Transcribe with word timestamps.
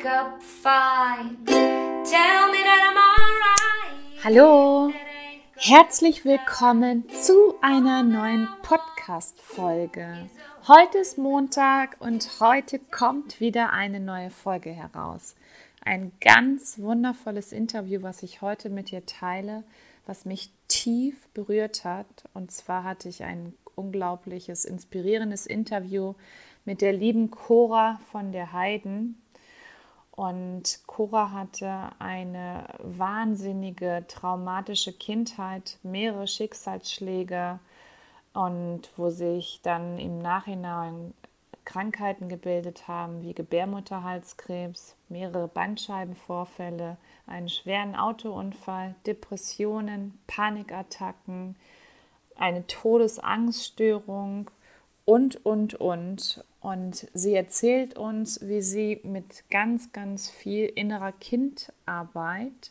wake 0.00 0.06
up 0.06 0.42
fine. 0.42 1.36
Tell 1.44 2.50
me 2.50 2.58
that 2.64 2.80
I'm 2.88 2.96
alright. 2.96 4.24
Hallo, 4.24 4.92
herzlich 5.56 6.24
willkommen 6.24 7.04
zu 7.10 7.54
einer 7.60 8.02
neuen 8.02 8.48
Podcast-Folge. 8.62 10.28
Heute 10.66 10.98
ist 10.98 11.18
Montag 11.18 11.96
und 12.00 12.40
heute 12.40 12.78
kommt 12.78 13.40
wieder 13.40 13.72
eine 13.72 14.00
neue 14.00 14.30
Folge 14.30 14.70
heraus. 14.70 15.34
Ein 15.84 16.12
ganz 16.20 16.78
wundervolles 16.78 17.52
Interview, 17.52 18.02
was 18.02 18.22
ich 18.22 18.40
heute 18.42 18.70
mit 18.70 18.90
dir 18.90 19.04
teile, 19.06 19.64
was 20.06 20.24
mich 20.24 20.50
tief 20.68 21.28
berührt 21.34 21.84
hat. 21.84 22.06
Und 22.32 22.52
zwar 22.52 22.84
hatte 22.84 23.08
ich 23.08 23.24
ein 23.24 23.54
unglaubliches, 23.74 24.64
inspirierendes 24.64 25.46
Interview 25.46 26.14
mit 26.64 26.80
der 26.80 26.92
lieben 26.92 27.30
Cora 27.30 28.00
von 28.10 28.32
der 28.32 28.52
Heiden. 28.52 29.20
Und 30.20 30.80
Cora 30.86 31.32
hatte 31.32 31.92
eine 31.98 32.66
wahnsinnige, 32.76 34.04
traumatische 34.06 34.92
Kindheit, 34.92 35.78
mehrere 35.82 36.26
Schicksalsschläge 36.26 37.58
und 38.34 38.82
wo 38.98 39.08
sich 39.08 39.60
dann 39.62 39.98
im 39.98 40.18
Nachhinein 40.18 41.14
Krankheiten 41.64 42.28
gebildet 42.28 42.86
haben, 42.86 43.22
wie 43.22 43.32
Gebärmutterhalskrebs, 43.32 44.94
mehrere 45.08 45.48
Bandscheibenvorfälle, 45.48 46.98
einen 47.26 47.48
schweren 47.48 47.96
Autounfall, 47.96 48.96
Depressionen, 49.06 50.20
Panikattacken, 50.26 51.56
eine 52.36 52.66
Todesangststörung 52.66 54.50
und, 55.06 55.46
und, 55.46 55.76
und. 55.76 56.44
Und 56.60 57.08
sie 57.14 57.34
erzählt 57.34 57.96
uns, 57.98 58.40
wie 58.42 58.60
sie 58.60 59.00
mit 59.02 59.44
ganz, 59.50 59.92
ganz 59.92 60.28
viel 60.28 60.66
innerer 60.66 61.12
Kindarbeit 61.12 62.70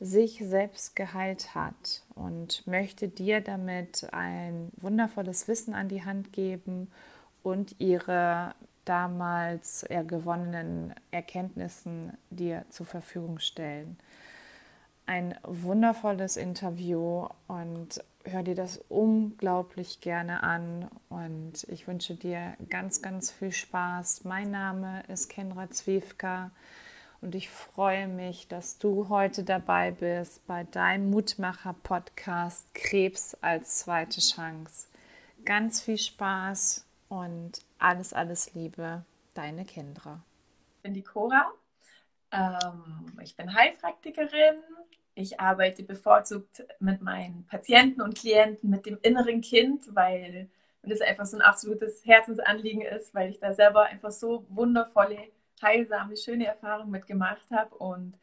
sich 0.00 0.40
selbst 0.42 0.96
geheilt 0.96 1.54
hat 1.54 2.04
und 2.14 2.66
möchte 2.66 3.08
dir 3.08 3.40
damit 3.40 4.06
ein 4.12 4.70
wundervolles 4.76 5.48
Wissen 5.48 5.74
an 5.74 5.88
die 5.88 6.04
Hand 6.04 6.32
geben 6.32 6.88
und 7.42 7.74
ihre 7.80 8.54
damals 8.84 9.84
gewonnenen 10.06 10.94
Erkenntnissen 11.10 12.16
dir 12.30 12.64
zur 12.70 12.86
Verfügung 12.86 13.38
stellen. 13.38 13.98
Ein 15.04 15.34
wundervolles 15.42 16.36
Interview 16.36 17.26
und 17.46 18.02
hör 18.30 18.42
dir 18.42 18.54
das 18.54 18.78
unglaublich 18.88 20.00
gerne 20.00 20.42
an 20.42 20.88
und 21.08 21.64
ich 21.68 21.86
wünsche 21.86 22.14
dir 22.14 22.56
ganz, 22.68 23.02
ganz 23.02 23.30
viel 23.30 23.52
Spaß. 23.52 24.24
Mein 24.24 24.50
Name 24.50 25.02
ist 25.08 25.28
Kendra 25.28 25.70
Zwiefka 25.70 26.50
und 27.20 27.34
ich 27.34 27.48
freue 27.48 28.06
mich, 28.06 28.48
dass 28.48 28.78
du 28.78 29.08
heute 29.08 29.44
dabei 29.44 29.90
bist 29.90 30.46
bei 30.46 30.64
deinem 30.64 31.10
Mutmacher-Podcast 31.10 32.74
Krebs 32.74 33.34
als 33.40 33.78
zweite 33.78 34.20
Chance. 34.20 34.88
Ganz 35.44 35.80
viel 35.80 35.98
Spaß 35.98 36.86
und 37.08 37.52
alles, 37.78 38.12
alles 38.12 38.54
Liebe, 38.54 39.04
deine 39.34 39.64
Kendra. 39.64 40.20
Ich 40.76 40.82
bin 40.82 40.94
die 40.94 41.02
Cora. 41.02 41.50
Ähm, 42.30 43.16
ich 43.22 43.36
bin 43.36 43.54
Heilpraktikerin, 43.54 44.62
ich 45.18 45.40
arbeite 45.40 45.82
bevorzugt 45.82 46.64
mit 46.78 47.02
meinen 47.02 47.44
Patienten 47.46 48.00
und 48.00 48.16
Klienten 48.16 48.70
mit 48.70 48.86
dem 48.86 48.98
inneren 49.02 49.40
Kind, 49.40 49.94
weil 49.94 50.48
das 50.82 51.00
einfach 51.00 51.26
so 51.26 51.36
ein 51.36 51.42
absolutes 51.42 52.06
Herzensanliegen 52.06 52.82
ist, 52.82 53.14
weil 53.14 53.30
ich 53.30 53.40
da 53.40 53.52
selber 53.52 53.86
einfach 53.86 54.12
so 54.12 54.46
wundervolle, 54.48 55.18
heilsame, 55.60 56.16
schöne 56.16 56.46
Erfahrungen 56.46 56.92
mitgemacht 56.92 57.50
habe. 57.50 57.74
Und 57.74 58.16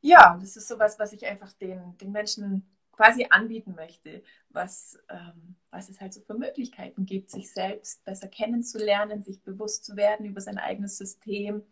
ja, 0.00 0.36
das 0.40 0.56
ist 0.56 0.66
sowas, 0.66 0.98
was 0.98 1.12
ich 1.12 1.24
einfach 1.26 1.52
den, 1.52 1.96
den 1.98 2.10
Menschen 2.10 2.68
quasi 2.90 3.28
anbieten 3.30 3.76
möchte, 3.76 4.22
was, 4.48 4.98
ähm, 5.08 5.54
was 5.70 5.88
es 5.88 6.00
halt 6.00 6.12
so 6.12 6.20
für 6.22 6.34
Möglichkeiten 6.34 7.06
gibt, 7.06 7.30
sich 7.30 7.52
selbst 7.52 8.04
besser 8.04 8.26
kennenzulernen, 8.26 9.22
sich 9.22 9.40
bewusst 9.42 9.84
zu 9.84 9.96
werden 9.96 10.26
über 10.26 10.40
sein 10.40 10.58
eigenes 10.58 10.98
System 10.98 11.62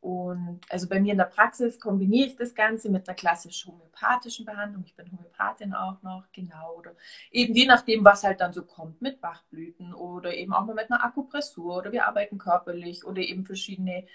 und 0.00 0.60
also 0.68 0.88
bei 0.88 1.00
mir 1.00 1.12
in 1.12 1.18
der 1.18 1.24
Praxis 1.24 1.80
kombiniere 1.80 2.28
ich 2.28 2.36
das 2.36 2.54
Ganze 2.54 2.90
mit 2.90 3.08
einer 3.08 3.16
klassisch 3.16 3.66
homöopathischen 3.66 4.46
Behandlung. 4.46 4.84
Ich 4.86 4.94
bin 4.94 5.10
Homöopathin 5.10 5.74
auch 5.74 6.00
noch, 6.02 6.24
genau. 6.32 6.74
Oder 6.76 6.92
eben 7.30 7.54
je 7.54 7.66
nachdem, 7.66 8.04
was 8.04 8.22
halt 8.22 8.40
dann 8.40 8.52
so 8.52 8.64
kommt, 8.64 9.02
mit 9.02 9.20
Bachblüten 9.20 9.94
oder 9.94 10.34
eben 10.34 10.52
auch 10.52 10.64
mal 10.64 10.74
mit 10.74 10.90
einer 10.90 11.04
Akupressur 11.04 11.78
oder 11.78 11.92
wir 11.92 12.06
arbeiten 12.06 12.38
körperlich 12.38 13.04
oder 13.04 13.20
eben 13.20 13.44
verschiedene 13.46 14.06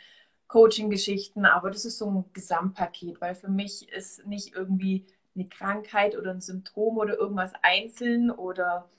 Coaching-Geschichten. 0.48 1.46
Aber 1.46 1.72
das 1.72 1.86
ist 1.86 1.98
so 1.98 2.10
ein 2.10 2.26
Gesamtpaket, 2.34 3.20
weil 3.20 3.36
für 3.36 3.50
mich 3.50 3.90
ist 3.90 4.26
nicht 4.26 4.56
irgendwie 4.56 5.06
eine 5.36 5.46
Krankheit 5.46 6.18
oder 6.18 6.32
ein 6.32 6.42
Symptom 6.42 6.98
oder 6.98 7.18
irgendwas 7.18 7.54
einzeln 7.64 8.32
oder 8.32 8.90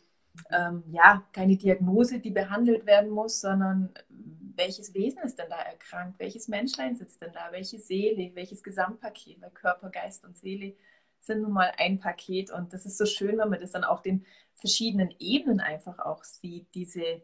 ähm, 0.51 0.83
ja, 0.91 1.23
keine 1.33 1.57
Diagnose, 1.57 2.19
die 2.19 2.31
behandelt 2.31 2.87
werden 2.87 3.11
muss, 3.11 3.41
sondern 3.41 3.91
welches 4.57 4.95
Wesen 4.95 5.23
ist 5.23 5.39
denn 5.39 5.51
da 5.51 5.61
erkrankt? 5.61 6.19
Welches 6.19 6.49
Menschlein 6.49 6.95
sitzt 6.95 7.21
denn 7.23 7.33
da? 7.33 7.53
Welche 7.53 7.79
Seele? 7.79 8.35
Welches 8.35 8.63
Gesamtpaket? 8.63 9.41
Weil 9.41 9.51
Körper, 9.51 9.91
Geist 9.91 10.25
und 10.25 10.37
Seele 10.37 10.75
sind 11.19 11.43
nun 11.43 11.53
mal 11.53 11.73
ein 11.79 12.01
Paket 12.01 12.51
und 12.51 12.73
das 12.73 12.85
ist 12.85 12.99
so 12.99 13.07
schön, 13.07 13.39
wenn 13.39 13.49
man 13.49 13.61
das 13.61 13.71
dann 13.71 13.85
auch 13.85 14.01
den 14.01 14.27
verschiedenen 14.55 15.15
Ebenen 15.19 15.61
einfach 15.61 15.99
auch 16.01 16.25
sieht. 16.25 16.75
Diese, 16.75 17.23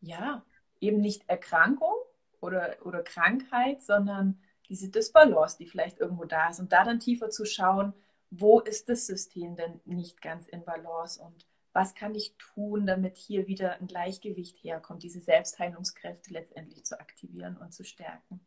ja, 0.00 0.44
eben 0.80 1.00
nicht 1.00 1.28
Erkrankung 1.28 1.94
oder, 2.40 2.76
oder 2.84 3.02
Krankheit, 3.02 3.80
sondern 3.80 4.40
diese 4.68 4.88
Disbalance, 4.88 5.56
die 5.58 5.66
vielleicht 5.66 5.98
irgendwo 5.98 6.24
da 6.24 6.48
ist 6.50 6.58
und 6.58 6.72
da 6.72 6.84
dann 6.84 6.98
tiefer 6.98 7.30
zu 7.30 7.44
schauen, 7.44 7.92
wo 8.30 8.60
ist 8.60 8.88
das 8.88 9.06
System 9.06 9.56
denn 9.56 9.80
nicht 9.84 10.20
ganz 10.22 10.48
in 10.48 10.64
Balance 10.64 11.22
und 11.22 11.46
was 11.72 11.94
kann 11.94 12.14
ich 12.14 12.34
tun, 12.36 12.86
damit 12.86 13.16
hier 13.16 13.46
wieder 13.46 13.80
ein 13.80 13.86
Gleichgewicht 13.86 14.62
herkommt, 14.62 15.02
diese 15.02 15.20
Selbstheilungskräfte 15.20 16.32
letztendlich 16.32 16.84
zu 16.84 16.98
aktivieren 17.00 17.56
und 17.56 17.72
zu 17.72 17.84
stärken. 17.84 18.40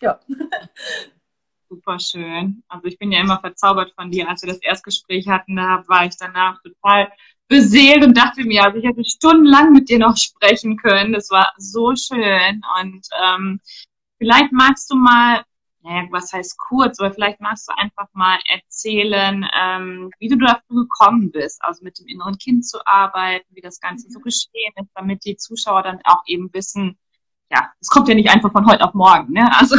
Ja. 0.00 0.20
Super 1.68 1.98
schön. 1.98 2.62
Also 2.68 2.86
ich 2.86 2.98
bin 2.98 3.12
ja 3.12 3.20
immer 3.20 3.40
verzaubert 3.40 3.92
von 3.94 4.10
dir. 4.10 4.28
Als 4.28 4.42
wir 4.42 4.48
das 4.48 4.62
Erstgespräch 4.62 5.28
hatten, 5.28 5.56
da 5.56 5.84
war 5.86 6.06
ich 6.06 6.16
danach 6.16 6.62
total 6.62 7.12
beseelt 7.46 8.04
und 8.04 8.16
dachte 8.16 8.44
mir, 8.44 8.64
also 8.64 8.78
ich 8.78 8.84
hätte 8.84 9.04
stundenlang 9.04 9.72
mit 9.72 9.88
dir 9.88 9.98
noch 9.98 10.16
sprechen 10.16 10.76
können. 10.78 11.12
Das 11.12 11.30
war 11.30 11.52
so 11.58 11.94
schön. 11.94 12.62
Und 12.80 13.06
ähm, 13.22 13.60
vielleicht 14.18 14.52
magst 14.52 14.90
du 14.90 14.96
mal 14.96 15.44
naja, 15.88 16.06
was 16.10 16.32
heißt 16.32 16.58
kurz, 16.58 17.00
aber 17.00 17.12
vielleicht 17.12 17.40
magst 17.40 17.68
du 17.68 17.72
einfach 17.76 18.08
mal 18.12 18.38
erzählen, 18.46 19.46
ähm, 19.58 20.10
wie 20.18 20.28
du 20.28 20.36
dafür 20.36 20.82
gekommen 20.82 21.30
bist, 21.30 21.62
also 21.64 21.82
mit 21.82 21.98
dem 21.98 22.06
inneren 22.06 22.36
Kind 22.36 22.66
zu 22.66 22.78
arbeiten, 22.84 23.46
wie 23.50 23.60
das 23.60 23.80
Ganze 23.80 24.10
so 24.10 24.20
geschehen 24.20 24.72
ist, 24.76 24.90
damit 24.94 25.24
die 25.24 25.36
Zuschauer 25.36 25.82
dann 25.82 26.00
auch 26.04 26.22
eben 26.26 26.52
wissen, 26.52 26.98
ja, 27.50 27.72
es 27.80 27.88
kommt 27.88 28.08
ja 28.08 28.14
nicht 28.14 28.28
einfach 28.28 28.52
von 28.52 28.66
heute 28.66 28.84
auf 28.84 28.94
morgen, 28.94 29.32
ne? 29.32 29.48
Also. 29.58 29.76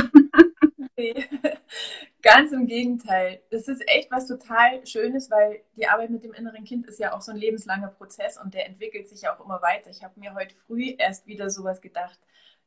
Nee. 0.97 1.13
Ganz 2.21 2.51
im 2.51 2.67
Gegenteil. 2.67 3.41
Das 3.49 3.69
ist 3.69 3.81
echt 3.87 4.11
was 4.11 4.27
total 4.27 4.85
Schönes, 4.85 5.31
weil 5.31 5.61
die 5.77 5.87
Arbeit 5.87 6.09
mit 6.09 6.23
dem 6.25 6.33
inneren 6.33 6.65
Kind 6.65 6.85
ist 6.87 6.99
ja 6.99 7.13
auch 7.13 7.21
so 7.21 7.31
ein 7.31 7.37
lebenslanger 7.37 7.87
Prozess 7.87 8.37
und 8.37 8.53
der 8.53 8.65
entwickelt 8.65 9.07
sich 9.07 9.21
ja 9.21 9.33
auch 9.33 9.45
immer 9.45 9.61
weiter. 9.61 9.89
Ich 9.89 10.03
habe 10.03 10.19
mir 10.19 10.33
heute 10.33 10.53
früh 10.53 10.95
erst 10.97 11.27
wieder 11.27 11.49
sowas 11.49 11.79
gedacht 11.79 12.19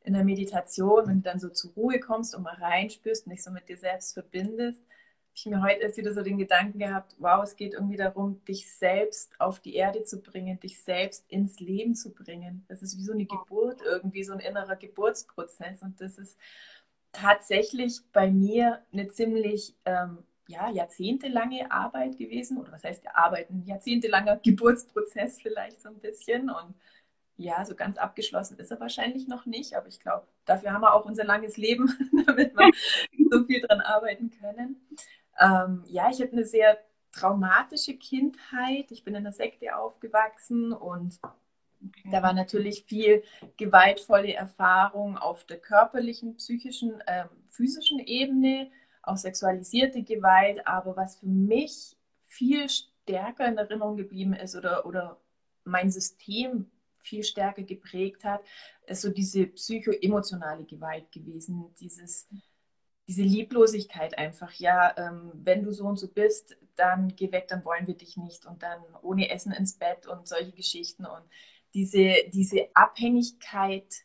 in 0.05 0.15
der 0.15 0.25
Meditation, 0.25 1.07
wenn 1.07 1.23
du 1.23 1.23
dann 1.23 1.39
so 1.39 1.49
zur 1.49 1.73
Ruhe 1.73 2.01
kommst 2.01 2.35
und 2.35 2.43
mal 2.43 2.55
reinspürst 2.55 3.27
und 3.27 3.33
dich 3.33 3.43
so 3.43 3.51
mit 3.51 3.69
dir 3.69 3.77
selbst 3.77 4.15
verbindest, 4.15 4.83
habe 4.83 5.35
ich 5.35 5.47
mir 5.47 5.63
heute 5.63 5.81
erst 5.81 5.97
wieder 5.97 6.13
so 6.13 6.23
den 6.23 6.37
Gedanken 6.37 6.79
gehabt, 6.79 7.17
wow, 7.19 7.43
es 7.43 7.57
geht 7.57 7.73
irgendwie 7.73 7.97
darum, 7.97 8.45
dich 8.45 8.71
selbst 8.71 9.33
auf 9.41 9.61
die 9.61 9.75
Erde 9.75 10.03
zu 10.03 10.21
bringen, 10.21 10.61
dich 10.61 10.83
selbst 10.83 11.25
ins 11.29 11.59
Leben 11.59 11.95
zu 11.95 12.13
bringen. 12.13 12.67
Das 12.69 12.83
ist 12.83 12.99
wie 12.99 13.03
so 13.03 13.13
eine 13.13 13.25
Geburt, 13.25 13.81
irgendwie 13.83 14.25
so 14.25 14.35
ein 14.35 14.41
innerer 14.41 14.77
Geburtsprozess. 14.77 15.81
Und 15.81 16.01
das 16.03 16.19
ist 16.19 16.37
tatsächlich 17.13 18.01
bei 18.13 18.31
mir 18.31 18.83
eine 18.93 19.09
ziemlich 19.09 19.75
ähm, 19.87 20.19
ja, 20.49 20.71
jahrzehntelange 20.71 21.71
Arbeit 21.71 22.19
gewesen. 22.19 22.59
Oder 22.59 22.73
was 22.73 22.85
heißt 22.85 23.05
Arbeit? 23.15 23.49
Ein 23.49 23.65
jahrzehntelanger 23.65 24.37
Geburtsprozess 24.37 25.41
vielleicht 25.41 25.81
so 25.81 25.89
ein 25.89 25.99
bisschen. 26.01 26.51
Und 26.51 26.75
ja, 27.37 27.65
so 27.65 27.75
ganz 27.75 27.97
abgeschlossen 27.97 28.59
ist 28.59 28.71
er 28.71 28.81
wahrscheinlich 28.81 29.27
noch 29.27 29.47
nicht, 29.47 29.75
aber 29.75 29.89
ich 29.89 30.01
glaube, 30.01 30.27
dafür 30.45 30.73
haben 30.73 30.83
wir 30.83 30.95
auch 30.95 31.05
unser 31.05 31.25
langes 31.25 31.57
Leben, 31.57 31.89
damit 32.27 32.57
wir 32.57 32.71
so 33.31 33.45
viel 33.45 33.61
dran 33.61 33.81
arbeiten 33.81 34.31
können. 34.31 34.77
Ähm, 35.41 35.85
ja, 35.87 36.11
ich 36.11 36.21
habe 36.21 36.33
eine 36.33 36.45
sehr 36.45 36.79
traumatische 37.13 37.97
Kindheit. 37.97 38.91
Ich 38.91 39.05
bin 39.05 39.15
in 39.15 39.25
der 39.25 39.33
Sekte 39.33 39.77
aufgewachsen 39.77 40.73
und 40.73 41.21
da 42.11 42.23
war 42.23 42.33
natürlich 42.33 42.85
viel 42.85 43.23
gewaltvolle 43.57 44.35
Erfahrung 44.35 45.19
auf 45.19 45.45
der 45.45 45.59
körperlichen, 45.59 46.37
psychischen, 46.37 47.01
äh, 47.03 47.25
physischen 47.51 47.99
Ebene, 47.99 48.71
auch 49.03 49.17
sexualisierte 49.17 50.03
Gewalt. 50.03 50.67
Aber 50.67 50.97
was 50.97 51.17
für 51.17 51.27
mich 51.27 51.97
viel 52.23 52.69
stärker 52.69 53.47
in 53.47 53.59
Erinnerung 53.59 53.97
geblieben 53.97 54.33
ist 54.33 54.55
oder, 54.55 54.87
oder 54.87 55.19
mein 55.65 55.91
System 55.91 56.71
viel 57.03 57.23
stärker 57.23 57.63
geprägt 57.63 58.25
hat, 58.25 58.43
ist 58.87 59.03
so 59.03 59.11
diese 59.11 59.47
psychoemotionale 59.47 60.65
Gewalt 60.65 61.11
gewesen. 61.13 61.75
Dieses, 61.81 62.29
diese 63.07 63.23
Lieblosigkeit 63.23 64.17
einfach, 64.17 64.53
ja, 64.55 64.97
ähm, 64.97 65.33
wenn 65.35 65.63
du 65.63 65.73
so 65.73 65.85
und 65.85 65.97
so 65.97 66.09
bist, 66.09 66.57
dann 66.77 67.15
geh 67.15 67.31
weg, 67.33 67.49
dann 67.49 67.65
wollen 67.65 67.87
wir 67.87 67.97
dich 67.97 68.17
nicht 68.17 68.47
und 68.47 68.63
dann 68.63 68.81
ohne 69.03 69.31
Essen 69.31 69.53
ins 69.53 69.75
Bett 69.75 70.07
und 70.07 70.27
solche 70.27 70.53
Geschichten 70.53 71.05
und 71.05 71.25
diese, 71.75 72.15
diese 72.33 72.69
Abhängigkeit 72.75 74.05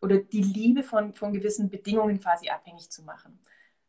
oder 0.00 0.18
die 0.18 0.42
Liebe 0.42 0.82
von, 0.82 1.14
von 1.14 1.32
gewissen 1.32 1.70
Bedingungen 1.70 2.20
quasi 2.20 2.48
abhängig 2.48 2.90
zu 2.90 3.02
machen. 3.02 3.38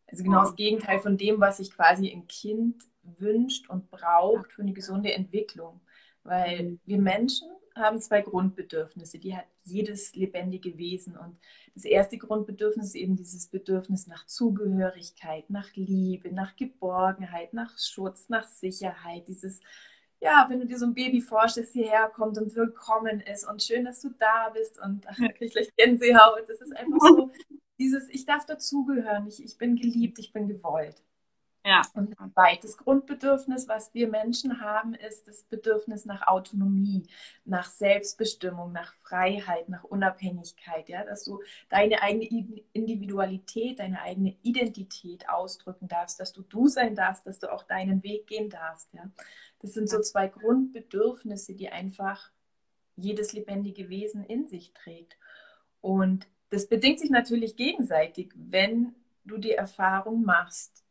Also 0.07 0.23
genau 0.23 0.43
das 0.43 0.55
Gegenteil 0.55 0.99
von 0.99 1.17
dem, 1.17 1.39
was 1.39 1.57
sich 1.57 1.71
quasi 1.71 2.11
ein 2.11 2.27
Kind 2.27 2.83
wünscht 3.01 3.67
und 3.69 3.89
braucht 3.89 4.51
für 4.51 4.61
eine 4.61 4.73
gesunde 4.73 5.11
Entwicklung. 5.11 5.81
Weil 6.23 6.63
mhm. 6.63 6.79
wir 6.85 6.99
Menschen 6.99 7.49
haben 7.75 7.99
zwei 7.99 8.21
Grundbedürfnisse, 8.21 9.19
die 9.19 9.35
hat 9.35 9.45
jedes 9.63 10.15
lebendige 10.15 10.77
Wesen. 10.77 11.17
Und 11.17 11.37
das 11.73 11.85
erste 11.85 12.17
Grundbedürfnis 12.17 12.87
ist 12.87 12.95
eben 12.95 13.15
dieses 13.15 13.47
Bedürfnis 13.47 14.07
nach 14.07 14.25
Zugehörigkeit, 14.25 15.49
nach 15.49 15.69
Liebe, 15.75 16.33
nach 16.33 16.55
Geborgenheit, 16.55 17.53
nach 17.53 17.77
Schutz, 17.77 18.29
nach 18.29 18.47
Sicherheit. 18.47 19.27
Dieses, 19.27 19.59
ja, 20.19 20.45
wenn 20.49 20.59
du 20.59 20.65
dir 20.65 20.77
so 20.77 20.85
ein 20.85 20.93
Baby 20.93 21.21
vorstellst, 21.21 21.73
hierher 21.73 22.09
kommt 22.09 22.37
und 22.37 22.55
willkommen 22.55 23.21
ist 23.21 23.47
und 23.47 23.63
schön, 23.63 23.85
dass 23.85 24.01
du 24.01 24.09
da 24.19 24.49
bist 24.49 24.79
und 24.79 25.05
ach, 25.07 25.17
da 25.17 25.27
krieg 25.29 25.47
ich 25.47 25.53
gleich 25.53 25.75
Gänsehaut. 25.75 26.43
Das 26.47 26.61
ist 26.61 26.75
einfach 26.75 26.99
so 26.99 27.31
dieses, 27.79 28.09
ich 28.09 28.25
darf 28.25 28.45
dazugehören, 28.45 29.27
ich, 29.27 29.43
ich 29.43 29.57
bin 29.57 29.75
geliebt, 29.75 30.19
ich 30.19 30.31
bin 30.31 30.47
gewollt. 30.47 31.01
Ja. 31.65 31.81
Und 31.93 32.19
ein 32.19 32.33
zweites 32.33 32.77
Grundbedürfnis, 32.77 33.69
was 33.69 33.93
wir 33.93 34.09
Menschen 34.09 34.59
haben, 34.59 34.95
ist 34.95 35.27
das 35.27 35.43
Bedürfnis 35.43 36.03
nach 36.03 36.27
Autonomie, 36.27 37.07
nach 37.45 37.69
Selbstbestimmung, 37.69 38.73
nach 38.73 38.93
Freiheit, 38.95 39.69
nach 39.69 39.85
Unabhängigkeit, 39.85 40.89
ja, 40.89 41.05
dass 41.05 41.23
du 41.23 41.41
deine 41.69 42.01
eigene 42.01 42.25
Individualität, 42.73 43.79
deine 43.79 44.01
eigene 44.01 44.35
Identität 44.41 45.29
ausdrücken 45.29 45.87
darfst, 45.87 46.19
dass 46.19 46.33
du 46.33 46.41
du 46.41 46.67
sein 46.67 46.95
darfst, 46.95 47.25
dass 47.25 47.39
du 47.39 47.51
auch 47.51 47.63
deinen 47.63 48.03
Weg 48.03 48.27
gehen 48.27 48.49
darfst, 48.49 48.93
ja. 48.93 49.09
Das 49.59 49.73
sind 49.73 49.89
so 49.89 50.01
zwei 50.01 50.27
Grundbedürfnisse, 50.27 51.55
die 51.55 51.69
einfach 51.69 52.31
jedes 52.97 53.31
lebendige 53.31 53.87
Wesen 53.87 54.25
in 54.25 54.45
sich 54.47 54.73
trägt. 54.73 55.17
Und 55.79 56.27
das 56.49 56.67
bedingt 56.67 56.99
sich 56.99 57.09
natürlich 57.09 57.55
gegenseitig, 57.55 58.33
wenn 58.35 58.93
du 59.23 59.37
die 59.37 59.53
Erfahrung 59.53 60.23
machst, 60.23 60.82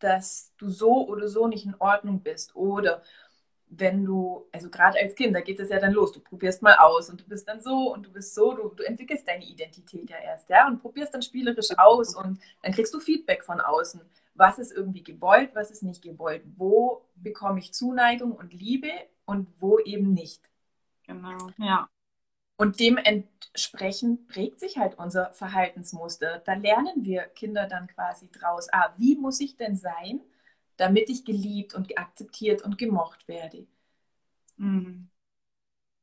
dass 0.00 0.52
du 0.58 0.68
so 0.68 1.06
oder 1.06 1.28
so 1.28 1.46
nicht 1.46 1.64
in 1.64 1.74
Ordnung 1.78 2.20
bist. 2.20 2.56
Oder 2.56 3.02
wenn 3.70 4.04
du, 4.04 4.46
also 4.52 4.68
gerade 4.68 4.98
als 4.98 5.14
Kind, 5.14 5.34
da 5.34 5.40
geht 5.40 5.60
es 5.60 5.68
ja 5.68 5.78
dann 5.78 5.92
los, 5.92 6.12
du 6.12 6.20
probierst 6.20 6.60
mal 6.60 6.74
aus 6.76 7.08
und 7.08 7.20
du 7.20 7.24
bist 7.24 7.48
dann 7.48 7.60
so 7.60 7.92
und 7.92 8.04
du 8.04 8.10
bist 8.10 8.34
so, 8.34 8.52
du, 8.52 8.68
du 8.70 8.82
entwickelst 8.82 9.26
deine 9.28 9.44
Identität 9.44 10.10
ja 10.10 10.16
erst, 10.18 10.50
ja, 10.50 10.66
und 10.66 10.80
probierst 10.80 11.14
dann 11.14 11.22
spielerisch 11.22 11.70
aus 11.78 12.16
und 12.16 12.40
dann 12.62 12.72
kriegst 12.72 12.92
du 12.92 12.98
Feedback 12.98 13.44
von 13.44 13.60
außen. 13.60 14.00
Was 14.34 14.58
ist 14.58 14.72
irgendwie 14.72 15.04
gewollt, 15.04 15.50
was 15.54 15.70
ist 15.70 15.82
nicht 15.82 16.02
gewollt? 16.02 16.42
Wo 16.56 17.04
bekomme 17.14 17.60
ich 17.60 17.72
Zuneigung 17.72 18.32
und 18.32 18.52
Liebe 18.52 18.90
und 19.24 19.48
wo 19.60 19.78
eben 19.78 20.12
nicht? 20.12 20.42
Genau, 21.04 21.50
ja. 21.58 21.88
Und 22.60 22.78
dementsprechend 22.78 24.28
prägt 24.28 24.60
sich 24.60 24.76
halt 24.76 24.98
unser 24.98 25.32
Verhaltensmuster. 25.32 26.42
Da 26.44 26.52
lernen 26.52 27.06
wir 27.06 27.22
Kinder 27.22 27.66
dann 27.66 27.86
quasi 27.86 28.30
draus, 28.30 28.68
ah, 28.70 28.92
wie 28.98 29.16
muss 29.16 29.40
ich 29.40 29.56
denn 29.56 29.78
sein, 29.78 30.20
damit 30.76 31.08
ich 31.08 31.24
geliebt 31.24 31.74
und 31.74 31.96
akzeptiert 31.96 32.60
und 32.60 32.76
gemocht 32.76 33.28
werde. 33.28 33.66
Mhm. 34.58 35.08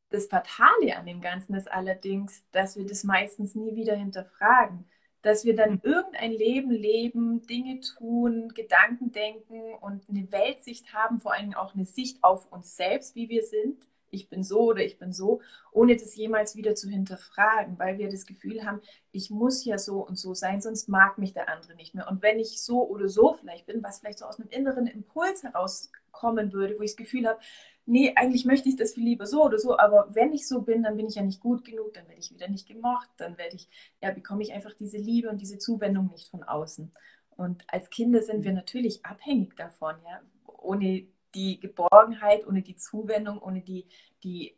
Das 0.09 0.25
Fatale 0.25 0.98
an 0.98 1.06
dem 1.06 1.21
Ganzen 1.21 1.54
ist 1.54 1.71
allerdings, 1.71 2.44
dass 2.51 2.75
wir 2.75 2.88
das 2.88 3.04
meistens 3.04 3.54
nie 3.54 3.75
wieder 3.75 3.95
hinterfragen. 3.95 4.89
Dass 5.21 5.45
wir 5.45 5.56
dann 5.56 5.74
mhm. 5.74 5.81
irgendein 5.83 6.31
Leben 6.31 6.71
leben, 6.71 7.45
Dinge 7.45 7.81
tun, 7.81 8.51
Gedanken 8.56 9.12
denken 9.12 9.75
und 9.75 10.09
eine 10.09 10.31
Weltsicht 10.31 10.92
haben, 10.92 11.19
vor 11.19 11.33
allem 11.33 11.54
auch 11.54 11.75
eine 11.75 11.86
Sicht 11.86 12.24
auf 12.24 12.51
uns 12.51 12.75
selbst, 12.75 13.13
wie 13.13 13.30
wir 13.30 13.44
sind, 13.44 13.77
ich 14.12 14.30
bin 14.30 14.44
so 14.44 14.62
oder 14.62 14.83
ich 14.83 14.98
bin 14.98 15.13
so, 15.13 15.42
ohne 15.71 15.95
das 15.95 16.15
jemals 16.15 16.56
wieder 16.56 16.75
zu 16.75 16.89
hinterfragen, 16.89 17.77
weil 17.80 17.98
wir 17.98 18.09
das 18.09 18.25
Gefühl 18.25 18.65
haben, 18.65 18.81
ich 19.12 19.30
muss 19.30 19.65
ja 19.65 19.77
so 19.77 20.06
und 20.06 20.18
so 20.18 20.33
sein, 20.33 20.62
sonst 20.62 20.89
mag 20.89 21.18
mich 21.18 21.33
der 21.33 21.50
andere 21.50 21.75
nicht 21.75 21.95
mehr. 21.95 22.07
Und 22.09 22.21
wenn 22.21 22.39
ich 22.39 22.62
so 22.62 22.88
oder 22.88 23.07
so 23.07 23.33
vielleicht 23.33 23.65
bin, 23.65 23.83
was 23.83 24.00
vielleicht 24.00 24.19
so 24.19 24.25
aus 24.25 24.39
einem 24.39 24.50
inneren 24.50 24.88
Impuls 24.88 25.44
herauskommen 25.44 26.54
würde, 26.54 26.77
wo 26.77 26.83
ich 26.83 26.92
das 26.92 26.98
Gefühl 26.98 27.27
habe, 27.27 27.39
nee, 27.86 28.13
eigentlich 28.15 28.45
möchte 28.45 28.69
ich 28.69 28.75
das 28.75 28.94
viel 28.94 29.06
lieber 29.06 29.25
so 29.25 29.44
oder 29.44 29.57
so, 29.57 29.77
aber 29.77 30.07
wenn 30.13 30.33
ich 30.33 30.48
so 30.48 30.62
bin, 30.62 30.83
dann 30.83 30.98
bin 30.98 31.07
ich 31.07 31.15
ja 31.15 31.24
nicht 31.24 31.39
gut 31.39 31.63
genug, 31.63 31.94
dann 31.94 32.07
werde 32.07 32.19
ich 32.19 32.33
wieder 32.33 32.50
nicht 32.50 32.68
gemocht, 32.68 33.09
dann 33.18 33.38
werde 33.38 33.56
ich, 33.56 33.68
ja, 34.01 34.12
bekomme 34.12 34.44
ich 34.44 34.54
einfach 34.54 34.74
diese 34.74 34.98
Liebe 34.98 35.30
und 35.30 35.42
diese 35.42 35.57
Zuwendung 35.57 36.07
nicht 36.12 36.30
von 36.30 36.44
außen. 36.44 36.92
Und 37.38 37.63
als 37.68 37.89
Kinder 37.89 38.21
sind 38.21 38.44
wir 38.44 38.51
natürlich 38.51 39.06
abhängig 39.06 39.56
davon, 39.56 39.95
ja. 40.06 40.21
Ohne 40.59 41.07
die 41.37 41.59
Geborgenheit, 41.59 42.47
ohne 42.47 42.63
die 42.63 42.75
Zuwendung, 42.75 43.39
ohne 43.39 43.61
die, 43.61 43.87
die 44.23 44.57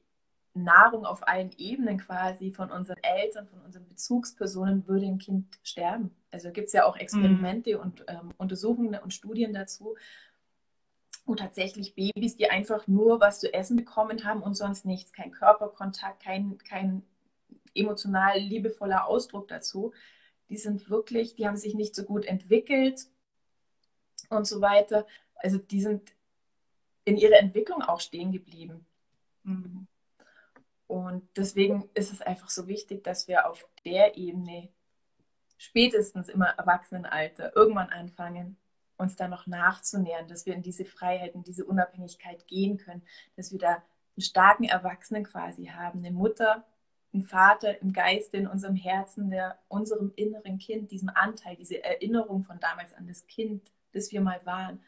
Nahrung 0.53 1.05
auf 1.05 1.27
allen 1.27 1.51
Ebenen 1.57 1.99
quasi 1.99 2.51
von 2.51 2.71
unseren 2.71 2.97
Eltern, 3.03 3.47
von 3.47 3.61
unseren 3.61 3.87
Bezugspersonen 3.87 4.87
würde 4.87 5.05
ein 5.05 5.19
Kind 5.19 5.59
sterben. 5.61 6.15
Also 6.31 6.51
gibt 6.51 6.67
es 6.67 6.73
ja 6.73 6.85
auch 6.85 6.97
Experimente 6.97 7.75
mhm. 7.75 7.81
und 7.81 8.05
ähm, 8.07 8.33
Untersuchungen 8.37 8.99
und 9.01 9.13
Studien 9.13 9.53
dazu, 9.53 9.95
wo 11.25 11.35
tatsächlich 11.35 11.93
Babys, 11.95 12.37
die 12.37 12.49
einfach 12.49 12.87
nur 12.87 13.19
was 13.19 13.39
zu 13.39 13.53
essen 13.53 13.75
bekommen 13.75 14.23
haben 14.23 14.41
und 14.41 14.55
sonst 14.55 14.85
nichts, 14.85 15.11
kein 15.13 15.31
Körperkontakt, 15.31 16.23
kein, 16.23 16.57
kein 16.59 17.03
emotional 17.75 18.39
liebevoller 18.39 19.05
Ausdruck 19.05 19.47
dazu, 19.49 19.93
die 20.49 20.57
sind 20.57 20.89
wirklich, 20.89 21.35
die 21.35 21.45
haben 21.45 21.57
sich 21.57 21.75
nicht 21.75 21.93
so 21.93 22.03
gut 22.03 22.25
entwickelt 22.25 23.05
und 24.29 24.47
so 24.47 24.61
weiter. 24.61 25.05
Also 25.35 25.57
die 25.57 25.81
sind 25.81 26.13
in 27.09 27.17
ihrer 27.17 27.39
Entwicklung 27.39 27.81
auch 27.81 27.99
stehen 27.99 28.31
geblieben. 28.31 28.85
Mhm. 29.43 29.87
Und 30.87 31.27
deswegen 31.35 31.89
ist 31.93 32.11
es 32.11 32.21
einfach 32.21 32.49
so 32.49 32.67
wichtig, 32.67 33.03
dass 33.03 33.27
wir 33.27 33.47
auf 33.47 33.67
der 33.85 34.17
Ebene 34.17 34.69
spätestens 35.57 36.29
im 36.29 36.41
Erwachsenenalter 36.41 37.55
irgendwann 37.55 37.89
anfangen, 37.89 38.57
uns 38.97 39.15
da 39.15 39.27
noch 39.27 39.47
nachzunähern, 39.47 40.27
dass 40.27 40.45
wir 40.45 40.53
in 40.53 40.61
diese 40.61 40.85
Freiheit, 40.85 41.35
in 41.35 41.43
diese 41.43 41.65
Unabhängigkeit 41.65 42.47
gehen 42.47 42.77
können, 42.77 43.03
dass 43.35 43.51
wir 43.51 43.59
da 43.59 43.83
einen 44.15 44.21
starken 44.21 44.65
Erwachsenen 44.65 45.23
quasi 45.23 45.67
haben, 45.67 45.99
eine 45.99 46.11
Mutter, 46.11 46.65
einen 47.13 47.23
Vater 47.23 47.81
im 47.81 47.93
Geiste, 47.93 48.37
in 48.37 48.47
unserem 48.47 48.75
Herzen, 48.75 49.29
der 49.29 49.57
unserem 49.67 50.11
inneren 50.15 50.59
Kind, 50.59 50.91
diesem 50.91 51.09
Anteil, 51.09 51.55
diese 51.55 51.83
Erinnerung 51.83 52.43
von 52.43 52.59
damals 52.59 52.93
an 52.93 53.07
das 53.07 53.25
Kind, 53.25 53.71
das 53.93 54.11
wir 54.11 54.21
mal 54.21 54.41
waren, 54.45 54.79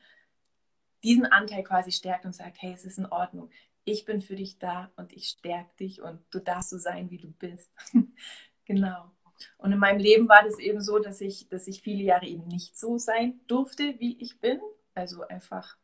diesen 1.03 1.25
Anteil 1.25 1.63
quasi 1.63 1.91
stärkt 1.91 2.25
und 2.25 2.35
sagt, 2.35 2.61
hey, 2.61 2.73
es 2.73 2.85
ist 2.85 2.97
in 2.97 3.05
Ordnung. 3.05 3.49
Ich 3.83 4.05
bin 4.05 4.21
für 4.21 4.35
dich 4.35 4.59
da 4.59 4.91
und 4.95 5.13
ich 5.13 5.27
stärke 5.27 5.71
dich 5.79 6.01
und 6.01 6.21
du 6.31 6.39
darfst 6.39 6.69
so 6.69 6.77
sein, 6.77 7.09
wie 7.09 7.17
du 7.17 7.31
bist. 7.31 7.71
genau. 8.65 9.11
Und 9.57 9.71
in 9.71 9.79
meinem 9.79 9.99
Leben 9.99 10.29
war 10.29 10.43
das 10.43 10.59
eben 10.59 10.81
so, 10.81 10.99
dass 10.99 11.19
ich, 11.21 11.49
dass 11.49 11.67
ich 11.67 11.81
viele 11.81 12.03
Jahre 12.03 12.27
eben 12.27 12.47
nicht 12.47 12.77
so 12.77 12.97
sein 12.97 13.39
durfte, 13.47 13.99
wie 13.99 14.21
ich 14.21 14.39
bin. 14.39 14.59
Also 14.93 15.27
einfach 15.27 15.77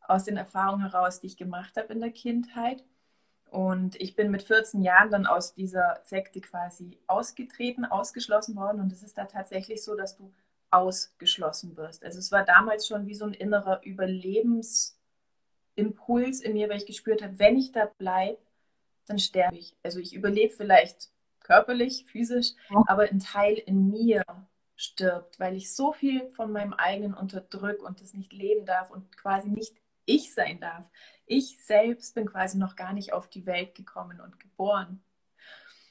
aus 0.00 0.24
den 0.24 0.36
Erfahrungen 0.36 0.90
heraus, 0.90 1.20
die 1.20 1.28
ich 1.28 1.36
gemacht 1.36 1.76
habe 1.76 1.92
in 1.92 2.00
der 2.00 2.10
Kindheit. 2.10 2.84
Und 3.50 3.96
ich 4.00 4.14
bin 4.14 4.30
mit 4.30 4.42
14 4.42 4.82
Jahren 4.82 5.10
dann 5.10 5.26
aus 5.26 5.54
dieser 5.54 6.00
Sekte 6.02 6.40
quasi 6.40 6.98
ausgetreten, 7.06 7.86
ausgeschlossen 7.86 8.56
worden. 8.56 8.80
Und 8.80 8.92
es 8.92 9.02
ist 9.02 9.16
da 9.16 9.24
tatsächlich 9.24 9.82
so, 9.82 9.96
dass 9.96 10.16
du 10.16 10.32
ausgeschlossen 10.70 11.76
wirst. 11.76 12.04
Also 12.04 12.18
es 12.18 12.32
war 12.32 12.44
damals 12.44 12.86
schon 12.86 13.06
wie 13.06 13.14
so 13.14 13.24
ein 13.24 13.34
innerer 13.34 13.82
Überlebensimpuls 13.84 16.40
in 16.40 16.52
mir, 16.52 16.68
weil 16.68 16.78
ich 16.78 16.86
gespürt 16.86 17.22
habe, 17.22 17.38
wenn 17.38 17.56
ich 17.56 17.72
da 17.72 17.86
bleibe, 17.86 18.38
dann 19.06 19.18
sterbe 19.18 19.56
ich. 19.56 19.76
Also 19.82 19.98
ich 19.98 20.14
überlebe 20.14 20.52
vielleicht 20.52 21.10
körperlich, 21.40 22.04
physisch, 22.06 22.52
ja. 22.70 22.82
aber 22.86 23.04
ein 23.04 23.20
Teil 23.20 23.54
in 23.54 23.88
mir 23.88 24.22
stirbt, 24.76 25.40
weil 25.40 25.56
ich 25.56 25.74
so 25.74 25.92
viel 25.92 26.28
von 26.30 26.52
meinem 26.52 26.72
eigenen 26.72 27.14
unterdrück 27.14 27.82
und 27.82 28.00
das 28.00 28.14
nicht 28.14 28.32
leben 28.32 28.66
darf 28.66 28.90
und 28.90 29.16
quasi 29.16 29.48
nicht 29.48 29.74
ich 30.04 30.34
sein 30.34 30.60
darf. 30.60 30.88
Ich 31.26 31.58
selbst 31.64 32.14
bin 32.14 32.26
quasi 32.26 32.58
noch 32.58 32.76
gar 32.76 32.92
nicht 32.92 33.12
auf 33.12 33.28
die 33.28 33.46
Welt 33.46 33.74
gekommen 33.74 34.20
und 34.20 34.38
geboren. 34.38 35.02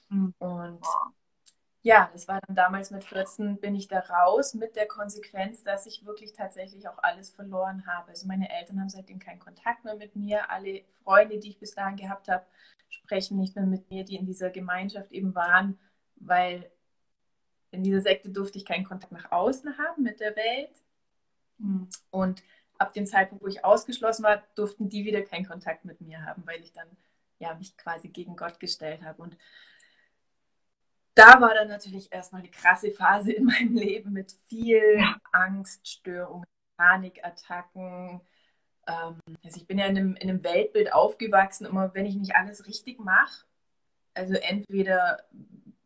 Mhm. 0.10 0.34
Und 0.40 0.86
ja, 1.88 2.10
das 2.12 2.28
war 2.28 2.42
dann 2.46 2.54
damals 2.54 2.92
mit 2.92 3.06
14, 3.06 3.62
bin 3.62 3.74
ich 3.74 3.88
da 3.88 4.00
raus 4.00 4.54
mit 4.54 4.76
der 4.76 4.90
Konsequenz, 4.90 5.64
dass 5.64 5.86
ich 5.86 6.06
wirklich 6.06 6.34
tatsächlich 6.34 6.90
auch 6.90 6.98
alles 7.02 7.30
verloren 7.30 7.88
habe. 7.88 8.10
Also 8.10 8.28
meine 8.28 8.50
Eltern 8.50 8.82
haben 8.82 8.90
seitdem 8.90 9.20
keinen 9.20 9.40
Kontakt 9.40 9.86
mehr 9.86 9.96
mit 9.96 10.14
mir. 10.14 10.52
Alle 10.52 10.82
Freunde, 11.06 11.40
die 11.40 11.48
ich 11.48 11.60
bis 11.60 11.76
dahin 11.76 11.96
gehabt 11.96 12.28
habe, 12.28 12.46
sprechen 12.90 13.38
nicht 13.38 13.56
mehr 13.56 13.66
mit 13.66 13.90
mir, 13.90 14.04
die 14.04 14.18
in 14.18 14.26
dieser 14.26 14.50
Gemeinschaft 14.50 15.14
eben 15.14 15.34
waren, 15.34 15.80
weil 16.18 16.70
in 17.72 17.84
dieser 17.84 18.02
Sekte 18.02 18.32
durfte 18.32 18.58
ich 18.58 18.66
keinen 18.66 18.84
Kontakt 18.84 19.14
nach 19.14 19.32
außen 19.32 19.78
haben 19.78 20.04
mit 20.04 20.20
der 20.20 20.36
Welt. 20.36 20.84
Und 22.12 22.44
ab 22.78 22.92
dem 22.92 23.06
Zeitpunkt, 23.06 23.46
wo 23.46 23.48
ich 23.48 23.64
ausgeschlossen 23.64 24.24
war, 24.24 24.44
durften 24.56 24.90
die 24.90 25.06
wieder 25.06 25.22
keinen 25.22 25.48
Kontakt 25.48 25.86
mit 25.86 26.02
mir 26.02 26.26
haben, 26.26 26.46
weil 26.48 26.60
ich 26.60 26.74
dann 26.74 26.90
ja 27.40 27.54
mich 27.56 27.78
quasi 27.78 28.10
gegen 28.10 28.36
Gott 28.36 28.60
gestellt 28.60 29.04
habe. 29.04 29.22
Und 29.22 29.38
da 31.18 31.42
war 31.42 31.54
dann 31.54 31.68
natürlich 31.68 32.12
erstmal 32.12 32.42
eine 32.42 32.52
krasse 32.52 32.92
Phase 32.92 33.32
in 33.32 33.46
meinem 33.46 33.76
Leben 33.76 34.14
mit 34.14 34.32
viel 34.48 35.04
Angststörungen, 35.32 36.46
Panikattacken. 36.78 38.22
Ähm, 38.88 39.20
also 39.44 39.58
ich 39.58 39.68
bin 39.68 39.80
ja 39.80 39.86
in 39.86 39.98
einem, 39.98 40.16
in 40.16 40.30
einem 40.30 40.44
Weltbild 40.44 40.94
aufgewachsen, 40.94 41.66
immer 41.66 41.94
wenn 41.94 42.06
ich 42.06 42.16
nicht 42.16 42.36
alles 42.36 42.68
richtig 42.68 43.00
mache, 43.00 43.46
also 44.18 44.34
entweder 44.34 45.24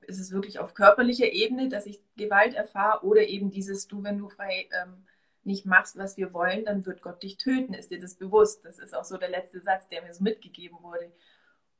ist 0.01 0.19
es 0.19 0.31
wirklich 0.31 0.59
auf 0.59 0.73
körperlicher 0.73 1.31
Ebene, 1.31 1.69
dass 1.69 1.85
ich 1.85 2.01
Gewalt 2.15 2.53
erfahre, 2.53 3.05
oder 3.05 3.27
eben 3.27 3.51
dieses, 3.51 3.87
du, 3.87 4.03
wenn 4.03 4.17
du 4.17 4.27
frei 4.27 4.69
ähm, 4.71 5.05
nicht 5.43 5.65
machst, 5.65 5.97
was 5.97 6.17
wir 6.17 6.33
wollen, 6.33 6.65
dann 6.65 6.85
wird 6.85 7.01
Gott 7.01 7.21
dich 7.23 7.37
töten. 7.37 7.73
Ist 7.73 7.91
dir 7.91 7.99
das 7.99 8.15
bewusst? 8.15 8.63
Das 8.65 8.79
ist 8.79 8.95
auch 8.95 9.03
so 9.03 9.17
der 9.17 9.29
letzte 9.29 9.59
Satz, 9.59 9.87
der 9.87 10.01
mir 10.01 10.13
so 10.13 10.23
mitgegeben 10.23 10.77
wurde. 10.81 11.11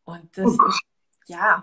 Und 0.03 0.38
das, 0.38 0.58
oh 0.60 0.72
ja, 1.27 1.62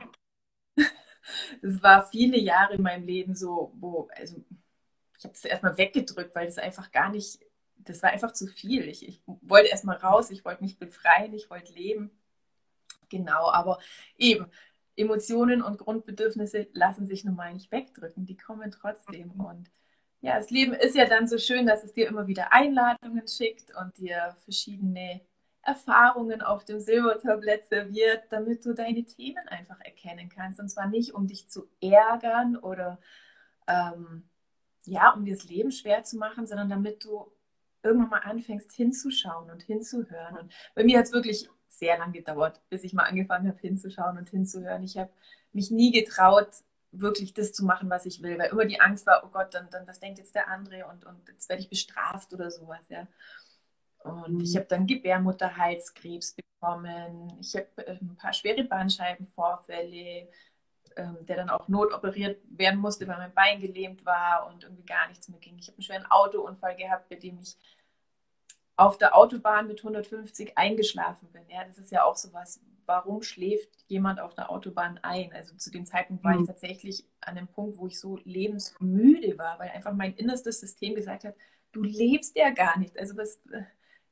das 1.63 1.83
war 1.83 2.07
viele 2.09 2.39
Jahre 2.39 2.75
in 2.75 2.83
meinem 2.83 3.07
Leben 3.07 3.35
so, 3.35 3.73
wo, 3.77 4.09
also 4.15 4.37
ich 5.19 5.25
habe 5.25 5.35
es 5.35 5.45
erstmal 5.45 5.77
weggedrückt, 5.77 6.35
weil 6.35 6.47
es 6.47 6.59
einfach 6.59 6.91
gar 6.93 7.11
nicht, 7.11 7.41
das 7.77 8.03
war 8.03 8.11
einfach 8.11 8.33
zu 8.33 8.47
viel. 8.47 8.89
Ich, 8.89 9.07
ich 9.07 9.23
wollte 9.27 9.71
erstmal 9.71 9.97
raus, 9.97 10.31
ich 10.31 10.45
wollte 10.45 10.63
mich 10.63 10.79
befreien, 10.79 11.35
ich 11.35 11.51
wollte 11.51 11.73
leben. 11.73 12.11
Genau, 13.09 13.51
aber 13.51 13.79
eben, 14.17 14.47
Emotionen 14.97 15.63
und 15.63 15.79
Grundbedürfnisse 15.79 16.69
lassen 16.73 17.07
sich 17.07 17.25
nun 17.25 17.37
mal 17.37 17.53
nicht 17.55 17.71
wegdrücken, 17.71 18.27
die 18.27 18.37
kommen 18.37 18.71
trotzdem. 18.73 19.31
Und 19.31 19.71
ja, 20.21 20.37
das 20.37 20.51
Leben 20.51 20.73
ist 20.73 20.97
ja 20.97 21.07
dann 21.07 21.29
so 21.29 21.39
schön, 21.39 21.67
dass 21.67 21.85
es 21.85 21.93
dir 21.93 22.09
immer 22.09 22.27
wieder 22.27 22.53
Einladungen 22.53 23.27
schickt 23.29 23.73
und 23.77 23.97
dir 23.97 24.37
verschiedene 24.43 25.21
Erfahrungen 25.63 26.43
auf 26.43 26.65
dem 26.65 26.81
Silbertablett 26.81 27.67
serviert, 27.67 28.25
damit 28.31 28.65
du 28.65 28.73
deine 28.73 29.05
Themen 29.05 29.47
einfach 29.49 29.81
erkennen 29.81 30.29
kannst. 30.29 30.61
Und 30.61 30.69
zwar 30.69 30.89
nicht, 30.89 31.15
um 31.15 31.27
dich 31.27 31.49
zu 31.49 31.69
ärgern 31.81 32.57
oder 32.57 32.99
ähm, 33.67 34.29
ja, 34.85 35.11
um 35.11 35.25
dir 35.25 35.35
das 35.35 35.45
Leben 35.45 35.71
schwer 35.71 36.03
zu 36.03 36.17
machen, 36.17 36.47
sondern 36.47 36.69
damit 36.69 37.05
du 37.05 37.31
irgendwann 37.83 38.11
mal 38.11 38.19
anfängst 38.21 38.73
hinzuschauen 38.73 39.51
und 39.51 39.63
hinzuhören. 39.63 40.39
Und 40.39 40.53
bei 40.75 40.85
mir 40.85 40.99
hat 40.99 41.07
es 41.07 41.13
wirklich 41.13 41.49
sehr 41.67 41.99
lang 41.99 42.13
gedauert, 42.13 42.61
bis 42.71 42.85
ich 42.85 42.93
mal 42.93 43.05
angefangen 43.05 43.47
habe 43.49 43.59
hinzuschauen 43.59 44.19
und 44.19 44.31
hinzuhören. 44.31 44.83
Ich 44.83 44.97
habe 44.97 45.11
mich 45.53 45.71
nie 45.71 45.93
getraut, 45.93 46.49
wirklich 46.91 47.35
das 47.35 47.53
zu 47.53 47.65
machen, 47.65 47.91
was 47.91 48.07
ich 48.07 48.23
will, 48.23 48.39
weil 48.39 48.51
immer 48.51 48.65
die 48.65 48.81
Angst 48.81 49.07
war, 49.07 49.23
oh 49.25 49.29
Gott, 49.29 49.53
dann, 49.55 49.69
dann 49.71 49.87
was 49.87 50.01
denkt 50.01 50.19
jetzt 50.19 50.35
der 50.35 50.49
andere 50.49 50.87
und, 50.87 51.05
und 51.05 51.29
jetzt 51.29 51.49
werde 51.49 51.63
ich 51.63 51.69
bestraft 51.69 52.33
oder 52.33 52.51
sowas, 52.51 52.89
ja. 52.89 53.07
Und 54.09 54.35
mhm. 54.35 54.41
ich 54.41 54.57
habe 54.57 54.67
dann 54.67 54.87
Gebärmutterhalskrebs 54.87 56.35
bekommen. 56.35 57.33
Ich 57.41 57.55
habe 57.55 57.87
äh, 57.87 57.99
ein 58.01 58.17
paar 58.17 58.33
schwere 58.33 58.65
Bandscheibenvorfälle, 58.65 60.29
ähm, 60.97 61.17
der 61.27 61.37
dann 61.37 61.51
auch 61.51 61.69
notoperiert 61.69 62.41
werden 62.51 62.81
musste, 62.81 63.07
weil 63.07 63.19
mein 63.19 63.35
Bein 63.35 63.61
gelähmt 63.61 64.05
war 64.05 64.49
und 64.49 64.65
irgendwie 64.65 64.85
gar 64.85 65.09
nichts 65.09 65.29
mehr 65.29 65.39
ging. 65.39 65.57
Ich 65.59 65.69
habe 65.69 65.77
einen 65.77 65.83
schweren 65.83 66.07
Autounfall 66.07 66.77
gehabt, 66.77 67.09
bei 67.09 67.17
dem 67.17 67.39
ich 67.39 67.57
auf 68.77 68.97
der 68.97 69.17
Autobahn 69.17 69.67
mit 69.67 69.81
150 69.81 70.57
eingeschlafen 70.57 71.29
bin. 71.33 71.43
Ja, 71.49 71.65
das 71.65 71.79
ist 71.79 71.91
ja 71.91 72.05
auch 72.05 72.17
sowas. 72.17 72.61
Warum 72.87 73.23
schläft 73.23 73.69
jemand 73.89 74.21
auf 74.21 74.35
der 74.35 74.51
Autobahn 74.51 74.99
ein? 75.03 75.33
Also 75.33 75.57
zu 75.57 75.71
dem 75.71 75.85
Zeitpunkt 75.85 76.25
war 76.25 76.35
mhm. 76.35 76.43
ich 76.43 76.47
tatsächlich 76.47 77.05
an 77.21 77.35
dem 77.35 77.49
Punkt, 77.49 77.77
wo 77.79 77.89
ich 77.89 77.99
so 77.99 78.19
lebensmüde 78.25 79.37
war, 79.37 79.59
weil 79.59 79.71
einfach 79.71 79.93
mein 79.93 80.15
innerstes 80.15 80.61
System 80.61 80.95
gesagt 80.95 81.25
hat, 81.25 81.35
du 81.73 81.83
lebst 81.83 82.37
ja 82.37 82.51
gar 82.51 82.79
nicht. 82.79 82.99
Also 82.99 83.17
was, 83.17 83.41
äh, 83.51 83.65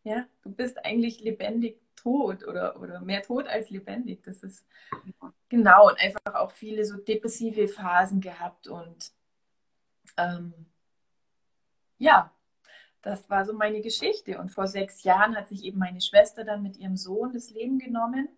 ja, 0.07 0.25
du 0.43 0.53
bist 0.53 0.85
eigentlich 0.85 1.21
lebendig 1.21 1.81
tot 1.97 2.47
oder, 2.47 2.81
oder 2.81 3.01
mehr 3.01 3.23
tot 3.23 3.49
als 3.49 3.71
lebendig. 3.71 4.23
Das 4.23 4.45
ist 4.45 4.65
genau 5.49 5.89
und 5.89 6.01
einfach 6.01 6.35
auch 6.35 6.53
viele 6.53 6.85
so 6.85 6.97
depressive 6.97 7.67
Phasen 7.67 8.21
gehabt 8.21 8.69
und 8.69 9.11
ähm, 10.17 10.55
ja, 11.99 12.33
das 13.03 13.29
war 13.29 13.45
so 13.45 13.53
meine 13.53 13.81
Geschichte. 13.81 14.39
Und 14.39 14.51
vor 14.51 14.69
sechs 14.69 15.03
Jahren 15.03 15.37
hat 15.37 15.49
sich 15.49 15.65
eben 15.65 15.79
meine 15.79 16.01
Schwester 16.01 16.45
dann 16.45 16.63
mit 16.63 16.77
ihrem 16.77 16.97
Sohn 16.97 17.33
das 17.33 17.51
Leben 17.51 17.81
genommen. 17.81 18.29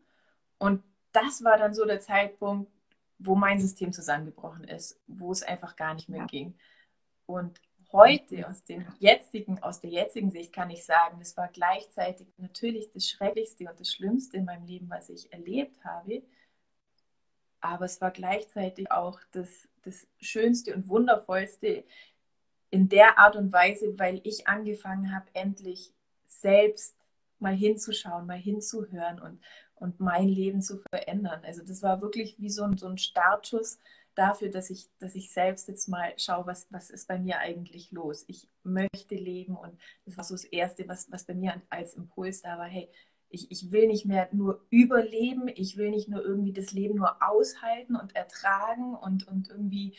Und 0.56 0.82
das 1.12 1.44
war 1.44 1.58
dann 1.58 1.74
so 1.74 1.84
der 1.84 2.00
Zeitpunkt, 2.00 2.72
wo 3.18 3.34
mein 3.34 3.60
System 3.60 3.92
zusammengebrochen 3.92 4.64
ist, 4.64 4.98
wo 5.06 5.32
es 5.32 5.42
einfach 5.42 5.76
gar 5.76 5.92
nicht 5.92 6.08
mehr 6.08 6.24
ging. 6.24 6.54
Und 7.26 7.60
heute, 7.92 8.48
aus 8.48 8.62
dem 8.64 8.86
jetzigen, 8.98 9.62
aus 9.62 9.80
der 9.80 9.90
jetzigen 9.90 10.30
Sicht 10.30 10.52
kann 10.52 10.70
ich 10.70 10.84
sagen, 10.84 11.18
es 11.20 11.36
war 11.36 11.48
gleichzeitig 11.48 12.26
natürlich 12.36 12.90
das 12.92 13.08
Schrecklichste 13.08 13.68
und 13.68 13.80
das 13.80 13.92
Schlimmste 13.92 14.36
in 14.36 14.44
meinem 14.44 14.66
Leben, 14.66 14.90
was 14.90 15.08
ich 15.08 15.32
erlebt 15.32 15.82
habe. 15.84 16.22
Aber 17.60 17.86
es 17.86 18.00
war 18.00 18.10
gleichzeitig 18.10 18.90
auch 18.90 19.18
das, 19.32 19.68
das 19.82 20.06
Schönste 20.20 20.74
und 20.74 20.88
Wundervollste 20.88 21.84
in 22.70 22.88
der 22.88 23.18
Art 23.18 23.36
und 23.36 23.52
Weise, 23.52 23.98
weil 23.98 24.20
ich 24.24 24.46
angefangen 24.46 25.14
habe, 25.14 25.26
endlich 25.32 25.92
selbst 26.24 26.94
mal 27.38 27.54
hinzuschauen, 27.54 28.26
mal 28.26 28.38
hinzuhören 28.38 29.20
und, 29.20 29.40
und 29.76 30.00
mein 30.00 30.28
Leben 30.28 30.60
zu 30.60 30.78
verändern. 30.90 31.40
Also 31.44 31.64
das 31.64 31.82
war 31.82 32.02
wirklich 32.02 32.36
wie 32.38 32.50
so 32.50 32.64
ein, 32.64 32.76
so 32.76 32.86
ein 32.86 32.98
Startschuss 32.98 33.78
dafür, 34.18 34.50
dass 34.50 34.68
ich, 34.68 34.90
dass 34.98 35.14
ich 35.14 35.32
selbst 35.32 35.68
jetzt 35.68 35.88
mal 35.88 36.12
schaue, 36.16 36.46
was, 36.46 36.66
was 36.70 36.90
ist 36.90 37.06
bei 37.06 37.18
mir 37.18 37.38
eigentlich 37.38 37.92
los. 37.92 38.24
Ich 38.26 38.48
möchte 38.64 39.14
leben 39.14 39.56
und 39.56 39.78
das 40.04 40.16
war 40.16 40.24
so 40.24 40.34
das 40.34 40.44
Erste, 40.44 40.88
was, 40.88 41.10
was 41.10 41.24
bei 41.24 41.34
mir 41.34 41.62
als 41.70 41.94
Impuls 41.94 42.42
da 42.42 42.58
war, 42.58 42.66
hey, 42.66 42.90
ich, 43.30 43.50
ich 43.50 43.70
will 43.70 43.86
nicht 43.86 44.06
mehr 44.06 44.28
nur 44.32 44.66
überleben, 44.70 45.48
ich 45.48 45.76
will 45.76 45.90
nicht 45.90 46.08
nur 46.08 46.24
irgendwie 46.24 46.52
das 46.52 46.72
Leben 46.72 46.96
nur 46.96 47.22
aushalten 47.22 47.94
und 47.94 48.16
ertragen 48.16 48.94
und, 48.94 49.28
und 49.28 49.50
irgendwie, 49.50 49.96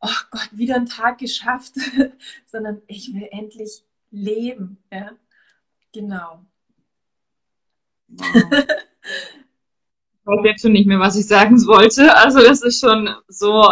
oh 0.00 0.08
Gott, 0.30 0.50
wieder 0.52 0.76
einen 0.76 0.86
Tag 0.86 1.18
geschafft, 1.18 1.74
sondern 2.46 2.82
ich 2.86 3.12
will 3.14 3.28
endlich 3.32 3.84
leben. 4.10 4.78
Ja? 4.92 5.16
Genau. 5.92 6.44
Wow. 8.08 8.64
weiß 10.30 10.44
jetzt 10.44 10.62
schon 10.62 10.72
nicht 10.72 10.86
mehr, 10.86 11.00
was 11.00 11.16
ich 11.16 11.26
sagen 11.26 11.56
wollte. 11.66 12.14
Also 12.16 12.40
das 12.40 12.62
ist 12.62 12.80
schon 12.80 13.08
so 13.28 13.64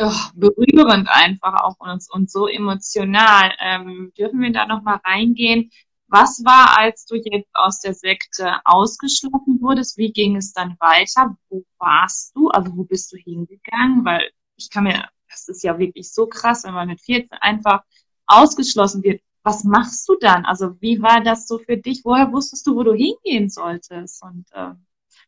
oh, 0.00 0.12
berührend 0.34 1.08
einfach 1.08 1.62
auch 1.62 1.76
und, 1.78 2.04
und 2.10 2.30
so 2.30 2.46
emotional. 2.48 3.52
Ähm, 3.60 4.12
dürfen 4.16 4.40
wir 4.40 4.52
da 4.52 4.66
nochmal 4.66 5.00
reingehen? 5.04 5.70
Was 6.08 6.42
war, 6.44 6.76
als 6.78 7.06
du 7.06 7.16
jetzt 7.16 7.48
aus 7.54 7.80
der 7.80 7.94
Sekte 7.94 8.56
ausgeschlossen 8.64 9.60
wurdest? 9.60 9.96
Wie 9.96 10.12
ging 10.12 10.36
es 10.36 10.52
dann 10.52 10.76
weiter? 10.80 11.36
Wo 11.48 11.64
warst 11.78 12.34
du? 12.34 12.48
Also 12.48 12.76
wo 12.76 12.84
bist 12.84 13.12
du 13.12 13.16
hingegangen? 13.16 14.04
Weil 14.04 14.28
ich 14.56 14.70
kann 14.70 14.84
mir, 14.84 15.08
das 15.28 15.48
ist 15.48 15.62
ja 15.62 15.78
wirklich 15.78 16.12
so 16.12 16.26
krass, 16.26 16.64
wenn 16.64 16.74
man 16.74 16.88
mit 16.88 17.00
14 17.00 17.38
einfach 17.40 17.82
ausgeschlossen 18.26 19.04
wird. 19.04 19.22
Was 19.42 19.64
machst 19.64 20.08
du 20.08 20.16
dann? 20.20 20.44
Also 20.44 20.80
wie 20.80 21.00
war 21.00 21.22
das 21.22 21.46
so 21.46 21.58
für 21.58 21.76
dich? 21.76 22.02
Woher 22.04 22.32
wusstest 22.32 22.66
du, 22.66 22.74
wo 22.74 22.82
du 22.82 22.92
hingehen 22.92 23.48
solltest? 23.48 24.22
Und 24.22 24.46
äh, 24.52 24.72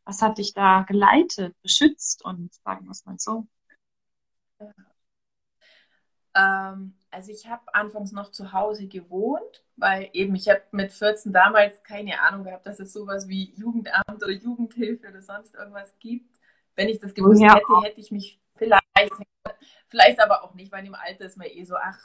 was 0.05 0.23
hat 0.23 0.39
dich 0.39 0.53
da 0.55 0.83
geleitet, 0.83 1.55
beschützt 1.63 2.25
und 2.25 2.53
sagen 2.55 2.87
wir 2.87 2.91
es 2.91 3.05
mal 3.05 3.19
so? 3.19 3.47
Ähm, 6.35 6.95
also 7.11 7.31
ich 7.31 7.47
habe 7.49 7.63
anfangs 7.75 8.13
noch 8.13 8.31
zu 8.31 8.53
Hause 8.53 8.89
gewohnt, 8.89 9.65
weil 9.77 10.09
eben 10.13 10.35
ich 10.35 10.49
habe 10.49 10.63
mit 10.73 10.93
14 10.93 11.33
damals 11.33 11.83
keine 11.83 12.21
Ahnung 12.21 12.45
gehabt, 12.45 12.67
dass 12.67 12.81
es 12.81 12.93
sowas 12.93 13.29
wie 13.29 13.53
Jugendamt 13.55 14.23
oder 14.23 14.31
Jugendhilfe 14.31 15.09
oder 15.09 15.23
sonst 15.23 15.55
irgendwas 15.55 15.95
gibt. 15.99 16.41
Wenn 16.75 16.89
ich 16.89 17.01
das 17.01 17.15
gewusst 17.15 17.43
ja. 17.43 17.55
hätte, 17.55 17.87
hätte 17.87 18.01
ich 18.01 18.11
mich 18.11 18.41
vielleicht, 18.55 19.13
vielleicht 19.89 20.21
aber 20.21 20.43
auch 20.43 20.55
nicht, 20.55 20.73
weil 20.73 20.87
im 20.87 20.95
Alter 20.95 21.27
ist 21.27 21.37
man 21.37 21.49
eh 21.49 21.65
so, 21.65 21.77
ach 21.77 21.99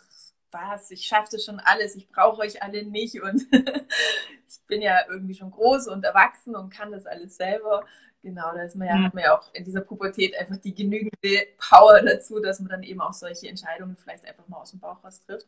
was, 0.51 0.91
ich 0.91 1.05
schaffe 1.05 1.29
das 1.31 1.45
schon 1.45 1.59
alles, 1.59 1.95
ich 1.95 2.09
brauche 2.09 2.41
euch 2.41 2.61
alle 2.63 2.83
nicht 2.83 3.21
und 3.21 3.41
ich 3.51 4.59
bin 4.67 4.81
ja 4.81 5.01
irgendwie 5.09 5.35
schon 5.35 5.51
groß 5.51 5.87
und 5.87 6.03
erwachsen 6.03 6.55
und 6.55 6.69
kann 6.69 6.91
das 6.91 7.05
alles 7.05 7.37
selber. 7.37 7.85
Genau, 8.23 8.53
da 8.53 8.63
ist 8.63 8.75
man 8.75 8.87
ja, 8.87 8.95
mhm. 8.95 9.05
hat 9.05 9.13
man 9.13 9.23
ja 9.23 9.37
auch 9.37 9.53
in 9.53 9.63
dieser 9.63 9.81
Pubertät 9.81 10.37
einfach 10.37 10.57
die 10.57 10.73
genügende 10.73 11.47
Power 11.57 12.01
dazu, 12.01 12.39
dass 12.39 12.59
man 12.59 12.69
dann 12.69 12.83
eben 12.83 12.99
auch 12.99 13.13
solche 13.13 13.47
Entscheidungen 13.47 13.95
vielleicht 13.95 14.25
einfach 14.25 14.47
mal 14.47 14.57
aus 14.57 14.71
dem 14.71 14.79
Bauch 14.79 15.03
raus 15.03 15.21
trifft. 15.21 15.47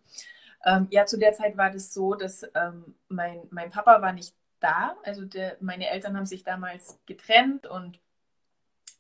Ähm, 0.66 0.88
ja, 0.92 1.06
zu 1.06 1.18
der 1.18 1.34
Zeit 1.34 1.58
war 1.58 1.72
das 1.72 1.94
so, 1.94 2.16
dass 2.16 2.44
ähm, 2.54 2.96
mein, 3.08 3.42
mein 3.50 3.72
Papa 3.72 4.02
war 4.02 4.14
nicht 4.14 4.36
da. 4.60 4.96
Also 5.04 5.26
der, 5.26 5.58
meine 5.62 5.90
Eltern 5.90 6.16
haben 6.16 6.26
sich 6.26 6.44
damals 6.44 7.00
getrennt 7.06 7.66
und 7.66 8.00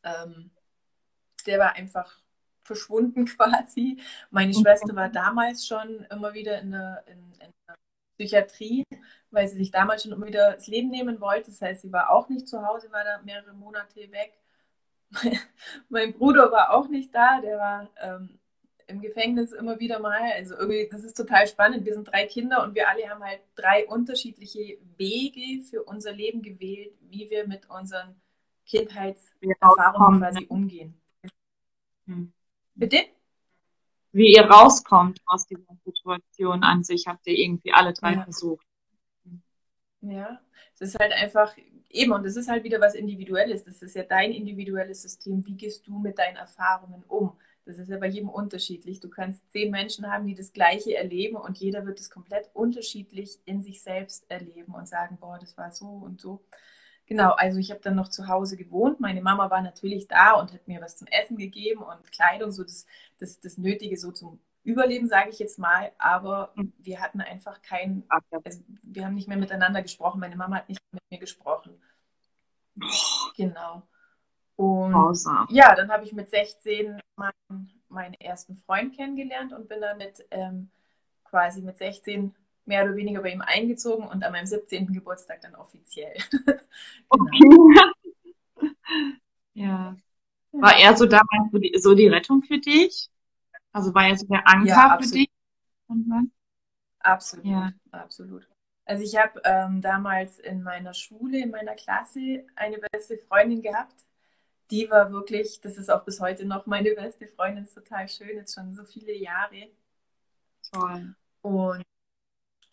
ähm, 0.03 0.51
der 1.45 1.59
war 1.59 1.73
einfach 1.73 2.17
verschwunden 2.69 3.25
quasi. 3.37 3.99
Meine 4.29 4.53
Schwester 4.53 4.95
war 4.95 5.09
damals 5.23 5.65
schon 5.65 6.05
immer 6.11 6.33
wieder 6.33 6.61
in 6.61 6.71
der, 6.71 7.03
in, 7.07 7.17
in 7.17 7.53
der 7.67 7.75
Psychiatrie, 8.17 8.83
weil 9.31 9.47
sie 9.47 9.57
sich 9.57 9.71
damals 9.71 10.03
schon 10.03 10.11
immer 10.11 10.27
wieder 10.27 10.53
das 10.53 10.67
Leben 10.67 10.89
nehmen 10.89 11.19
wollte. 11.19 11.49
Das 11.51 11.61
heißt, 11.61 11.81
sie 11.81 11.91
war 11.91 12.11
auch 12.11 12.29
nicht 12.29 12.47
zu 12.47 12.65
Hause, 12.65 12.91
war 12.91 13.03
da 13.03 13.21
mehrere 13.23 13.53
Monate 13.53 14.11
weg. 14.11 14.33
mein 15.89 16.13
Bruder 16.13 16.51
war 16.51 16.71
auch 16.71 16.87
nicht 16.87 17.13
da, 17.13 17.41
der 17.41 17.57
war 17.57 17.89
ähm, 17.99 18.37
im 18.85 19.01
Gefängnis 19.01 19.51
immer 19.51 19.79
wieder 19.79 19.99
mal. 19.99 20.31
Also 20.35 20.55
irgendwie, 20.55 20.87
das 20.91 21.03
ist 21.03 21.17
total 21.17 21.47
spannend. 21.47 21.85
Wir 21.85 21.95
sind 21.95 22.11
drei 22.11 22.27
Kinder 22.27 22.63
und 22.63 22.75
wir 22.75 22.87
alle 22.87 23.09
haben 23.09 23.23
halt 23.23 23.41
drei 23.55 23.87
unterschiedliche 23.87 24.77
Wege 24.97 25.63
für 25.63 25.83
unser 25.83 26.11
Leben 26.11 26.43
gewählt, 26.43 26.93
wie 27.09 27.29
wir 27.31 27.47
mit 27.47 27.67
unseren 27.69 28.15
Kindheitserfahrungen 28.65 30.19
quasi 30.19 30.45
umgehen. 30.47 30.93
Hm. 32.05 32.33
Bitte? 32.79 32.97
Wie 34.13 34.33
ihr 34.33 34.45
rauskommt 34.45 35.19
aus 35.25 35.45
dieser 35.45 35.75
Situation 35.83 36.63
an 36.63 36.83
sich, 36.83 37.07
habt 37.07 37.27
ihr 37.27 37.37
irgendwie 37.37 37.73
alle 37.73 37.93
drei 37.93 38.13
Ja. 38.13 38.23
versucht. 38.23 38.65
Ja, 40.01 40.39
es 40.75 40.81
ist 40.81 40.97
halt 40.97 41.11
einfach 41.11 41.53
eben, 41.89 42.13
und 42.13 42.25
das 42.25 42.37
ist 42.37 42.47
halt 42.47 42.63
wieder 42.63 42.79
was 42.79 42.95
Individuelles. 42.95 43.65
Das 43.65 43.81
ist 43.81 43.95
ja 43.95 44.03
dein 44.03 44.31
individuelles 44.31 45.01
System. 45.01 45.45
Wie 45.45 45.55
gehst 45.55 45.85
du 45.87 45.99
mit 45.99 46.17
deinen 46.17 46.37
Erfahrungen 46.37 47.03
um? 47.09 47.37
Das 47.65 47.77
ist 47.77 47.89
ja 47.89 47.97
bei 47.97 48.07
jedem 48.07 48.29
unterschiedlich. 48.29 49.01
Du 49.01 49.09
kannst 49.09 49.51
zehn 49.51 49.69
Menschen 49.69 50.09
haben, 50.09 50.25
die 50.25 50.35
das 50.35 50.53
Gleiche 50.53 50.95
erleben 50.95 51.35
und 51.35 51.57
jeder 51.57 51.85
wird 51.85 51.99
es 51.99 52.09
komplett 52.09 52.49
unterschiedlich 52.53 53.39
in 53.45 53.61
sich 53.61 53.83
selbst 53.83 54.25
erleben 54.31 54.73
und 54.73 54.87
sagen, 54.87 55.17
boah, 55.19 55.37
das 55.37 55.57
war 55.57 55.69
so 55.71 55.85
und 55.85 56.21
so. 56.21 56.41
Genau, 57.09 57.31
also 57.31 57.57
ich 57.57 57.71
habe 57.71 57.81
dann 57.81 57.95
noch 57.95 58.09
zu 58.09 58.27
Hause 58.27 58.55
gewohnt. 58.55 58.99
Meine 58.99 59.23
Mama 59.23 59.49
war 59.49 59.63
natürlich 59.63 60.07
da 60.07 60.33
und 60.33 60.53
hat 60.53 60.67
mir 60.67 60.79
was 60.79 60.95
zum 60.95 61.07
Essen 61.07 61.37
gegeben 61.37 61.81
und 61.81 62.11
Kleidung, 62.11 62.51
so 62.51 62.61
das, 62.61 62.85
das, 63.17 63.39
das 63.39 63.57
Nötige 63.57 63.97
so 63.97 64.11
zum 64.11 64.39
Überleben, 64.63 65.07
sage 65.07 65.31
ich 65.31 65.39
jetzt 65.39 65.57
mal. 65.57 65.91
Aber 65.97 66.53
wir 66.77 67.01
hatten 67.01 67.19
einfach 67.19 67.63
kein, 67.63 68.03
also 68.09 68.61
wir 68.83 69.05
haben 69.05 69.15
nicht 69.15 69.27
mehr 69.27 69.37
miteinander 69.37 69.81
gesprochen. 69.81 70.19
Meine 70.19 70.35
Mama 70.35 70.57
hat 70.57 70.69
nicht 70.69 70.79
mit 70.91 71.01
mir 71.09 71.17
gesprochen. 71.17 71.81
Genau. 73.35 73.81
Und 74.55 74.91
Grausam. 74.91 75.47
ja, 75.49 75.73
dann 75.73 75.89
habe 75.91 76.03
ich 76.03 76.13
mit 76.13 76.29
16 76.29 76.99
meinen, 77.15 77.71
meinen 77.87 78.13
ersten 78.13 78.53
Freund 78.53 78.95
kennengelernt 78.95 79.51
und 79.51 79.67
bin 79.67 79.81
dann 79.81 79.97
mit 79.97 80.27
ähm, 80.29 80.69
quasi 81.23 81.63
mit 81.63 81.75
16 81.75 82.35
mehr 82.69 82.85
oder 82.85 82.95
weniger 82.95 83.21
bei 83.23 83.31
ihm 83.33 83.41
eingezogen 83.41 84.07
und 84.07 84.23
an 84.23 84.31
meinem 84.31 84.47
17. 84.47 84.93
Geburtstag 84.93 85.41
dann 85.41 85.55
offiziell. 85.55 86.13
genau. 87.11 87.69
Okay. 87.73 87.91
Ja. 89.53 89.95
War 90.53 90.77
er 90.79 90.95
so 90.97 91.05
damals 91.05 91.51
so 91.51 91.57
die, 91.59 91.73
so 91.79 91.95
die 91.95 92.07
Rettung 92.07 92.43
für 92.43 92.59
dich? 92.59 93.09
Also 93.73 93.93
war 93.93 94.07
er 94.07 94.17
so 94.17 94.25
der 94.27 94.47
Anker 94.47 94.67
Ja, 94.67 94.97
für 95.01 95.07
dich? 95.09 95.29
Absolut, 96.99 97.45
Ja. 97.45 97.71
absolut. 97.91 98.47
Also 98.85 99.03
ich 99.03 99.15
habe 99.17 99.41
ähm, 99.45 99.81
damals 99.81 100.39
in 100.39 100.63
meiner 100.63 100.93
Schule, 100.93 101.39
in 101.39 101.51
meiner 101.51 101.75
Klasse 101.75 102.45
eine 102.55 102.79
beste 102.91 103.17
Freundin 103.17 103.61
gehabt. 103.61 103.95
Die 104.71 104.89
war 104.89 105.11
wirklich, 105.11 105.61
das 105.61 105.77
ist 105.77 105.89
auch 105.91 106.05
bis 106.05 106.19
heute 106.21 106.45
noch 106.45 106.65
meine 106.65 106.91
beste 106.95 107.27
Freundin, 107.27 107.63
ist 107.65 107.75
total 107.75 108.07
schön, 108.09 108.37
jetzt 108.37 108.55
schon 108.55 108.73
so 108.75 108.83
viele 108.85 109.13
Jahre. 109.13 109.69
Toll. 110.71 111.15
Und 111.41 111.83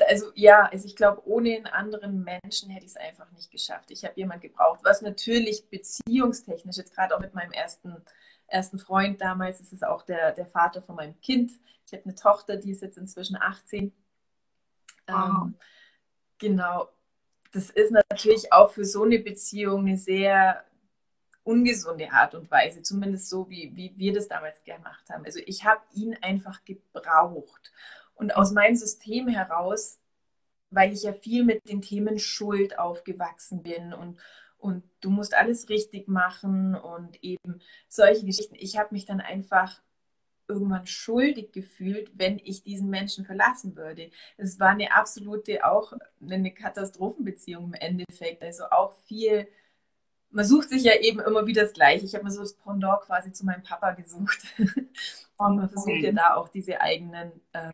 also 0.08 0.30
ja, 0.34 0.68
also 0.70 0.86
ich 0.86 0.96
glaube, 0.96 1.26
ohne 1.26 1.56
einen 1.56 1.66
anderen 1.66 2.24
Menschen 2.24 2.70
hätte 2.70 2.84
ich 2.84 2.92
es 2.92 2.96
einfach 2.96 3.30
nicht 3.32 3.50
geschafft. 3.50 3.90
Ich 3.90 4.04
habe 4.04 4.14
jemanden 4.16 4.48
gebraucht, 4.48 4.80
was 4.82 5.02
natürlich 5.02 5.68
beziehungstechnisch, 5.68 6.76
jetzt 6.76 6.94
gerade 6.94 7.16
auch 7.16 7.20
mit 7.20 7.34
meinem 7.34 7.52
ersten, 7.52 7.96
ersten 8.46 8.78
Freund 8.78 9.20
damals, 9.20 9.60
ist 9.60 9.72
es 9.72 9.82
auch 9.82 10.02
der, 10.02 10.32
der 10.32 10.46
Vater 10.46 10.82
von 10.82 10.96
meinem 10.96 11.18
Kind. 11.20 11.52
Ich 11.86 11.92
habe 11.92 12.04
eine 12.04 12.14
Tochter, 12.14 12.56
die 12.56 12.72
ist 12.72 12.82
jetzt 12.82 12.98
inzwischen 12.98 13.36
18. 13.36 13.92
Wow. 15.06 15.16
Ähm, 15.16 15.54
genau. 16.38 16.88
Das 17.52 17.70
ist 17.70 17.90
natürlich 17.90 18.52
auch 18.52 18.72
für 18.72 18.84
so 18.84 19.04
eine 19.04 19.18
Beziehung 19.18 19.86
eine 19.86 19.96
sehr 19.96 20.64
ungesunde 21.46 22.10
Art 22.10 22.34
und 22.34 22.50
Weise, 22.50 22.82
zumindest 22.82 23.28
so, 23.30 23.48
wie, 23.48 23.70
wie 23.76 23.94
wir 23.96 24.12
das 24.12 24.26
damals 24.26 24.62
gemacht 24.64 25.08
haben. 25.08 25.24
Also 25.24 25.38
ich 25.46 25.64
habe 25.64 25.80
ihn 25.94 26.16
einfach 26.20 26.64
gebraucht. 26.64 27.72
Und 28.16 28.34
aus 28.34 28.52
meinem 28.52 28.74
System 28.74 29.28
heraus, 29.28 29.98
weil 30.70 30.92
ich 30.92 31.04
ja 31.04 31.12
viel 31.12 31.44
mit 31.44 31.68
den 31.68 31.82
Themen 31.82 32.18
Schuld 32.18 32.78
aufgewachsen 32.78 33.62
bin 33.62 33.92
und, 33.92 34.18
und 34.58 34.82
du 35.00 35.10
musst 35.10 35.34
alles 35.34 35.68
richtig 35.68 36.08
machen 36.08 36.74
und 36.74 37.22
eben 37.22 37.60
solche 37.88 38.26
Geschichten. 38.26 38.56
Ich 38.58 38.78
habe 38.78 38.88
mich 38.92 39.04
dann 39.04 39.20
einfach 39.20 39.80
irgendwann 40.48 40.86
schuldig 40.86 41.52
gefühlt, 41.52 42.10
wenn 42.14 42.40
ich 42.42 42.62
diesen 42.62 42.88
Menschen 42.88 43.24
verlassen 43.24 43.76
würde. 43.76 44.10
Es 44.36 44.58
war 44.60 44.70
eine 44.70 44.94
absolute, 44.94 45.64
auch 45.64 45.92
eine 46.20 46.52
Katastrophenbeziehung 46.52 47.64
im 47.64 47.74
Endeffekt. 47.74 48.42
Also 48.42 48.64
auch 48.70 48.94
viel, 49.06 49.48
man 50.30 50.44
sucht 50.44 50.68
sich 50.68 50.84
ja 50.84 50.94
eben 51.00 51.20
immer 51.20 51.46
wieder 51.46 51.62
das 51.62 51.72
Gleiche. 51.72 52.04
Ich 52.04 52.14
habe 52.14 52.24
mir 52.24 52.30
so 52.30 52.40
das 52.40 52.54
Pendant 52.54 53.02
quasi 53.02 53.32
zu 53.32 53.44
meinem 53.44 53.62
Papa 53.62 53.92
gesucht. 53.92 54.38
Und 55.36 55.56
man 55.56 55.68
versucht 55.68 56.00
ja 56.00 56.12
da 56.12 56.34
auch 56.34 56.48
diese 56.48 56.80
eigenen 56.80 57.32
äh, 57.52 57.70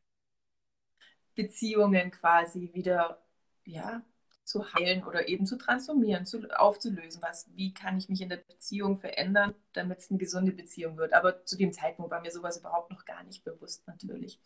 Beziehungen 1.35 2.11
quasi 2.11 2.71
wieder, 2.75 3.23
ja, 3.65 4.03
zu 4.45 4.75
heilen 4.75 5.05
oder 5.05 5.29
eben 5.29 5.47
zu 5.47 5.57
transformieren, 5.57 6.27
zu, 6.27 6.43
aufzulösen. 6.59 7.23
Was, 7.23 7.49
wie 7.55 7.73
kann 7.73 7.97
ich 7.97 8.09
mich 8.09 8.21
in 8.21 8.29
der 8.29 8.39
Beziehung 8.39 8.97
verändern, 8.97 9.55
damit 9.73 10.01
es 10.01 10.11
eine 10.11 10.19
gesunde 10.19 10.53
Beziehung 10.53 10.97
wird? 10.99 11.13
Aber 11.15 11.45
zu 11.45 11.57
dem 11.57 11.73
Zeitpunkt 11.73 12.11
war 12.11 12.21
mir 12.21 12.33
sowas 12.33 12.59
überhaupt 12.59 12.91
noch 12.91 13.05
gar 13.05 13.23
nicht 13.23 13.45
bewusst, 13.45 13.87
natürlich. 13.87 14.41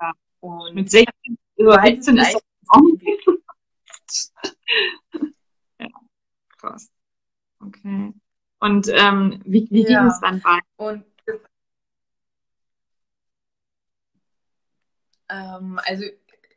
Ja. 0.00 0.12
Und 0.40 0.74
Mit 0.74 0.90
16 0.90 1.38
über 1.56 1.70
war 1.72 1.82
halt 1.82 2.04
17 2.04 2.18
ist 2.18 2.36
auch 2.68 2.82
ja, 5.78 5.88
krass. 6.58 6.90
Okay. 7.60 8.12
Und 8.58 8.88
ähm, 8.88 9.40
wie, 9.44 9.68
wie 9.70 9.84
ging 9.84 9.92
Ja. 9.92 10.08
es 10.08 10.20
dann 10.20 10.42
weiter? 10.44 10.66
Und 10.76 11.04
ähm, 15.28 15.80
also 15.84 16.04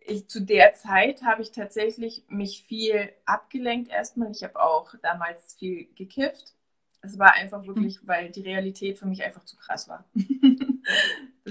ich, 0.09 0.27
zu 0.27 0.41
der 0.41 0.73
Zeit 0.73 1.23
habe 1.23 1.41
ich 1.41 1.51
tatsächlich 1.51 2.23
mich 2.27 2.63
viel 2.63 3.11
abgelenkt 3.25 3.89
erstmal. 3.91 4.31
Ich 4.31 4.43
habe 4.43 4.61
auch 4.61 4.93
damals 5.01 5.55
viel 5.55 5.87
gekifft. 5.95 6.53
Es 7.01 7.17
war 7.17 7.33
einfach 7.33 7.65
wirklich, 7.65 7.99
weil 8.05 8.29
die 8.29 8.41
Realität 8.41 8.97
für 8.97 9.05
mich 9.05 9.23
einfach 9.23 9.45
zu 9.45 9.57
krass 9.57 9.87
war. 9.87 10.05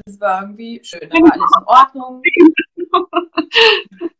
Das 0.04 0.20
war 0.20 0.42
irgendwie 0.42 0.80
schön, 0.82 1.08
da 1.10 1.16
war 1.16 1.32
alles 1.32 1.50
in 1.58 1.64
Ordnung. 1.66 2.22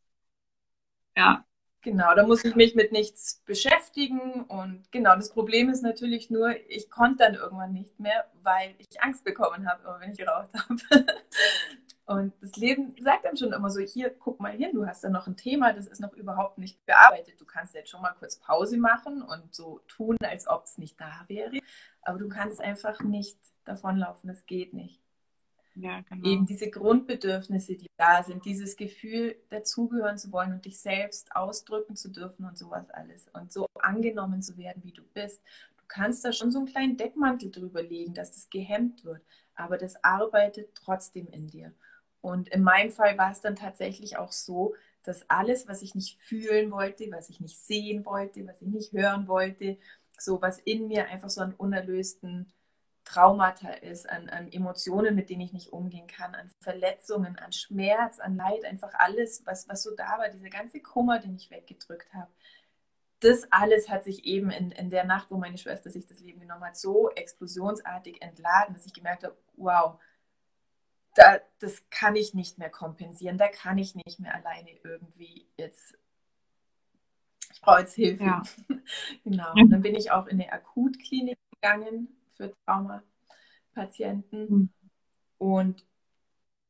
Ja, 1.17 1.45
Genau, 1.83 2.13
da 2.15 2.27
muss 2.27 2.45
ich 2.45 2.55
mich 2.57 2.75
mit 2.75 2.93
nichts 2.93 3.41
beschäftigen. 3.47 4.43
Und 4.45 4.91
genau, 4.91 5.15
das 5.15 5.31
Problem 5.31 5.71
ist 5.71 5.83
natürlich 5.83 6.29
nur, 6.29 6.55
ich 6.69 6.91
konnte 6.91 7.25
dann 7.25 7.35
irgendwann 7.35 7.73
nicht 7.73 7.99
mehr, 8.01 8.27
weil 8.43 8.75
ich 8.79 9.01
Angst 9.01 9.25
bekommen 9.25 9.67
habe, 9.69 9.83
wenn 10.01 10.13
ich 10.13 10.19
geraucht 10.19 10.51
habe. 10.55 11.07
Und 12.09 12.33
das 12.41 12.57
Leben 12.57 12.97
sagt 12.99 13.27
dann 13.27 13.37
schon 13.37 13.53
immer 13.53 13.69
so, 13.69 13.81
hier, 13.81 14.09
guck 14.09 14.41
mal 14.41 14.53
hin, 14.53 14.71
du 14.73 14.87
hast 14.87 15.05
da 15.05 15.11
noch 15.11 15.27
ein 15.27 15.37
Thema, 15.37 15.75
das 15.75 15.87
ist 15.87 16.01
noch 16.01 16.15
überhaupt 16.15 16.57
nicht 16.57 16.83
bearbeitet. 16.87 17.39
Du 17.39 17.45
kannst 17.45 17.75
jetzt 17.75 17.91
schon 17.91 18.01
mal 18.01 18.15
kurz 18.19 18.37
Pause 18.37 18.79
machen 18.79 19.21
und 19.21 19.55
so 19.55 19.83
tun, 19.89 20.17
als 20.23 20.49
ob 20.49 20.65
es 20.65 20.79
nicht 20.79 20.99
da 20.99 21.27
wäre. 21.29 21.61
Aber 22.01 22.19
du 22.19 22.31
kannst 22.31 22.63
einfach 22.63 23.03
nicht 23.03 23.37
davonlaufen, 23.67 24.27
das 24.27 24.47
geht 24.47 24.73
nicht. 24.73 25.03
ja, 25.75 26.01
genau. 26.09 26.27
Eben 26.27 26.47
diese 26.47 26.71
Grundbedürfnisse, 26.71 27.77
die 27.77 27.91
da 27.99 28.23
sind, 28.23 28.47
dieses 28.47 28.77
Gefühl, 28.77 29.37
dazugehören 29.51 30.17
zu 30.17 30.33
wollen 30.33 30.55
und 30.55 30.65
dich 30.65 30.81
selbst 30.81 31.37
ausdrücken 31.37 31.95
zu 31.95 32.09
dürfen 32.09 32.47
und 32.47 32.57
sowas 32.57 32.89
alles. 32.89 33.29
Und 33.35 33.53
so 33.53 33.67
angenommen 33.81 34.41
zu 34.41 34.57
werden, 34.57 34.83
wie 34.83 34.93
du 34.93 35.03
bist. 35.13 35.43
Du 35.77 35.85
kannst 35.89 36.25
da 36.25 36.33
schon 36.33 36.51
so 36.53 36.61
einen 36.61 36.69
kleinen 36.69 36.97
Deckmantel 36.97 37.51
drüber 37.51 37.83
legen, 37.83 38.15
dass 38.15 38.33
das 38.33 38.49
gehemmt 38.49 39.05
wird. 39.05 39.21
Aber 39.55 39.77
das 39.77 40.03
arbeitet 40.03 40.75
trotzdem 40.75 41.29
in 41.29 41.49
dir. 41.49 41.75
Und 42.21 42.49
in 42.49 42.63
meinem 42.63 42.91
Fall 42.91 43.17
war 43.17 43.31
es 43.31 43.41
dann 43.41 43.57
tatsächlich 43.57 44.17
auch 44.17 44.33
so, 44.33 44.75
dass 45.05 45.29
alles, 45.31 45.69
was 45.69 45.83
ich 45.83 45.95
nicht 45.95 46.19
fühlen 46.21 46.71
wollte, 46.71 47.11
was 47.11 47.31
ich 47.31 47.41
nicht 47.41 47.59
sehen 47.59 48.05
wollte, 48.05 48.47
was 48.47 48.61
ich 48.63 48.69
nicht 48.69 48.93
hören 48.93 49.29
wollte, 49.29 49.79
so 50.19 50.43
was 50.43 50.59
in 50.59 50.89
mir 50.89 51.07
einfach 51.09 51.31
so 51.31 51.41
an 51.41 51.55
unerlösten 51.55 52.53
Traumata 53.05 53.71
ist, 53.71 54.09
an, 54.09 54.29
an 54.29 54.53
Emotionen, 54.53 55.15
mit 55.15 55.31
denen 55.31 55.41
ich 55.41 55.55
nicht 55.55 55.73
umgehen 55.73 56.07
kann, 56.07 56.35
an 56.35 56.51
Verletzungen, 56.61 57.39
an 57.39 57.53
Schmerz, 57.53 58.19
an 58.21 58.37
Leid, 58.37 58.65
einfach 58.67 58.93
alles, 58.95 59.47
was, 59.47 59.67
was 59.69 59.83
so 59.83 59.95
da 59.97 60.19
war, 60.19 60.29
dieser 60.29 60.51
ganze 60.51 60.81
Kummer, 60.81 61.19
den 61.19 61.35
ich 61.35 61.51
weggedrückt 61.51 62.13
habe. 62.13 62.31
Das 63.21 63.51
alles 63.51 63.89
hat 63.89 64.05
sich 64.05 64.27
eben 64.27 64.51
in, 64.51 64.71
in 64.73 64.91
der 64.91 65.05
Nacht, 65.05 65.31
wo 65.31 65.39
meine 65.39 65.57
Schwester 65.57 65.91
sich 65.91 66.07
das 66.07 66.21
Leben 66.21 66.41
genommen 66.41 66.65
hat, 66.65 66.77
so 66.77 67.11
explosionsartig 67.11 68.21
entladen, 68.21 68.75
dass 68.75 68.85
ich 68.85 68.93
gemerkt 68.93 69.25
habe, 69.25 69.37
wow, 69.57 69.99
da, 71.19 71.41
das 71.59 71.83
kann 71.91 72.15
ich 72.15 72.33
nicht 72.33 72.59
mehr 72.59 72.71
kompensieren, 72.71 73.39
da 73.39 73.49
kann 73.49 73.77
ich 73.77 73.97
nicht 73.97 74.21
mehr 74.21 74.37
alleine 74.37 74.71
irgendwie 74.85 75.49
jetzt, 75.57 75.99
ich 77.53 77.61
brauche 77.61 77.81
jetzt 77.81 77.95
Hilfe. 77.95 78.23
Ja. 78.23 78.43
genau. 79.25 79.53
Und 79.55 79.71
dann 79.71 79.83
bin 79.83 79.97
ich 79.97 80.13
auch 80.13 80.29
in 80.29 80.41
eine 80.41 80.53
Akutklinik 80.53 81.37
gegangen 81.51 82.17
für 82.37 82.55
Traumapatienten. 82.65 84.49
Mhm. 84.49 84.69
Und 85.39 85.88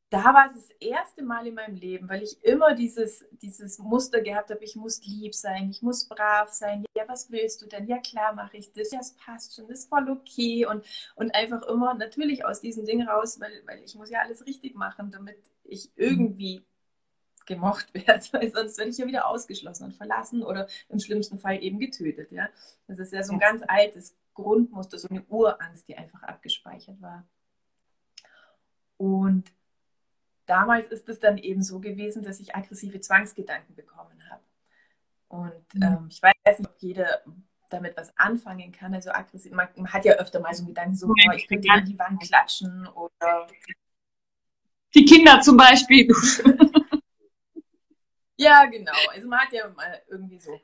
da 0.09 0.23
war 0.33 0.47
es 0.47 0.53
das 0.53 0.69
erste 0.79 1.21
Mal 1.21 1.45
in 1.45 1.53
meinem 1.53 1.75
Leben, 1.75 2.09
weil 2.09 2.23
ich 2.23 2.43
immer 2.43 2.73
dieses, 2.73 3.25
dieses 3.31 3.77
Muster 3.77 4.21
gehabt 4.21 4.49
habe, 4.49 4.63
ich 4.63 4.75
muss 4.75 5.03
lieb 5.05 5.35
sein, 5.35 5.69
ich 5.69 5.83
muss 5.83 6.07
brav 6.07 6.49
sein. 6.49 6.83
Ja, 6.97 7.07
was 7.07 7.31
willst 7.31 7.61
du 7.61 7.67
denn? 7.67 7.85
Ja, 7.85 7.99
klar 7.99 8.33
mache 8.33 8.57
ich 8.57 8.73
das. 8.73 8.91
Ja, 8.91 8.97
das 8.97 9.13
passt 9.13 9.55
schon, 9.55 9.67
das 9.67 9.81
ist 9.81 9.89
voll 9.89 10.09
okay. 10.09 10.65
Und, 10.65 10.83
und 11.15 11.35
einfach 11.35 11.61
immer 11.67 11.93
natürlich 11.93 12.43
aus 12.43 12.59
diesem 12.59 12.85
Ding 12.85 13.07
raus, 13.07 13.39
weil, 13.39 13.51
weil 13.67 13.83
ich 13.83 13.93
muss 13.95 14.09
ja 14.09 14.21
alles 14.21 14.45
richtig 14.47 14.75
machen, 14.75 15.11
damit 15.11 15.37
ich 15.63 15.91
irgendwie 15.95 16.65
gemocht 17.45 17.93
werde, 17.93 18.25
weil 18.31 18.51
sonst 18.51 18.79
werde 18.79 18.89
ich 18.89 18.97
ja 18.97 19.05
wieder 19.05 19.27
ausgeschlossen 19.27 19.85
und 19.85 19.93
verlassen 19.93 20.41
oder 20.41 20.67
im 20.89 20.99
schlimmsten 20.99 21.37
Fall 21.37 21.61
eben 21.61 21.77
getötet. 21.77 22.31
Ja? 22.31 22.49
Das 22.87 22.97
ist 22.97 23.13
ja 23.13 23.21
so 23.21 23.33
ein 23.33 23.39
ganz 23.39 23.61
altes 23.67 24.15
Grundmuster, 24.33 24.97
so 24.97 25.07
eine 25.09 25.21
Urangst, 25.25 25.87
die 25.87 25.97
einfach 25.97 26.23
abgespeichert 26.23 26.99
war. 26.99 27.27
Und 28.97 29.51
damals 30.49 30.87
ist 30.87 31.07
es 31.09 31.19
dann 31.19 31.37
eben 31.37 31.61
so 31.63 31.79
gewesen, 31.79 32.23
dass 32.23 32.39
ich 32.39 32.55
aggressive 32.55 32.99
Zwangsgedanken 32.99 33.75
bekommen 33.75 34.29
habe. 34.29 34.43
Und 35.29 35.73
Mhm. 35.75 35.83
ähm, 35.83 36.07
ich 36.09 36.21
weiß 36.21 36.59
nicht, 36.59 36.69
ob 36.69 36.81
jeder 36.81 37.21
damit 37.69 37.95
was 37.97 38.15
anfangen 38.17 38.71
kann. 38.71 38.93
Also 38.95 39.11
aggressiv, 39.11 39.51
man, 39.53 39.67
man 39.75 39.93
hat 39.93 40.05
ja 40.05 40.13
öfter 40.15 40.39
mal 40.39 40.53
so 40.53 40.61
einen 40.61 40.69
Gedanken, 40.69 40.95
so, 40.95 41.07
oh, 41.07 41.31
ich 41.35 41.47
könnte 41.47 41.69
an 41.71 41.85
die 41.85 41.97
Wand 41.99 42.21
klatschen 42.21 42.87
oder 42.87 43.47
Die 44.95 45.05
Kinder 45.05 45.39
zum 45.41 45.55
Beispiel. 45.57 46.07
ja, 48.37 48.65
genau. 48.65 48.91
Also 49.11 49.27
man 49.27 49.39
hat 49.39 49.53
ja 49.53 49.69
mal 49.69 50.01
irgendwie 50.09 50.39
so. 50.39 50.59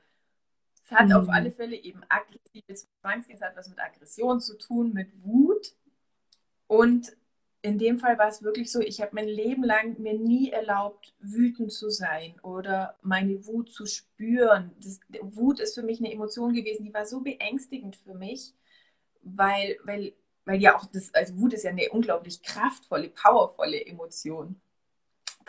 Es 0.83 0.91
hat 0.91 1.07
Mhm. 1.07 1.13
auf 1.13 1.29
alle 1.29 1.51
Fälle 1.51 1.75
eben 1.75 2.01
aggressive 2.09 2.87
Zwangsgedanken, 3.01 3.35
es 3.35 3.41
hat 3.41 3.55
was 3.55 3.69
mit 3.69 3.79
Aggression 3.79 4.39
zu 4.39 4.57
tun, 4.57 4.93
mit 4.93 5.11
Wut. 5.23 5.75
Und 6.67 7.15
in 7.65 7.79
dem 7.79 7.97
Fall 7.97 8.19
war 8.19 8.27
es 8.27 8.43
wirklich 8.43 8.71
so, 8.71 8.79
ich 8.79 9.01
habe 9.01 9.15
mein 9.15 9.27
Leben 9.27 9.63
lang 9.63 9.99
mir 9.99 10.13
nie 10.13 10.51
erlaubt, 10.51 11.15
wütend 11.19 11.71
zu 11.71 11.89
sein 11.89 12.39
oder 12.43 12.95
meine 13.01 13.43
Wut 13.47 13.71
zu 13.71 13.87
spüren. 13.87 14.71
Das, 14.83 14.99
Wut 15.21 15.59
ist 15.59 15.73
für 15.73 15.81
mich 15.81 15.99
eine 15.99 16.11
Emotion 16.11 16.53
gewesen, 16.53 16.85
die 16.85 16.93
war 16.93 17.07
so 17.07 17.21
beängstigend 17.21 17.95
für 17.95 18.13
mich, 18.13 18.53
weil, 19.23 19.77
weil, 19.83 20.13
weil 20.45 20.61
ja 20.61 20.75
auch 20.75 20.85
das, 20.85 21.11
also 21.15 21.39
Wut 21.39 21.53
ist 21.53 21.63
ja 21.63 21.71
eine 21.71 21.89
unglaublich 21.89 22.43
kraftvolle, 22.43 23.09
powervolle 23.09 23.83
Emotion. 23.83 24.61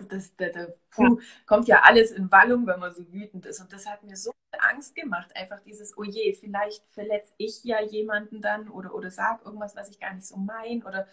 Das, 0.08 0.34
das, 0.36 0.52
das 0.54 0.80
puh, 0.90 1.20
kommt 1.44 1.68
ja 1.68 1.82
alles 1.82 2.12
in 2.12 2.30
Wallung, 2.32 2.66
wenn 2.66 2.80
man 2.80 2.94
so 2.94 3.12
wütend 3.12 3.44
ist. 3.44 3.60
Und 3.60 3.74
das 3.74 3.84
hat 3.84 4.02
mir 4.04 4.16
so 4.16 4.30
Angst 4.70 4.94
gemacht, 4.94 5.36
einfach 5.36 5.60
dieses, 5.60 5.98
oh 5.98 6.04
je, 6.04 6.32
vielleicht 6.32 6.82
verletze 6.92 7.34
ich 7.36 7.62
ja 7.62 7.82
jemanden 7.82 8.40
dann 8.40 8.70
oder, 8.70 8.94
oder 8.94 9.10
sag 9.10 9.44
irgendwas, 9.44 9.76
was 9.76 9.90
ich 9.90 10.00
gar 10.00 10.14
nicht 10.14 10.26
so 10.26 10.38
meine 10.38 10.82
oder 10.86 11.06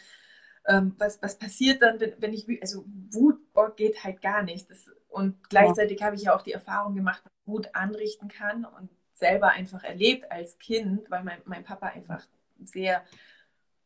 ähm, 0.68 0.96
was, 0.98 1.22
was 1.22 1.38
passiert 1.38 1.82
dann, 1.82 2.00
wenn, 2.00 2.34
ich, 2.34 2.48
also 2.62 2.86
Wut 3.12 3.40
oh, 3.54 3.70
geht 3.76 4.04
halt 4.04 4.22
gar 4.22 4.44
nicht. 4.44 4.70
Das, 4.70 4.90
und 5.10 5.50
gleichzeitig 5.50 6.02
habe 6.02 6.16
ich 6.16 6.24
ja 6.24 6.36
auch 6.36 6.42
die 6.42 6.54
Erfahrung 6.54 6.96
gemacht, 6.96 7.24
dass 7.24 7.34
Wut 7.46 7.70
anrichten 7.74 8.30
kann 8.30 8.66
und 8.66 8.90
selber 9.14 9.50
einfach 9.50 9.84
erlebt 9.84 10.32
als 10.32 10.58
Kind, 10.60 11.10
weil 11.12 11.24
mein, 11.24 11.42
mein 11.46 11.64
Papa 11.64 11.88
einfach 11.88 12.24
sehr 12.64 13.04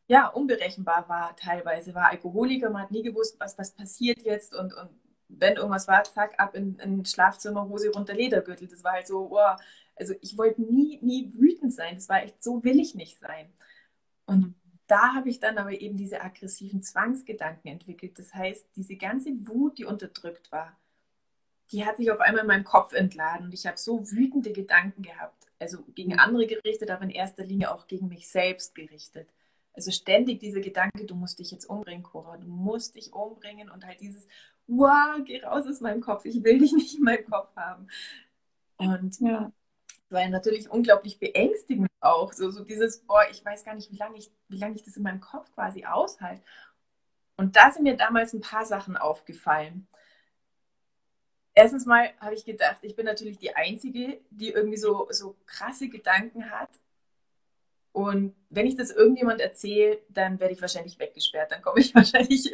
ja, 0.06 0.26
unberechenbar 0.28 1.08
war 1.08 1.36
teilweise, 1.36 1.94
war 1.94 2.08
Alkoholiker, 2.08 2.70
man 2.70 2.82
hat 2.82 2.90
nie 2.90 3.02
gewusst, 3.02 3.38
was, 3.38 3.58
was 3.58 3.72
passiert 3.72 4.22
jetzt 4.22 4.54
und, 4.54 4.72
und 4.72 4.88
wenn 5.28 5.56
irgendwas 5.56 5.86
war, 5.86 6.04
zack, 6.04 6.34
ab 6.38 6.54
in, 6.54 6.78
in 6.78 7.04
Schlafzimmer, 7.04 7.68
Hose 7.68 7.90
runter, 7.90 8.14
Ledergürtel. 8.14 8.66
Das 8.66 8.82
war 8.82 8.92
halt 8.92 9.06
so, 9.06 9.28
oh, 9.30 9.56
also 9.96 10.14
ich 10.22 10.38
wollte 10.38 10.62
nie, 10.62 10.98
nie 11.02 11.32
wütend 11.34 11.74
sein. 11.74 11.96
Das 11.96 12.08
war 12.08 12.22
echt, 12.22 12.42
so 12.42 12.64
will 12.64 12.80
ich 12.80 12.94
nicht 12.94 13.18
sein. 13.18 13.52
Und 14.24 14.54
da 14.88 15.14
habe 15.14 15.28
ich 15.28 15.38
dann 15.38 15.58
aber 15.58 15.80
eben 15.80 15.96
diese 15.96 16.20
aggressiven 16.22 16.82
Zwangsgedanken 16.82 17.70
entwickelt. 17.70 18.18
Das 18.18 18.34
heißt, 18.34 18.66
diese 18.74 18.96
ganze 18.96 19.30
Wut, 19.46 19.78
die 19.78 19.84
unterdrückt 19.84 20.50
war, 20.50 20.76
die 21.70 21.84
hat 21.84 21.98
sich 21.98 22.10
auf 22.10 22.20
einmal 22.20 22.42
in 22.42 22.48
meinem 22.48 22.64
Kopf 22.64 22.94
entladen 22.94 23.46
und 23.46 23.54
ich 23.54 23.66
habe 23.66 23.76
so 23.76 24.10
wütende 24.10 24.52
Gedanken 24.52 25.02
gehabt. 25.02 25.46
Also 25.58 25.82
gegen 25.94 26.18
andere 26.18 26.46
gerichtet, 26.46 26.90
aber 26.90 27.02
in 27.04 27.10
erster 27.10 27.44
Linie 27.44 27.72
auch 27.72 27.86
gegen 27.86 28.08
mich 28.08 28.28
selbst 28.28 28.74
gerichtet. 28.74 29.28
Also 29.74 29.90
ständig 29.90 30.40
dieser 30.40 30.60
Gedanke, 30.60 31.04
du 31.04 31.14
musst 31.14 31.38
dich 31.38 31.50
jetzt 31.50 31.66
umbringen, 31.66 32.02
Cora, 32.02 32.38
du 32.38 32.48
musst 32.48 32.96
dich 32.96 33.12
umbringen 33.12 33.70
und 33.70 33.86
halt 33.86 34.00
dieses, 34.00 34.26
wow, 34.66 35.20
geh 35.24 35.42
raus 35.42 35.66
aus 35.66 35.80
meinem 35.80 36.00
Kopf, 36.00 36.24
ich 36.24 36.42
will 36.42 36.58
dich 36.58 36.72
nicht 36.72 36.96
in 36.96 37.04
meinem 37.04 37.26
Kopf 37.26 37.54
haben. 37.54 37.88
Und 38.78 39.20
Ja. 39.20 39.52
war 40.08 40.28
natürlich 40.28 40.70
unglaublich 40.70 41.18
beängstigend 41.18 41.87
auch. 42.00 42.32
So, 42.32 42.50
so 42.50 42.64
dieses, 42.64 43.00
boah, 43.00 43.24
ich 43.30 43.44
weiß 43.44 43.64
gar 43.64 43.74
nicht, 43.74 43.90
wie 43.90 43.96
lange 43.96 44.18
ich, 44.18 44.30
wie 44.48 44.58
lange 44.58 44.74
ich 44.74 44.82
das 44.82 44.96
in 44.96 45.02
meinem 45.02 45.20
Kopf 45.20 45.52
quasi 45.54 45.84
aushalte. 45.84 46.42
Und 47.36 47.56
da 47.56 47.70
sind 47.70 47.84
mir 47.84 47.96
damals 47.96 48.32
ein 48.32 48.40
paar 48.40 48.64
Sachen 48.64 48.96
aufgefallen. 48.96 49.86
Erstens 51.54 51.86
mal 51.86 52.10
habe 52.20 52.34
ich 52.34 52.44
gedacht, 52.44 52.78
ich 52.82 52.94
bin 52.94 53.06
natürlich 53.06 53.38
die 53.38 53.54
Einzige, 53.54 54.20
die 54.30 54.50
irgendwie 54.50 54.76
so, 54.76 55.08
so 55.10 55.36
krasse 55.46 55.88
Gedanken 55.88 56.50
hat. 56.50 56.70
Und 57.92 58.36
wenn 58.50 58.66
ich 58.66 58.76
das 58.76 58.90
irgendjemand 58.90 59.40
erzähle, 59.40 59.98
dann 60.08 60.38
werde 60.38 60.54
ich 60.54 60.60
wahrscheinlich 60.60 60.98
weggesperrt. 61.00 61.50
Dann 61.50 61.62
komme 61.62 61.80
ich 61.80 61.94
wahrscheinlich 61.94 62.52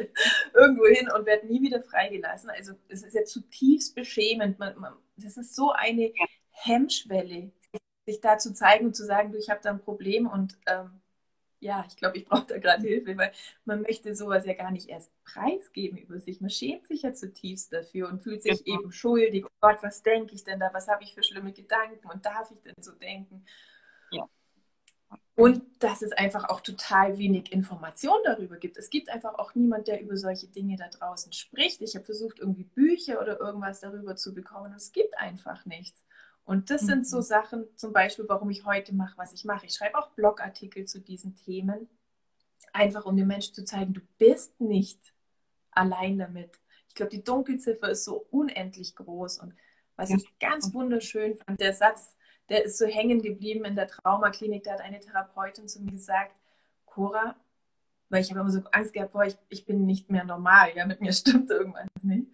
irgendwo 0.53 0.85
hin 0.87 1.09
und 1.11 1.25
werde 1.25 1.45
nie 1.45 1.61
wieder 1.61 1.81
freigelassen. 1.81 2.49
Also 2.49 2.73
es 2.87 3.03
ist 3.03 3.13
ja 3.13 3.23
zutiefst 3.23 3.93
beschämend. 3.93 4.57
Man, 4.57 4.77
man, 4.79 4.93
das 5.17 5.37
ist 5.37 5.55
so 5.55 5.71
eine 5.71 6.11
Hemmschwelle, 6.49 7.51
sich 8.05 8.21
da 8.21 8.37
zu 8.37 8.53
zeigen 8.53 8.87
und 8.87 8.95
zu 8.95 9.05
sagen, 9.05 9.31
du, 9.31 9.37
ich 9.37 9.49
habe 9.49 9.61
da 9.63 9.71
ein 9.71 9.79
Problem 9.81 10.27
und 10.27 10.57
ähm, 10.67 11.01
ja, 11.59 11.83
ich 11.87 11.95
glaube, 11.95 12.17
ich 12.17 12.25
brauche 12.25 12.45
da 12.45 12.59
gerade 12.59 12.83
Hilfe, 12.83 13.17
weil 13.17 13.31
man 13.63 13.81
möchte 13.81 14.15
sowas 14.15 14.45
ja 14.45 14.53
gar 14.53 14.71
nicht 14.71 14.87
erst 14.89 15.11
preisgeben 15.23 15.97
über 15.97 16.19
sich. 16.19 16.39
Man 16.41 16.49
schämt 16.51 16.85
sich 16.87 17.01
ja 17.01 17.13
zutiefst 17.13 17.73
dafür 17.73 18.07
und 18.09 18.21
fühlt 18.21 18.43
sich 18.43 18.63
Genau. 18.63 18.81
eben 18.81 18.91
schuldig. 18.91 19.45
Oh 19.45 19.49
Gott, 19.61 19.81
was 19.81 20.03
denke 20.03 20.35
ich 20.35 20.43
denn 20.43 20.59
da? 20.59 20.69
Was 20.73 20.87
habe 20.87 21.03
ich 21.03 21.15
für 21.15 21.23
schlimme 21.23 21.53
Gedanken 21.53 22.07
und 22.11 22.25
darf 22.25 22.51
ich 22.51 22.61
denn 22.61 22.75
so 22.81 22.91
denken? 22.91 23.45
Ja. 24.11 24.29
Und 25.35 25.63
dass 25.83 26.01
es 26.01 26.11
einfach 26.13 26.47
auch 26.49 26.61
total 26.61 27.17
wenig 27.17 27.51
Information 27.51 28.17
darüber 28.23 28.57
gibt. 28.57 28.77
Es 28.77 28.89
gibt 28.89 29.09
einfach 29.09 29.33
auch 29.35 29.53
niemand, 29.55 29.87
der 29.87 30.01
über 30.01 30.15
solche 30.17 30.47
Dinge 30.47 30.77
da 30.77 30.87
draußen 30.87 31.33
spricht. 31.33 31.81
Ich 31.81 31.95
habe 31.95 32.05
versucht, 32.05 32.39
irgendwie 32.39 32.63
Bücher 32.63 33.19
oder 33.21 33.39
irgendwas 33.39 33.81
darüber 33.81 34.15
zu 34.15 34.33
bekommen. 34.33 34.67
Und 34.71 34.77
es 34.77 34.91
gibt 34.93 35.17
einfach 35.17 35.65
nichts. 35.65 36.05
Und 36.45 36.69
das 36.69 36.81
sind 36.81 37.07
so 37.07 37.17
Mhm. 37.17 37.21
Sachen, 37.23 37.65
zum 37.75 37.91
Beispiel, 37.91 38.25
warum 38.29 38.49
ich 38.51 38.65
heute 38.65 38.93
mache, 38.93 39.17
was 39.17 39.33
ich 39.33 39.45
mache. 39.45 39.65
Ich 39.65 39.73
schreibe 39.73 39.97
auch 39.97 40.11
Blogartikel 40.11 40.85
zu 40.85 41.01
diesen 41.01 41.35
Themen, 41.35 41.89
einfach 42.71 43.05
um 43.05 43.17
dem 43.17 43.27
Menschen 43.27 43.53
zu 43.55 43.65
zeigen, 43.65 43.93
du 43.93 44.01
bist 44.19 44.59
nicht 44.61 44.99
allein 45.71 46.17
damit. 46.19 46.59
Ich 46.87 46.95
glaube, 46.95 47.09
die 47.09 47.23
Dunkelziffer 47.23 47.89
ist 47.89 48.05
so 48.05 48.27
unendlich 48.29 48.95
groß. 48.95 49.39
Und 49.39 49.55
was 49.95 50.09
Ja. 50.11 50.17
ich 50.17 50.39
ganz 50.39 50.73
wunderschön 50.73 51.35
fand, 51.37 51.59
der 51.59 51.73
Satz, 51.73 52.15
der 52.49 52.63
ist 52.65 52.77
so 52.77 52.85
hängen 52.85 53.21
geblieben 53.23 53.65
in 53.65 53.75
der 53.75 53.87
Traumaklinik, 53.87 54.63
da 54.63 54.73
hat 54.73 54.81
eine 54.81 54.99
Therapeutin 54.99 55.67
zu 55.67 55.81
mir 55.81 55.91
gesagt, 55.93 56.35
Cora, 56.85 57.35
weil 58.09 58.21
ich 58.21 58.29
habe 58.29 58.39
immer 58.41 58.51
so 58.51 58.61
Angst 58.71 58.93
gehabt, 58.93 59.13
boah, 59.13 59.25
ich, 59.25 59.35
ich 59.49 59.65
bin 59.65 59.85
nicht 59.87 60.11
mehr 60.11 60.23
normal, 60.23 60.69
ja, 60.75 60.85
mit 60.85 61.01
mir 61.01 61.11
stimmt 61.13 61.49
irgendwas 61.49 61.87
nicht. 62.03 62.27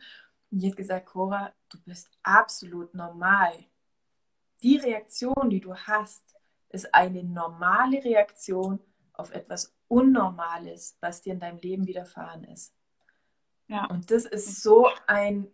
Und 0.52 0.60
die 0.60 0.70
hat 0.70 0.76
gesagt, 0.76 1.06
Cora, 1.06 1.54
du 1.70 1.80
bist 1.86 2.10
absolut 2.24 2.94
normal. 2.94 3.54
Die 4.64 4.78
Reaktion, 4.78 5.50
die 5.50 5.60
du 5.60 5.76
hast, 5.76 6.36
ist 6.70 6.94
eine 6.94 7.24
normale 7.24 8.04
Reaktion 8.04 8.80
auf 9.14 9.32
etwas 9.32 9.76
Unnormales, 9.88 10.98
was 11.02 11.22
dir 11.22 11.34
in 11.34 11.40
deinem 11.40 11.60
Leben 11.60 11.86
widerfahren 11.86 12.46
ist. 12.46 12.74
Ja. 13.68 13.86
Und 13.86 14.12
das 14.12 14.26
ist 14.26 14.62
so 14.62 14.90
ein 15.08 15.52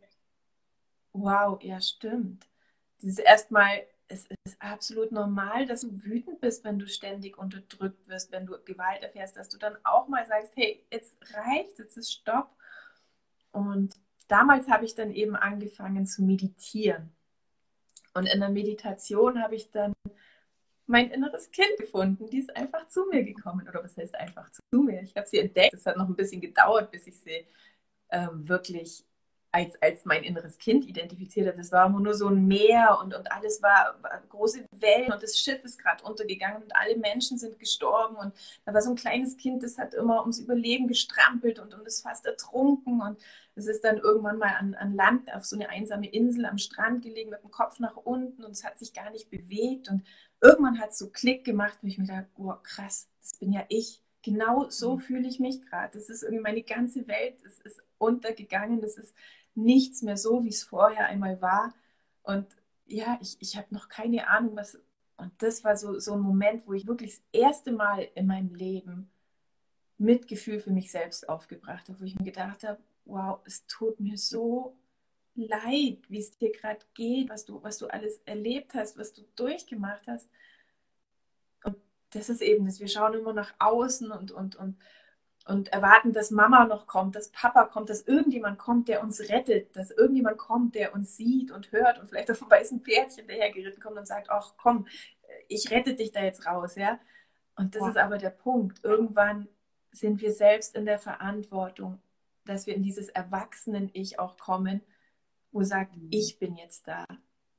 Wow, 1.20 1.62
ja, 1.64 1.82
stimmt. 1.82 2.48
Dieses 3.02 3.18
erstmal, 3.20 3.88
es 4.08 4.28
ist 4.46 4.62
absolut 4.62 5.12
normal, 5.12 5.66
dass 5.66 5.82
du 5.82 6.04
wütend 6.04 6.40
bist, 6.42 6.64
wenn 6.64 6.78
du 6.78 6.88
ständig 6.88 7.38
unterdrückt 7.38 8.08
wirst, 8.08 8.32
wenn 8.32 8.46
du 8.46 8.58
Gewalt 8.64 9.02
erfährst, 9.02 9.36
dass 9.36 9.50
du 9.50 9.58
dann 9.58 9.78
auch 9.84 10.08
mal 10.08 10.26
sagst, 10.28 10.54
hey, 10.56 10.86
jetzt 10.92 11.18
reicht, 11.34 11.80
jetzt 11.80 11.98
ist 11.98 12.14
Stopp. 12.14 12.56
Und 13.52 13.96
damals 14.28 14.68
habe 14.70 14.86
ich 14.86 14.94
dann 14.94 15.12
eben 15.12 15.36
angefangen 15.36 16.06
zu 16.06 16.24
meditieren. 16.24 17.12
Und 18.18 18.26
in 18.26 18.40
der 18.40 18.50
Meditation 18.50 19.44
habe 19.44 19.54
ich 19.54 19.70
dann 19.70 19.94
mein 20.88 21.12
inneres 21.12 21.52
Kind 21.52 21.78
gefunden. 21.78 22.28
Die 22.32 22.40
ist 22.40 22.56
einfach 22.56 22.88
zu 22.88 23.06
mir 23.06 23.24
gekommen. 23.24 23.68
Oder 23.70 23.84
was 23.84 23.96
heißt 23.96 24.16
einfach 24.16 24.50
zu 24.50 24.82
mir? 24.82 25.04
Ich 25.04 25.16
habe 25.16 25.28
sie 25.28 25.38
entdeckt. 25.38 25.76
Es 25.76 25.86
hat 25.86 25.98
noch 25.98 26.08
ein 26.08 26.16
bisschen 26.16 26.42
gedauert, 26.42 26.90
bis 26.90 27.06
ich 27.06 27.20
sie 27.20 27.46
ähm, 28.10 28.50
wirklich 28.50 29.06
als, 29.58 29.82
als 29.82 30.06
mein 30.06 30.24
inneres 30.24 30.58
Kind 30.60 30.86
identifiziert 30.86 31.48
habe. 31.48 31.58
Das 31.58 31.72
war 31.72 31.88
immer 31.88 32.00
nur 32.00 32.14
so 32.14 32.28
ein 32.28 32.48
Meer 32.48 33.00
und, 33.02 33.16
und 33.16 33.32
alles 33.32 33.62
war, 33.64 33.98
war 34.02 34.22
große 34.30 34.66
Wellen 34.80 35.12
und 35.12 35.24
das 35.24 35.40
Schiff 35.40 35.64
ist 35.64 35.80
gerade 35.80 36.04
untergegangen 36.04 36.62
und 36.62 36.76
alle 36.76 36.96
Menschen 36.98 37.40
sind 37.40 37.58
gestorben. 37.58 38.18
Und 38.18 38.34
da 38.66 38.74
war 38.74 38.82
so 38.82 38.92
ein 38.92 38.96
kleines 38.96 39.36
Kind, 39.36 39.64
das 39.64 39.80
hat 39.80 39.96
immer 39.96 40.22
ums 40.22 40.40
Überleben 40.40 40.88
gestrampelt 40.88 41.58
und, 41.60 41.74
und 41.74 41.88
ist 41.88 42.04
fast 42.04 42.28
ertrunken. 42.28 43.02
Und 43.02 43.18
es 43.56 43.66
ist 43.66 43.84
dann 43.84 43.98
irgendwann 43.98 44.38
mal 44.38 44.54
an, 44.60 44.76
an 44.76 44.94
Land 44.94 45.34
auf 45.34 45.44
so 45.44 45.56
eine 45.56 45.70
einsame 45.70 46.08
Insel 46.08 46.46
am 46.46 46.60
Strand 46.60 47.04
gelegen 47.04 47.32
mit 47.32 47.42
dem 47.42 47.50
Kopf 47.50 47.80
nach 47.80 47.96
unten 47.96 48.44
und 48.44 48.52
es 48.52 48.64
hat 48.64 48.78
sich 48.78 48.94
gar 48.94 49.10
nicht 49.10 49.32
bewegt. 49.32 49.90
Und 49.90 50.04
irgendwann 50.40 50.80
hat 50.80 50.92
es 50.92 51.00
so 51.00 51.10
Klick 51.10 51.44
gemacht, 51.44 51.80
wo 51.82 51.88
ich 51.88 51.98
mir 51.98 52.06
dachte, 52.06 52.30
oh 52.38 52.54
krass, 52.62 53.10
das 53.20 53.34
bin 53.40 53.52
ja 53.52 53.66
ich. 53.70 54.04
Genau 54.22 54.70
so 54.70 54.98
fühle 54.98 55.28
ich 55.28 55.40
mich 55.40 55.62
gerade. 55.62 55.98
Das 55.98 56.10
ist 56.10 56.22
irgendwie 56.22 56.44
meine 56.44 56.62
ganze 56.62 57.08
Welt, 57.08 57.42
es 57.46 57.60
ist 57.60 57.82
untergegangen, 57.98 58.82
das 58.82 58.98
ist 58.98 59.16
nichts 59.58 60.02
mehr 60.04 60.18
so, 60.18 60.46
wie 60.46 60.50
es 60.50 60.64
vorher 60.64 61.08
einmal 61.08 61.42
war. 61.42 61.74
Und 62.24 62.48
ja, 62.86 63.18
ich, 63.22 63.38
ich 63.40 63.58
habe 63.58 63.68
noch 63.72 63.90
keine 63.90 64.28
Ahnung, 64.28 64.56
was. 64.56 64.80
Und 65.18 65.32
das 65.40 65.64
war 65.64 65.76
so, 65.76 66.00
so 66.00 66.14
ein 66.14 66.22
Moment, 66.22 66.68
wo 66.68 66.74
ich 66.74 66.88
wirklich 66.88 67.16
das 67.16 67.24
erste 67.32 67.72
Mal 67.72 68.08
in 68.16 68.28
meinem 68.28 68.54
Leben 68.54 69.10
Mitgefühl 69.98 70.60
für 70.60 70.70
mich 70.70 70.92
selbst 70.92 71.28
aufgebracht 71.28 71.90
habe, 71.90 72.00
wo 72.00 72.04
ich 72.04 72.18
mir 72.18 72.26
gedacht 72.26 72.64
habe, 72.64 72.80
wow, 73.06 73.40
es 73.46 73.66
tut 73.66 74.00
mir 74.00 74.18
so 74.18 74.78
leid, 75.34 76.00
wie 76.10 76.20
es 76.20 76.38
dir 76.38 76.52
gerade 76.52 76.86
geht, 76.94 77.30
was 77.30 77.46
du, 77.46 77.62
was 77.64 77.80
du 77.80 77.88
alles 77.88 78.20
erlebt 78.26 78.74
hast, 78.76 78.98
was 78.98 79.14
du 79.14 79.24
durchgemacht 79.36 80.08
hast. 80.08 80.30
Und 81.64 81.78
das 82.12 82.30
ist 82.30 82.42
eben 82.42 82.66
das. 82.66 82.80
Wir 82.80 82.88
schauen 82.88 83.16
immer 83.16 83.34
nach 83.34 83.56
außen 83.58 84.12
und, 84.12 84.32
und, 84.32 84.56
und, 84.56 84.78
und 85.48 85.70
erwarten, 85.70 86.14
dass 86.14 86.32
Mama 86.32 86.66
noch 86.66 86.88
kommt, 86.88 87.16
dass 87.16 87.30
Papa 87.30 87.66
kommt, 87.66 87.90
dass 87.90 88.02
irgendjemand 88.02 88.58
kommt, 88.58 88.88
der 88.88 89.02
uns 89.02 89.20
rettet, 89.30 89.76
dass 89.76 89.92
irgendjemand 89.92 90.38
kommt, 90.38 90.76
der 90.76 90.94
uns 90.94 91.16
sieht 91.16 91.52
und 91.52 91.72
hört 91.72 92.00
und 92.00 92.10
vielleicht 92.10 92.30
auf 92.32 92.42
ein 92.42 92.50
weißen 92.50 92.82
Pferdchen 92.82 93.28
dahergeritten 93.28 93.82
kommt 93.82 93.98
und 93.98 94.08
sagt, 94.08 94.30
ach 94.30 94.54
komm, 94.58 94.88
ich 95.48 95.72
rette 95.72 95.96
dich 95.96 96.12
da 96.12 96.24
jetzt 96.24 96.46
raus, 96.46 96.76
ja. 96.76 97.00
Und 97.56 97.76
das 97.76 97.82
ja. 97.82 97.90
ist 97.90 97.98
aber 97.98 98.18
der 98.18 98.30
Punkt. 98.30 98.84
Irgendwann 98.84 99.48
sind 99.92 100.22
wir 100.22 100.32
selbst 100.32 100.76
in 100.76 100.86
der 100.86 101.00
Verantwortung, 101.00 102.00
dass 102.46 102.68
wir 102.68 102.76
in 102.76 102.84
dieses 102.84 103.10
Erwachsenen-Ich 103.10 104.20
auch 104.20 104.38
kommen, 104.38 104.82
wo 105.52 105.64
sagt, 105.64 105.96
mhm. 105.96 106.08
ich 106.12 106.40
bin 106.40 106.56
jetzt 106.56 106.88
da, 106.88 107.06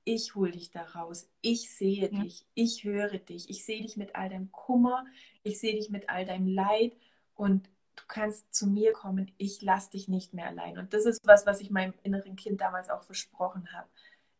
ich 0.04 0.34
hole 0.34 0.52
dich 0.52 0.70
da 0.70 0.82
raus, 0.82 1.28
ich 1.40 1.74
sehe 1.74 2.10
ja. 2.10 2.22
dich, 2.22 2.46
ich 2.54 2.84
höre 2.84 3.18
dich, 3.18 3.50
ich 3.50 3.64
sehe 3.64 3.82
dich 3.82 3.96
mit 3.96 4.14
all 4.14 4.28
deinem 4.28 4.52
Kummer, 4.52 5.04
ich 5.42 5.58
sehe 5.58 5.74
dich 5.74 5.90
mit 5.90 6.08
all 6.08 6.24
deinem 6.24 6.46
Leid 6.46 6.96
und 7.34 7.68
du 7.98 8.04
kannst 8.06 8.54
zu 8.54 8.66
mir 8.66 8.92
kommen, 8.92 9.32
ich 9.36 9.60
lasse 9.62 9.90
dich 9.90 10.08
nicht 10.08 10.32
mehr 10.34 10.46
allein. 10.46 10.78
Und 10.78 10.94
das 10.94 11.04
ist 11.04 11.20
was, 11.26 11.46
was 11.46 11.60
ich 11.60 11.70
meinem 11.70 11.94
inneren 12.02 12.36
Kind 12.36 12.60
damals 12.60 12.90
auch 12.90 13.02
versprochen 13.02 13.72
habe. 13.72 13.88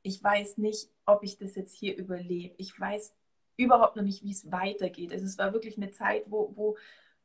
Ich 0.03 0.23
weiß 0.23 0.59
nicht, 0.59 0.89
ob 1.05 1.23
ich 1.25 1.39
das 1.39 1.57
jetzt 1.57 1.75
hier 1.75 1.97
überlebe. 1.97 2.55
Ich 2.59 2.79
weiß 2.79 3.15
überhaupt 3.57 3.97
noch 3.97 4.05
nicht, 4.05 4.23
wie 4.23 4.31
es 4.31 4.51
weitergeht. 4.51 5.13
Also 5.13 5.27
es 5.27 5.39
war 5.39 5.53
wirklich 5.53 5.77
eine 5.77 5.91
Zeit, 5.91 6.25
wo, 6.29 6.53
wo, 6.55 6.77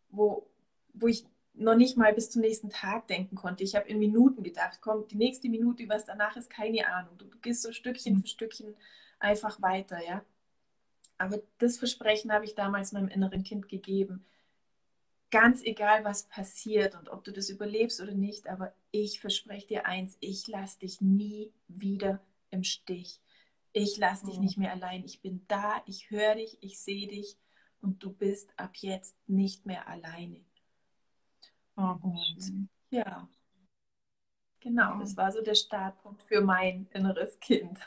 wo, 0.09 0.49
wo 0.93 1.07
ich 1.07 1.25
noch 1.53 1.75
nicht 1.75 1.97
mal 1.97 2.13
bis 2.13 2.31
zum 2.31 2.41
nächsten 2.41 2.69
Tag 2.69 3.07
denken 3.07 3.35
konnte. 3.35 3.63
Ich 3.63 3.75
habe 3.75 3.87
in 3.87 3.99
Minuten 3.99 4.41
gedacht, 4.41 4.79
komm, 4.81 5.07
die 5.07 5.17
nächste 5.17 5.49
Minute, 5.49 5.87
was 5.87 6.05
danach 6.05 6.35
ist, 6.35 6.49
keine 6.49 6.87
Ahnung. 6.87 7.15
Du, 7.19 7.29
gehst 7.41 7.61
so 7.61 7.71
Stückchen 7.71 8.21
für 8.21 8.27
Stückchen 8.27 8.75
einfach 9.19 9.61
weiter, 9.61 9.99
ja. 10.03 10.25
Aber 11.19 11.39
das 11.59 11.77
Versprechen 11.77 12.33
habe 12.33 12.45
ich 12.45 12.55
damals 12.55 12.91
meinem 12.91 13.07
inneren 13.07 13.43
Kind 13.43 13.69
gegeben 13.69 14.25
ganz 15.33 15.63
egal, 15.63 16.05
was 16.05 16.27
passiert 16.27 16.93
und 16.93 17.09
ob 17.09 17.23
du 17.23 17.31
das 17.31 17.49
überlebst 17.49 17.99
oder 17.99 18.13
nicht, 18.13 18.47
aber 18.47 18.71
ich 18.91 19.19
verspreche 19.19 19.67
dir 19.67 19.85
eins, 19.87 20.15
ich 20.19 20.47
lasse 20.47 20.77
dich 20.77 21.01
nie 21.01 21.51
wieder 21.67 22.21
im 22.51 22.63
Stich. 22.63 23.19
Ich 23.71 23.97
lasse 23.97 24.27
dich 24.27 24.35
mhm. 24.35 24.43
nicht 24.43 24.57
mehr 24.59 24.71
allein. 24.71 25.03
Ich 25.03 25.23
bin 25.23 25.43
da, 25.47 25.81
ich 25.87 26.11
höre 26.11 26.35
dich, 26.35 26.59
ich 26.61 26.79
sehe 26.79 27.07
dich 27.07 27.35
und 27.81 28.03
du 28.03 28.13
bist 28.13 28.53
ab 28.57 28.75
jetzt 28.75 29.17
nicht 29.25 29.65
mehr 29.65 29.87
alleine. 29.87 30.39
Oh, 31.77 31.95
und 32.03 32.69
ja, 32.91 33.27
genau, 34.59 34.99
das 34.99 35.17
war 35.17 35.31
so 35.31 35.41
der 35.41 35.55
Startpunkt 35.55 36.21
für 36.21 36.41
mein 36.41 36.85
inneres 36.93 37.39
Kind. 37.39 37.79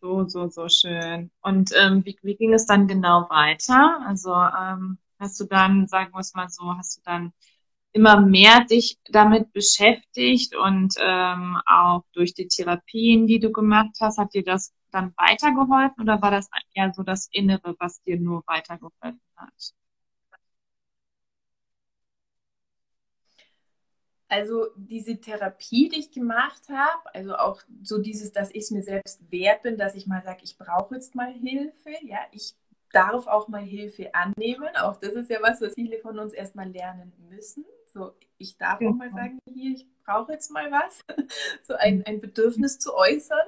So, 0.00 0.28
so, 0.28 0.48
so 0.48 0.68
schön. 0.68 1.30
Und 1.40 1.72
ähm, 1.74 2.04
wie, 2.04 2.18
wie 2.20 2.36
ging 2.36 2.52
es 2.52 2.66
dann 2.66 2.86
genau 2.86 3.26
weiter? 3.30 4.04
Also 4.06 4.34
ähm, 4.34 4.98
hast 5.18 5.40
du 5.40 5.44
dann, 5.44 5.86
sagen 5.88 6.12
wir 6.12 6.20
es 6.20 6.34
mal 6.34 6.48
so, 6.48 6.76
hast 6.76 6.98
du 6.98 7.02
dann 7.04 7.32
immer 7.92 8.20
mehr 8.20 8.64
dich 8.64 8.98
damit 9.10 9.52
beschäftigt 9.52 10.56
und 10.56 10.94
ähm, 10.98 11.58
auch 11.66 12.04
durch 12.12 12.34
die 12.34 12.48
Therapien, 12.48 13.26
die 13.26 13.38
du 13.38 13.52
gemacht 13.52 13.96
hast, 14.00 14.18
hat 14.18 14.34
dir 14.34 14.42
das 14.44 14.74
dann 14.90 15.14
weitergeholfen 15.16 16.02
oder 16.02 16.20
war 16.20 16.30
das 16.30 16.48
eher 16.74 16.92
so 16.94 17.02
das 17.02 17.28
Innere, 17.32 17.76
was 17.78 18.02
dir 18.02 18.18
nur 18.18 18.42
weitergeholfen 18.46 19.20
hat? 19.36 19.74
Also 24.28 24.66
diese 24.76 25.20
Therapie, 25.20 25.88
die 25.88 26.00
ich 26.00 26.10
gemacht 26.10 26.62
habe, 26.68 27.14
also 27.14 27.36
auch 27.36 27.62
so 27.82 27.98
dieses, 27.98 28.32
dass 28.32 28.50
ich 28.50 28.64
es 28.64 28.70
mir 28.72 28.82
selbst 28.82 29.30
wert 29.30 29.62
bin, 29.62 29.76
dass 29.76 29.94
ich 29.94 30.08
mal 30.08 30.22
sage, 30.24 30.40
ich 30.42 30.58
brauche 30.58 30.94
jetzt 30.96 31.14
mal 31.14 31.32
Hilfe. 31.32 31.90
Ja, 32.02 32.18
ich 32.32 32.54
darf 32.94 33.26
auch 33.26 33.48
mal 33.48 33.62
Hilfe 33.62 34.14
annehmen. 34.14 34.76
Auch 34.76 34.96
das 34.96 35.14
ist 35.14 35.30
ja 35.30 35.38
was, 35.42 35.60
was 35.60 35.74
viele 35.74 35.98
von 35.98 36.18
uns 36.18 36.32
erstmal 36.32 36.68
lernen 36.68 37.12
müssen. 37.28 37.64
So, 37.86 38.12
ich 38.38 38.56
darf 38.56 38.80
auch 38.80 38.94
mal 38.94 39.10
sagen, 39.10 39.38
hier, 39.52 39.72
ich 39.72 39.86
brauche 40.04 40.32
jetzt 40.32 40.50
mal 40.50 40.70
was, 40.70 41.00
so 41.62 41.74
ein, 41.74 42.04
ein 42.06 42.20
Bedürfnis 42.20 42.78
zu 42.78 42.94
äußern. 42.94 43.46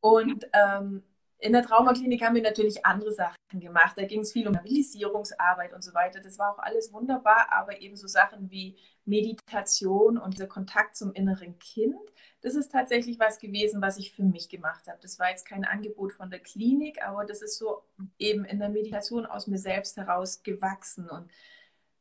Und 0.00 0.46
ähm, 0.52 1.02
in 1.42 1.52
der 1.52 1.64
Traumaklinik 1.64 2.22
haben 2.22 2.36
wir 2.36 2.42
natürlich 2.42 2.86
andere 2.86 3.12
Sachen 3.12 3.36
gemacht. 3.58 3.94
Da 3.96 4.04
ging 4.04 4.20
es 4.20 4.32
viel 4.32 4.46
um 4.46 4.54
Mobilisierungsarbeit 4.54 5.72
und 5.72 5.82
so 5.82 5.92
weiter. 5.92 6.20
Das 6.20 6.38
war 6.38 6.52
auch 6.52 6.58
alles 6.60 6.92
wunderbar, 6.92 7.48
aber 7.50 7.80
eben 7.80 7.96
so 7.96 8.06
Sachen 8.06 8.48
wie 8.50 8.76
Meditation 9.04 10.18
und 10.18 10.34
dieser 10.34 10.46
Kontakt 10.46 10.96
zum 10.96 11.12
inneren 11.12 11.58
Kind, 11.58 11.98
das 12.42 12.54
ist 12.54 12.70
tatsächlich 12.70 13.18
was 13.18 13.40
gewesen, 13.40 13.82
was 13.82 13.98
ich 13.98 14.12
für 14.12 14.22
mich 14.22 14.48
gemacht 14.48 14.86
habe. 14.86 14.98
Das 15.02 15.18
war 15.18 15.30
jetzt 15.30 15.44
kein 15.44 15.64
Angebot 15.64 16.12
von 16.12 16.30
der 16.30 16.38
Klinik, 16.38 17.04
aber 17.04 17.24
das 17.24 17.42
ist 17.42 17.58
so 17.58 17.82
eben 18.18 18.44
in 18.44 18.60
der 18.60 18.68
Meditation 18.68 19.26
aus 19.26 19.48
mir 19.48 19.58
selbst 19.58 19.96
heraus 19.96 20.44
gewachsen. 20.44 21.10
Und 21.10 21.28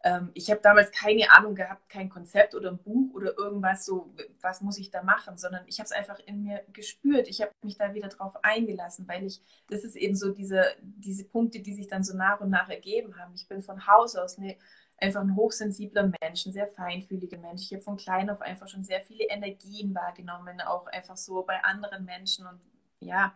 ähm, 0.03 0.31
ich 0.33 0.49
habe 0.49 0.61
damals 0.61 0.91
keine 0.91 1.31
Ahnung 1.31 1.55
gehabt, 1.55 1.89
kein 1.89 2.09
Konzept 2.09 2.55
oder 2.55 2.71
ein 2.71 2.77
Buch 2.77 3.13
oder 3.13 3.37
irgendwas 3.37 3.85
so, 3.85 4.13
was 4.41 4.61
muss 4.61 4.77
ich 4.77 4.89
da 4.89 5.03
machen, 5.03 5.37
sondern 5.37 5.63
ich 5.67 5.79
habe 5.79 5.85
es 5.85 5.91
einfach 5.91 6.19
in 6.25 6.43
mir 6.43 6.63
gespürt. 6.73 7.27
Ich 7.27 7.41
habe 7.41 7.51
mich 7.63 7.77
da 7.77 7.93
wieder 7.93 8.09
drauf 8.09 8.35
eingelassen, 8.43 9.07
weil 9.07 9.25
ich, 9.25 9.41
das 9.67 9.83
ist 9.83 9.95
eben 9.95 10.15
so 10.15 10.31
diese, 10.31 10.63
diese 10.81 11.25
Punkte, 11.25 11.59
die 11.59 11.73
sich 11.73 11.87
dann 11.87 12.03
so 12.03 12.15
nach 12.15 12.41
und 12.41 12.49
nach 12.49 12.69
ergeben 12.69 13.17
haben. 13.17 13.33
Ich 13.35 13.47
bin 13.47 13.61
von 13.61 13.87
Haus 13.87 14.15
aus 14.15 14.37
eine 14.37 14.57
einfach 15.01 15.21
ein 15.21 15.35
hochsensibler 15.35 16.11
Mensch, 16.21 16.45
ein 16.45 16.53
sehr 16.53 16.67
feinfühliger 16.67 17.39
Mensch. 17.39 17.63
Ich 17.63 17.73
habe 17.73 17.81
von 17.81 17.97
klein 17.97 18.29
auf 18.29 18.41
einfach 18.41 18.67
schon 18.67 18.83
sehr 18.83 19.01
viele 19.01 19.25
Energien 19.25 19.95
wahrgenommen, 19.95 20.61
auch 20.61 20.85
einfach 20.87 21.17
so 21.17 21.43
bei 21.43 21.63
anderen 21.63 22.05
Menschen 22.05 22.45
und 22.45 22.61
ja. 22.99 23.33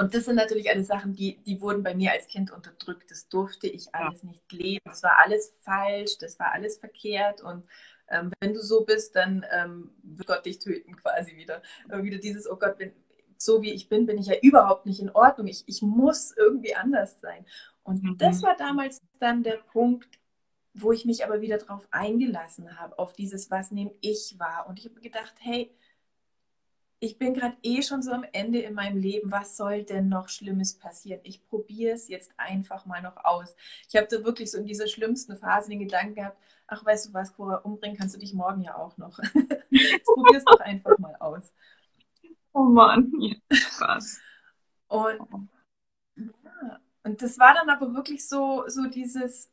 Und 0.00 0.14
das 0.14 0.24
sind 0.24 0.36
natürlich 0.36 0.70
alle 0.70 0.82
Sachen, 0.82 1.12
die, 1.12 1.42
die 1.44 1.60
wurden 1.60 1.82
bei 1.82 1.94
mir 1.94 2.12
als 2.12 2.26
Kind 2.26 2.50
unterdrückt. 2.50 3.10
Das 3.10 3.28
durfte 3.28 3.66
ich 3.66 3.94
alles 3.94 4.22
ja. 4.22 4.30
nicht 4.30 4.50
leben. 4.50 4.80
Das 4.86 5.02
war 5.02 5.18
alles 5.22 5.52
falsch, 5.60 6.16
das 6.18 6.38
war 6.38 6.52
alles 6.52 6.78
verkehrt 6.78 7.42
und 7.42 7.64
ähm, 8.08 8.32
wenn 8.40 8.54
du 8.54 8.60
so 8.60 8.84
bist, 8.84 9.14
dann 9.14 9.44
ähm, 9.52 9.90
wird 10.02 10.26
Gott 10.26 10.46
dich 10.46 10.58
töten 10.58 10.96
quasi 10.96 11.36
wieder. 11.36 11.62
Äh, 11.90 12.02
wieder 12.02 12.16
dieses, 12.16 12.50
oh 12.50 12.56
Gott, 12.56 12.76
wenn, 12.78 12.92
so 13.36 13.60
wie 13.62 13.72
ich 13.72 13.90
bin, 13.90 14.06
bin 14.06 14.16
ich 14.16 14.26
ja 14.26 14.36
überhaupt 14.40 14.86
nicht 14.86 15.00
in 15.00 15.10
Ordnung. 15.10 15.46
Ich, 15.46 15.64
ich 15.66 15.82
muss 15.82 16.34
irgendwie 16.34 16.74
anders 16.74 17.20
sein. 17.20 17.44
Und 17.82 18.02
mhm. 18.02 18.18
das 18.18 18.42
war 18.42 18.56
damals 18.56 19.02
dann 19.18 19.42
der 19.42 19.58
Punkt, 19.58 20.08
wo 20.72 20.92
ich 20.92 21.04
mich 21.04 21.24
aber 21.24 21.40
wieder 21.40 21.58
darauf 21.58 21.86
eingelassen 21.90 22.78
habe, 22.78 22.98
auf 22.98 23.12
dieses, 23.12 23.50
was 23.50 23.70
nehme 23.70 23.92
ich 24.00 24.38
wahr. 24.38 24.66
Und 24.66 24.78
ich 24.78 24.86
habe 24.86 25.00
gedacht, 25.00 25.34
hey, 25.40 25.70
ich 27.02 27.18
bin 27.18 27.32
gerade 27.32 27.56
eh 27.62 27.82
schon 27.82 28.02
so 28.02 28.12
am 28.12 28.24
Ende 28.32 28.60
in 28.60 28.74
meinem 28.74 28.98
Leben. 28.98 29.32
Was 29.32 29.56
soll 29.56 29.84
denn 29.84 30.10
noch 30.10 30.28
Schlimmes 30.28 30.74
passieren? 30.74 31.20
Ich 31.24 31.42
probiere 31.48 31.94
es 31.94 32.08
jetzt 32.08 32.30
einfach 32.36 32.84
mal 32.84 33.00
noch 33.00 33.16
aus. 33.24 33.56
Ich 33.88 33.96
habe 33.96 34.06
da 34.06 34.22
wirklich 34.22 34.50
so 34.50 34.58
in 34.58 34.66
dieser 34.66 34.86
schlimmsten 34.86 35.34
Phase 35.36 35.70
den 35.70 35.78
Gedanken 35.78 36.16
gehabt, 36.16 36.36
ach, 36.66 36.84
weißt 36.84 37.08
du 37.08 37.14
was, 37.14 37.34
Cora, 37.34 37.56
umbringen 37.56 37.96
kannst 37.96 38.14
du 38.14 38.18
dich 38.18 38.34
morgen 38.34 38.60
ja 38.60 38.76
auch 38.76 38.98
noch. 38.98 39.18
probier 40.04 40.38
es 40.38 40.44
doch 40.44 40.60
einfach 40.60 40.98
mal 40.98 41.16
aus. 41.16 41.54
Oh 42.52 42.64
Mann, 42.64 43.10
ja, 43.18 43.36
krass. 43.48 44.20
Und, 44.88 45.20
ja, 46.16 46.80
und 47.02 47.22
das 47.22 47.38
war 47.38 47.54
dann 47.54 47.70
aber 47.70 47.94
wirklich 47.94 48.28
so, 48.28 48.64
so 48.66 48.88
dieses, 48.88 49.50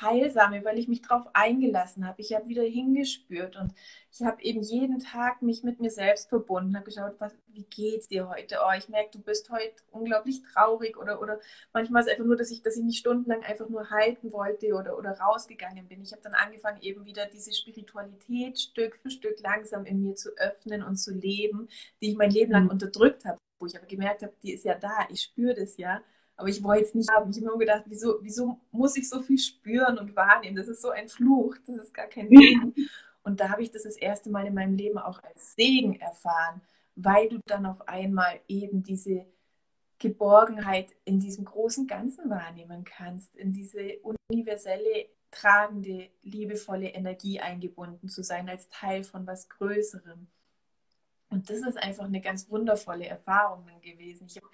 heilsame, 0.00 0.64
weil 0.64 0.78
ich 0.78 0.88
mich 0.88 1.02
darauf 1.02 1.26
eingelassen 1.34 2.06
habe. 2.06 2.20
Ich 2.20 2.34
habe 2.34 2.48
wieder 2.48 2.62
hingespürt 2.62 3.56
und 3.56 3.74
ich 4.12 4.22
habe 4.22 4.42
eben 4.42 4.62
jeden 4.62 5.00
Tag 5.00 5.42
mich 5.42 5.64
mit 5.64 5.80
mir 5.80 5.90
selbst 5.90 6.28
verbunden, 6.28 6.76
habe 6.76 6.84
geschaut, 6.84 7.14
was, 7.18 7.34
wie 7.48 7.64
geht's 7.64 8.08
dir 8.08 8.28
heute? 8.28 8.58
Oh, 8.64 8.72
ich 8.76 8.88
merke, 8.88 9.10
du 9.12 9.18
bist 9.20 9.50
heute 9.50 9.74
unglaublich 9.90 10.42
traurig 10.52 10.96
oder, 10.96 11.20
oder 11.20 11.40
manchmal 11.72 12.02
ist 12.02 12.06
es 12.06 12.12
einfach 12.12 12.26
nur, 12.26 12.36
dass 12.36 12.50
ich, 12.50 12.62
dass 12.62 12.76
ich 12.76 12.84
mich 12.84 12.98
stundenlang 12.98 13.42
einfach 13.42 13.68
nur 13.68 13.90
halten 13.90 14.32
wollte 14.32 14.74
oder, 14.74 14.96
oder 14.98 15.18
rausgegangen 15.18 15.88
bin. 15.88 16.00
Ich 16.02 16.12
habe 16.12 16.22
dann 16.22 16.34
angefangen, 16.34 16.80
eben 16.82 17.04
wieder 17.04 17.26
diese 17.26 17.52
Spiritualität 17.52 18.60
Stück 18.60 18.96
für 18.96 19.10
Stück 19.10 19.40
langsam 19.40 19.84
in 19.84 20.00
mir 20.00 20.14
zu 20.14 20.30
öffnen 20.36 20.82
und 20.82 20.96
zu 20.96 21.12
leben, 21.12 21.68
die 22.00 22.10
ich 22.10 22.16
mein 22.16 22.30
Leben 22.30 22.52
lang 22.52 22.64
mhm. 22.64 22.70
unterdrückt 22.70 23.24
habe, 23.24 23.38
wo 23.58 23.66
ich 23.66 23.76
aber 23.76 23.86
gemerkt 23.86 24.22
habe, 24.22 24.34
die 24.42 24.52
ist 24.52 24.64
ja 24.64 24.74
da, 24.74 25.06
ich 25.10 25.22
spüre 25.22 25.54
das 25.54 25.76
ja. 25.76 26.02
Aber 26.36 26.48
ich 26.48 26.62
wollte 26.62 26.84
es 26.84 26.94
nicht 26.94 27.10
haben. 27.10 27.30
Ich 27.30 27.36
habe 27.36 27.52
mir 27.52 27.58
gedacht, 27.58 27.84
wieso, 27.86 28.18
wieso 28.22 28.58
muss 28.72 28.96
ich 28.96 29.08
so 29.08 29.22
viel 29.22 29.38
spüren 29.38 29.98
und 29.98 30.16
wahrnehmen? 30.16 30.56
Das 30.56 30.68
ist 30.68 30.82
so 30.82 30.90
ein 30.90 31.08
Fluch, 31.08 31.56
das 31.66 31.76
ist 31.76 31.94
gar 31.94 32.06
kein 32.06 32.28
Segen. 32.28 32.74
Und 33.22 33.40
da 33.40 33.48
habe 33.50 33.62
ich 33.62 33.70
das 33.70 33.84
das 33.84 33.96
erste 33.96 34.30
Mal 34.30 34.46
in 34.46 34.54
meinem 34.54 34.74
Leben 34.74 34.98
auch 34.98 35.22
als 35.22 35.54
Segen 35.54 35.98
erfahren, 36.00 36.60
weil 36.96 37.28
du 37.28 37.38
dann 37.46 37.66
auf 37.66 37.88
einmal 37.88 38.40
eben 38.48 38.82
diese 38.82 39.26
Geborgenheit 39.98 40.90
in 41.04 41.20
diesem 41.20 41.44
großen 41.44 41.86
Ganzen 41.86 42.28
wahrnehmen 42.28 42.84
kannst, 42.84 43.34
in 43.36 43.52
diese 43.52 43.98
universelle, 44.28 45.08
tragende, 45.30 46.10
liebevolle 46.22 46.88
Energie 46.88 47.40
eingebunden 47.40 48.08
zu 48.08 48.22
sein 48.22 48.48
als 48.48 48.68
Teil 48.68 49.04
von 49.04 49.26
was 49.26 49.48
Größerem. 49.48 50.26
Und 51.30 51.50
das 51.50 51.58
ist 51.58 51.78
einfach 51.78 52.04
eine 52.04 52.20
ganz 52.20 52.50
wundervolle 52.50 53.06
Erfahrung 53.06 53.66
gewesen. 53.80 54.26
Ich 54.26 54.36
habe 54.36 54.46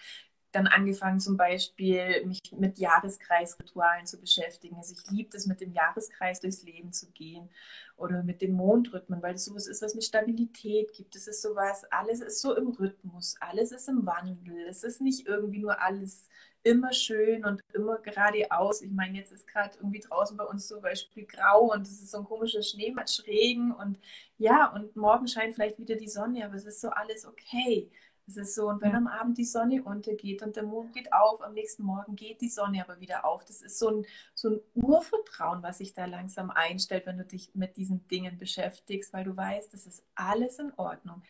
dann 0.52 0.66
angefangen 0.66 1.20
zum 1.20 1.36
Beispiel 1.36 2.24
mich 2.26 2.40
mit 2.56 2.78
Jahreskreisritualen 2.78 4.06
zu 4.06 4.20
beschäftigen. 4.20 4.76
Also 4.76 4.94
ich 4.94 5.10
liebe 5.10 5.36
es, 5.36 5.46
mit 5.46 5.60
dem 5.60 5.72
Jahreskreis 5.72 6.40
durchs 6.40 6.62
Leben 6.62 6.92
zu 6.92 7.10
gehen 7.12 7.48
oder 7.96 8.22
mit 8.22 8.42
dem 8.42 8.52
Mondrhythmen, 8.52 9.22
weil 9.22 9.34
es 9.34 9.44
sowas 9.44 9.66
ist, 9.66 9.82
was 9.82 9.94
mir 9.94 10.02
Stabilität 10.02 10.92
gibt. 10.92 11.14
Es 11.14 11.28
ist 11.28 11.42
sowas, 11.42 11.84
alles 11.90 12.20
ist 12.20 12.40
so 12.40 12.56
im 12.56 12.68
Rhythmus, 12.68 13.36
alles 13.40 13.72
ist 13.72 13.88
im 13.88 14.04
Wandel. 14.06 14.66
Es 14.68 14.82
ist 14.82 15.00
nicht 15.00 15.26
irgendwie 15.26 15.60
nur 15.60 15.80
alles 15.80 16.26
immer 16.62 16.92
schön 16.92 17.44
und 17.44 17.62
immer 17.72 17.98
geradeaus. 17.98 18.82
Ich 18.82 18.90
meine, 18.90 19.18
jetzt 19.18 19.32
ist 19.32 19.46
gerade 19.46 19.76
irgendwie 19.78 20.00
draußen 20.00 20.36
bei 20.36 20.44
uns 20.44 20.68
zum 20.68 20.82
Beispiel 20.82 21.24
grau 21.26 21.72
und 21.72 21.82
es 21.82 22.02
ist 22.02 22.10
so 22.10 22.18
ein 22.18 22.24
komischer 22.24 22.62
Schneematschregen 22.62 23.72
und 23.72 23.98
ja, 24.38 24.66
und 24.74 24.94
morgen 24.96 25.26
scheint 25.26 25.54
vielleicht 25.54 25.78
wieder 25.78 25.96
die 25.96 26.08
Sonne, 26.08 26.44
aber 26.44 26.54
es 26.54 26.66
ist 26.66 26.80
so 26.80 26.88
alles 26.90 27.24
okay. 27.24 27.90
Es 28.30 28.36
ist 28.36 28.54
so, 28.54 28.68
und 28.68 28.80
wenn 28.80 28.92
Ja. 28.92 28.98
am 28.98 29.08
Abend 29.08 29.38
die 29.38 29.44
Sonne 29.44 29.82
untergeht 29.82 30.42
und 30.42 30.54
der 30.54 30.62
Mond 30.62 30.92
geht 30.92 31.12
auf, 31.12 31.42
am 31.42 31.52
nächsten 31.52 31.82
Morgen 31.82 32.14
geht 32.14 32.40
die 32.40 32.48
Sonne 32.48 32.80
aber 32.80 33.00
wieder 33.00 33.24
auf. 33.24 33.44
Das 33.44 33.60
ist 33.60 33.76
so 33.76 33.88
ein, 33.88 34.06
so 34.34 34.50
ein 34.50 34.60
Urvertrauen, 34.74 35.64
was 35.64 35.78
sich 35.78 35.94
da 35.94 36.04
langsam 36.04 36.50
einstellt, 36.50 37.06
wenn 37.06 37.18
du 37.18 37.24
dich 37.24 37.52
mit 37.54 37.76
diesen 37.76 38.06
Dingen 38.06 38.38
beschäftigst, 38.38 39.12
weil 39.12 39.24
du 39.24 39.36
weißt, 39.36 39.74
es 39.74 39.84
ist 39.84 40.04
alles 40.14 40.60
in 40.60 40.72
Ordnung. 40.76 41.22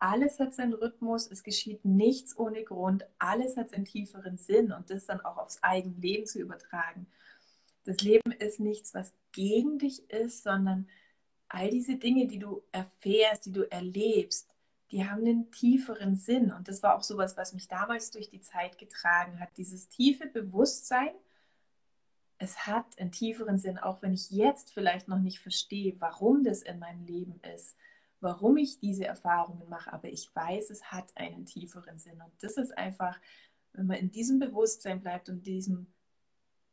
Alles 0.00 0.40
hat 0.40 0.52
seinen 0.52 0.74
Rhythmus, 0.74 1.30
es 1.30 1.44
geschieht 1.44 1.84
nichts 1.84 2.36
ohne 2.36 2.64
Grund, 2.64 3.06
alles 3.20 3.56
hat 3.56 3.70
seinen 3.70 3.84
tieferen 3.84 4.36
Sinn 4.36 4.72
und 4.72 4.90
das 4.90 5.06
dann 5.06 5.20
auch 5.20 5.36
aufs 5.36 5.62
eigene 5.62 5.94
Leben 6.00 6.26
zu 6.26 6.40
übertragen. 6.40 7.06
Das 7.84 8.00
Leben 8.00 8.32
ist 8.32 8.58
nichts, 8.58 8.94
was 8.94 9.12
gegen 9.30 9.78
dich 9.78 10.10
ist, 10.10 10.42
sondern 10.42 10.88
all 11.48 11.70
diese 11.70 11.96
Dinge, 11.96 12.26
die 12.26 12.40
du 12.40 12.62
erfährst, 12.72 13.46
die 13.46 13.52
du 13.52 13.62
erlebst, 13.70 14.57
die 14.90 15.08
haben 15.08 15.20
einen 15.20 15.50
tieferen 15.50 16.16
Sinn. 16.16 16.52
Und 16.52 16.68
das 16.68 16.82
war 16.82 16.96
auch 16.96 17.02
sowas, 17.02 17.36
was 17.36 17.52
mich 17.52 17.68
damals 17.68 18.10
durch 18.10 18.30
die 18.30 18.40
Zeit 18.40 18.78
getragen 18.78 19.38
hat. 19.40 19.50
Dieses 19.56 19.88
tiefe 19.88 20.26
Bewusstsein, 20.26 21.10
es 22.38 22.66
hat 22.66 22.98
einen 22.98 23.12
tieferen 23.12 23.58
Sinn, 23.58 23.78
auch 23.78 24.00
wenn 24.02 24.14
ich 24.14 24.30
jetzt 24.30 24.72
vielleicht 24.72 25.08
noch 25.08 25.18
nicht 25.18 25.40
verstehe, 25.40 25.96
warum 25.98 26.44
das 26.44 26.62
in 26.62 26.78
meinem 26.78 27.04
Leben 27.04 27.40
ist, 27.54 27.76
warum 28.20 28.56
ich 28.56 28.78
diese 28.78 29.04
Erfahrungen 29.04 29.68
mache. 29.68 29.92
Aber 29.92 30.08
ich 30.08 30.34
weiß, 30.34 30.70
es 30.70 30.90
hat 30.90 31.16
einen 31.16 31.44
tieferen 31.44 31.98
Sinn. 31.98 32.20
Und 32.22 32.32
das 32.40 32.56
ist 32.56 32.76
einfach, 32.78 33.20
wenn 33.72 33.86
man 33.86 33.98
in 33.98 34.10
diesem 34.10 34.38
Bewusstsein 34.38 35.00
bleibt 35.00 35.28
und 35.28 35.46
diesem 35.46 35.92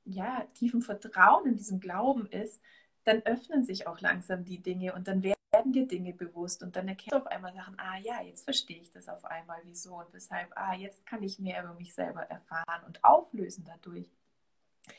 ja, 0.05 0.45
tiefen 0.53 0.81
Vertrauen 0.81 1.47
in 1.47 1.55
diesem 1.55 1.79
Glauben 1.79 2.27
ist, 2.27 2.61
dann 3.03 3.21
öffnen 3.23 3.63
sich 3.63 3.87
auch 3.87 3.99
langsam 4.01 4.45
die 4.45 4.61
Dinge 4.61 4.93
und 4.93 5.07
dann 5.07 5.23
werden 5.23 5.35
dir 5.63 5.87
Dinge 5.87 6.13
bewusst 6.13 6.63
und 6.63 6.75
dann 6.75 6.87
erkennst 6.87 7.13
du 7.13 7.17
auf 7.17 7.27
einmal 7.27 7.53
Sachen, 7.53 7.77
ah 7.79 7.97
ja, 7.97 8.21
jetzt 8.21 8.43
verstehe 8.43 8.81
ich 8.81 8.91
das 8.91 9.09
auf 9.09 9.25
einmal, 9.25 9.59
wieso 9.63 9.95
und 9.95 10.13
weshalb, 10.13 10.51
ah, 10.55 10.73
jetzt 10.73 11.05
kann 11.05 11.23
ich 11.23 11.39
mehr 11.39 11.63
über 11.63 11.73
mich 11.73 11.93
selber 11.93 12.21
erfahren 12.23 12.83
und 12.87 13.03
auflösen 13.03 13.65
dadurch. 13.65 14.09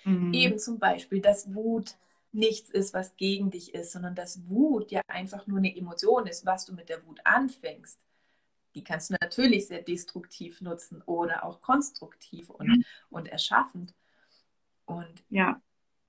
Mhm. 0.04 0.32
Eben 0.32 0.58
zum 0.58 0.78
Beispiel, 0.78 1.20
dass 1.20 1.54
Wut 1.54 1.96
nichts 2.32 2.70
ist, 2.70 2.92
was 2.92 3.16
gegen 3.16 3.50
dich 3.50 3.74
ist, 3.74 3.92
sondern 3.92 4.14
dass 4.14 4.48
Wut 4.48 4.90
ja 4.90 5.00
einfach 5.08 5.46
nur 5.46 5.58
eine 5.58 5.74
Emotion 5.74 6.26
ist, 6.26 6.44
was 6.44 6.66
du 6.66 6.74
mit 6.74 6.88
der 6.88 7.04
Wut 7.06 7.20
anfängst. 7.24 8.04
Die 8.74 8.84
kannst 8.84 9.10
du 9.10 9.16
natürlich 9.20 9.68
sehr 9.68 9.82
destruktiv 9.82 10.60
nutzen 10.60 11.02
oder 11.06 11.44
auch 11.44 11.60
konstruktiv 11.62 12.50
und, 12.50 12.68
Mhm. 12.68 12.84
und 13.10 13.26
erschaffend. 13.26 13.94
Und 14.84 15.24
Ja. 15.30 15.60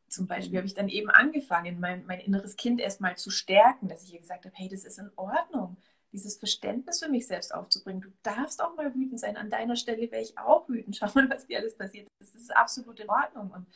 Zum 0.10 0.28
Beispiel 0.28 0.58
habe 0.58 0.68
ich 0.68 0.74
dann 0.74 0.90
eben 0.90 1.10
angefangen, 1.10 1.80
mein, 1.80 2.06
mein 2.06 2.20
inneres 2.20 2.56
Kind 2.56 2.80
erstmal 2.82 3.18
zu 3.18 3.30
stärken, 3.30 3.88
dass 3.88 4.04
ich 4.04 4.14
ihr 4.14 4.20
gesagt 4.20 4.46
habe, 4.46 4.56
hey, 4.56 4.70
das 4.70 4.86
ist 4.86 5.00
in 5.00 5.12
Ordnung, 5.16 5.78
dieses 6.14 6.38
Verständnis 6.38 7.00
für 7.04 7.10
mich 7.10 7.28
selbst 7.28 7.54
aufzubringen. 7.54 8.02
Du 8.02 8.10
darfst 8.24 8.62
auch 8.62 8.76
mal 8.76 8.94
wütend 8.96 9.20
sein. 9.20 9.38
An 9.38 9.50
deiner 9.50 9.76
Stelle 9.76 10.10
wäre 10.12 10.22
ich 10.22 10.38
auch 10.38 10.68
wütend. 10.70 10.96
Schau 10.98 11.08
mal, 11.16 11.30
was 11.30 11.48
dir 11.48 11.60
alles 11.60 11.78
passiert 11.78 12.08
ist. 12.20 12.34
Das 12.36 12.42
ist 12.42 12.56
absolut 12.56 13.00
in 13.00 13.10
Ordnung. 13.10 13.52
Und 13.52 13.68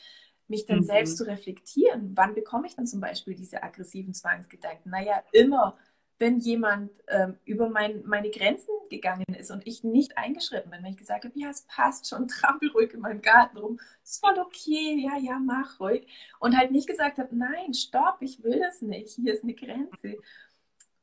mich 0.47 0.65
dann 0.65 0.79
Mhm. 0.79 0.83
selbst 0.83 1.17
zu 1.17 1.25
reflektieren, 1.25 2.11
wann 2.15 2.35
bekomme 2.35 2.67
ich 2.67 2.75
dann 2.75 2.87
zum 2.87 2.99
Beispiel 3.01 3.35
diese 3.35 3.63
aggressiven 3.63 4.13
Zwangsgedanken? 4.13 4.91
Naja, 4.91 5.23
immer, 5.31 5.77
wenn 6.21 6.37
jemand 6.37 6.91
ähm, 7.07 7.39
über 7.45 7.67
mein, 7.67 8.03
meine 8.05 8.29
Grenzen 8.29 8.69
gegangen 8.91 9.25
ist 9.37 9.49
und 9.49 9.65
ich 9.65 9.83
nicht 9.83 10.19
eingeschritten 10.19 10.69
bin, 10.69 10.83
wenn 10.83 10.91
ich 10.91 10.97
gesagt 10.97 11.25
habe, 11.25 11.37
ja, 11.37 11.49
es 11.49 11.63
passt 11.63 12.07
schon, 12.07 12.27
trampel 12.29 12.69
ruhig 12.69 12.93
in 12.93 12.99
meinem 13.01 13.23
Garten 13.23 13.57
rum, 13.57 13.79
ist 14.03 14.23
voll 14.23 14.37
okay, 14.37 15.03
ja, 15.03 15.17
ja, 15.17 15.39
mach 15.39 15.79
ruhig. 15.79 16.05
Und 16.39 16.55
halt 16.55 16.71
nicht 16.71 16.87
gesagt 16.87 17.17
habe, 17.17 17.35
nein, 17.35 17.73
stopp, 17.73 18.17
ich 18.21 18.43
will 18.43 18.59
das 18.59 18.83
nicht, 18.83 19.15
hier 19.15 19.33
ist 19.33 19.43
eine 19.43 19.55
Grenze. 19.55 20.17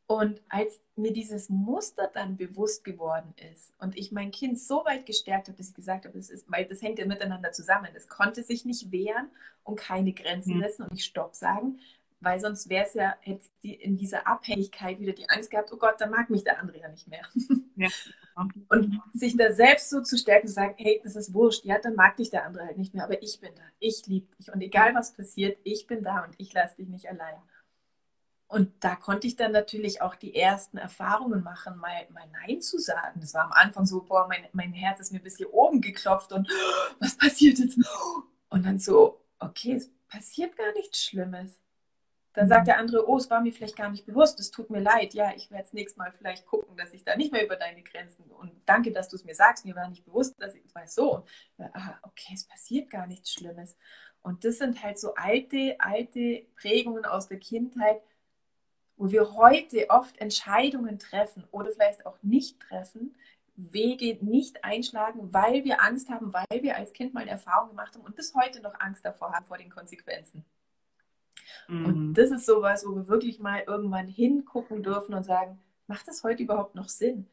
Und 0.06 0.40
als 0.48 0.80
mir 0.94 1.12
dieses 1.12 1.48
Muster 1.50 2.08
dann 2.14 2.36
bewusst 2.36 2.84
geworden 2.84 3.34
ist 3.52 3.74
und 3.78 3.98
ich 3.98 4.12
mein 4.12 4.30
Kind 4.30 4.58
so 4.58 4.84
weit 4.86 5.04
gestärkt 5.04 5.48
habe, 5.48 5.58
dass 5.58 5.68
ich 5.68 5.74
gesagt 5.74 6.06
habe, 6.06 6.16
das, 6.16 6.30
ist, 6.30 6.50
weil 6.50 6.64
das 6.64 6.80
hängt 6.80 7.00
ja 7.00 7.06
miteinander 7.06 7.50
zusammen. 7.50 7.88
Es 7.94 8.08
konnte 8.08 8.42
sich 8.44 8.64
nicht 8.64 8.92
wehren 8.92 9.30
und 9.64 9.78
keine 9.80 10.12
Grenzen 10.12 10.56
Mhm. 10.56 10.62
setzen 10.62 10.82
und 10.84 10.92
nicht 10.92 11.04
Stopp 11.04 11.34
sagen, 11.34 11.80
weil 12.20 12.40
sonst 12.40 12.68
wäre 12.68 12.86
es 12.86 12.94
ja, 12.94 13.14
hätte 13.20 13.44
die 13.62 13.74
in 13.74 13.96
dieser 13.96 14.26
Abhängigkeit 14.26 14.98
wieder 14.98 15.12
die 15.12 15.28
Angst 15.30 15.50
gehabt, 15.50 15.72
oh 15.72 15.76
Gott, 15.76 16.00
dann 16.00 16.10
mag 16.10 16.30
mich 16.30 16.44
der 16.44 16.58
andere 16.58 16.80
ja 16.80 16.88
nicht 16.88 17.08
mehr. 17.08 17.22
Ja. 17.76 17.88
Und 18.34 19.02
sich 19.12 19.36
da 19.36 19.52
selbst 19.52 19.90
so 19.90 20.00
zu 20.00 20.16
stärken, 20.16 20.46
zu 20.46 20.52
sagen, 20.52 20.74
hey, 20.78 21.00
das 21.02 21.16
ist 21.16 21.34
wurscht, 21.34 21.64
ja, 21.64 21.78
dann 21.80 21.96
mag 21.96 22.16
dich 22.16 22.30
der 22.30 22.44
andere 22.44 22.66
halt 22.66 22.78
nicht 22.78 22.94
mehr, 22.94 23.02
aber 23.02 23.20
ich 23.20 23.40
bin 23.40 23.52
da, 23.56 23.62
ich 23.80 24.06
liebe 24.06 24.28
dich 24.36 24.52
und 24.52 24.60
egal 24.60 24.94
was 24.94 25.12
passiert, 25.12 25.58
ich 25.64 25.88
bin 25.88 26.04
da 26.04 26.22
und 26.22 26.34
ich 26.38 26.52
lasse 26.52 26.76
dich 26.76 26.88
nicht 26.88 27.08
allein. 27.08 27.34
Und 28.46 28.72
da 28.80 28.96
konnte 28.96 29.26
ich 29.26 29.36
dann 29.36 29.52
natürlich 29.52 30.00
auch 30.00 30.14
die 30.14 30.34
ersten 30.34 30.78
Erfahrungen 30.78 31.42
machen, 31.42 31.76
mal, 31.78 32.08
mal 32.10 32.24
Nein 32.46 32.62
zu 32.62 32.78
sagen. 32.78 33.20
Das 33.20 33.34
war 33.34 33.44
am 33.44 33.52
Anfang 33.52 33.84
so, 33.84 34.02
boah, 34.02 34.26
mein, 34.26 34.46
mein 34.52 34.72
Herz 34.72 35.00
ist 35.00 35.12
mir 35.12 35.20
bis 35.20 35.36
hier 35.36 35.52
oben 35.52 35.80
geklopft 35.80 36.32
und 36.32 36.48
was 37.00 37.16
passiert 37.16 37.58
jetzt? 37.58 37.78
Und 38.48 38.64
dann 38.64 38.78
so, 38.78 39.20
okay, 39.38 39.74
es 39.74 39.90
passiert 40.08 40.56
gar 40.56 40.72
nichts 40.72 41.02
Schlimmes. 41.02 41.60
Dann 42.38 42.46
Mhm. 42.46 42.50
sagt 42.50 42.68
der 42.68 42.78
andere, 42.78 43.08
oh, 43.08 43.16
es 43.16 43.28
war 43.30 43.40
mir 43.40 43.52
vielleicht 43.52 43.76
gar 43.76 43.90
nicht 43.90 44.06
bewusst, 44.06 44.38
es 44.38 44.52
tut 44.52 44.70
mir 44.70 44.78
leid. 44.78 45.12
Ja, 45.12 45.32
ich 45.34 45.50
werde 45.50 45.64
das 45.64 45.72
nächste 45.72 45.98
Mal 45.98 46.12
vielleicht 46.12 46.46
gucken, 46.46 46.76
dass 46.76 46.92
ich 46.92 47.02
da 47.04 47.16
nicht 47.16 47.32
mehr 47.32 47.44
über 47.44 47.56
deine 47.56 47.82
Grenzen 47.82 48.22
und 48.30 48.52
danke, 48.64 48.92
dass 48.92 49.08
du 49.08 49.16
es 49.16 49.24
mir 49.24 49.34
sagst. 49.34 49.64
Mir 49.64 49.74
war 49.74 49.88
nicht 49.88 50.04
bewusst, 50.04 50.40
dass 50.40 50.54
ich 50.54 50.64
es 50.64 50.72
weiß 50.72 50.94
so. 50.94 51.24
Ah, 51.58 51.98
okay, 52.02 52.32
es 52.34 52.44
passiert 52.46 52.90
gar 52.90 53.08
nichts 53.08 53.32
Schlimmes. 53.32 53.76
Und 54.22 54.44
das 54.44 54.58
sind 54.58 54.80
halt 54.84 55.00
so 55.00 55.14
alte, 55.16 55.74
alte 55.80 56.46
Prägungen 56.54 57.04
aus 57.04 57.26
der 57.26 57.40
Kindheit, 57.40 58.00
wo 58.96 59.10
wir 59.10 59.34
heute 59.34 59.90
oft 59.90 60.16
Entscheidungen 60.18 60.98
treffen 61.00 61.44
oder 61.50 61.70
vielleicht 61.72 62.06
auch 62.06 62.22
nicht 62.22 62.60
treffen, 62.60 63.16
Wege 63.56 64.24
nicht 64.24 64.62
einschlagen, 64.64 65.32
weil 65.32 65.64
wir 65.64 65.82
Angst 65.82 66.08
haben, 66.08 66.32
weil 66.32 66.62
wir 66.62 66.76
als 66.76 66.92
Kind 66.92 67.14
mal 67.14 67.22
eine 67.22 67.32
Erfahrung 67.32 67.70
gemacht 67.70 67.94
haben 67.96 68.04
und 68.04 68.14
bis 68.14 68.32
heute 68.34 68.60
noch 68.60 68.78
Angst 68.78 69.04
davor 69.04 69.32
haben, 69.32 69.44
vor 69.46 69.58
den 69.58 69.70
Konsequenzen. 69.70 70.44
Und 71.68 71.96
Mhm. 71.96 72.14
das 72.14 72.30
ist 72.30 72.46
sowas, 72.46 72.84
wo 72.86 72.94
wir 72.94 73.08
wirklich 73.08 73.38
mal 73.38 73.62
irgendwann 73.66 74.08
hingucken 74.08 74.82
dürfen 74.82 75.14
und 75.14 75.24
sagen, 75.24 75.58
macht 75.86 76.08
das 76.08 76.24
heute 76.24 76.42
überhaupt 76.42 76.74
noch 76.74 76.88
Sinn? 76.88 77.26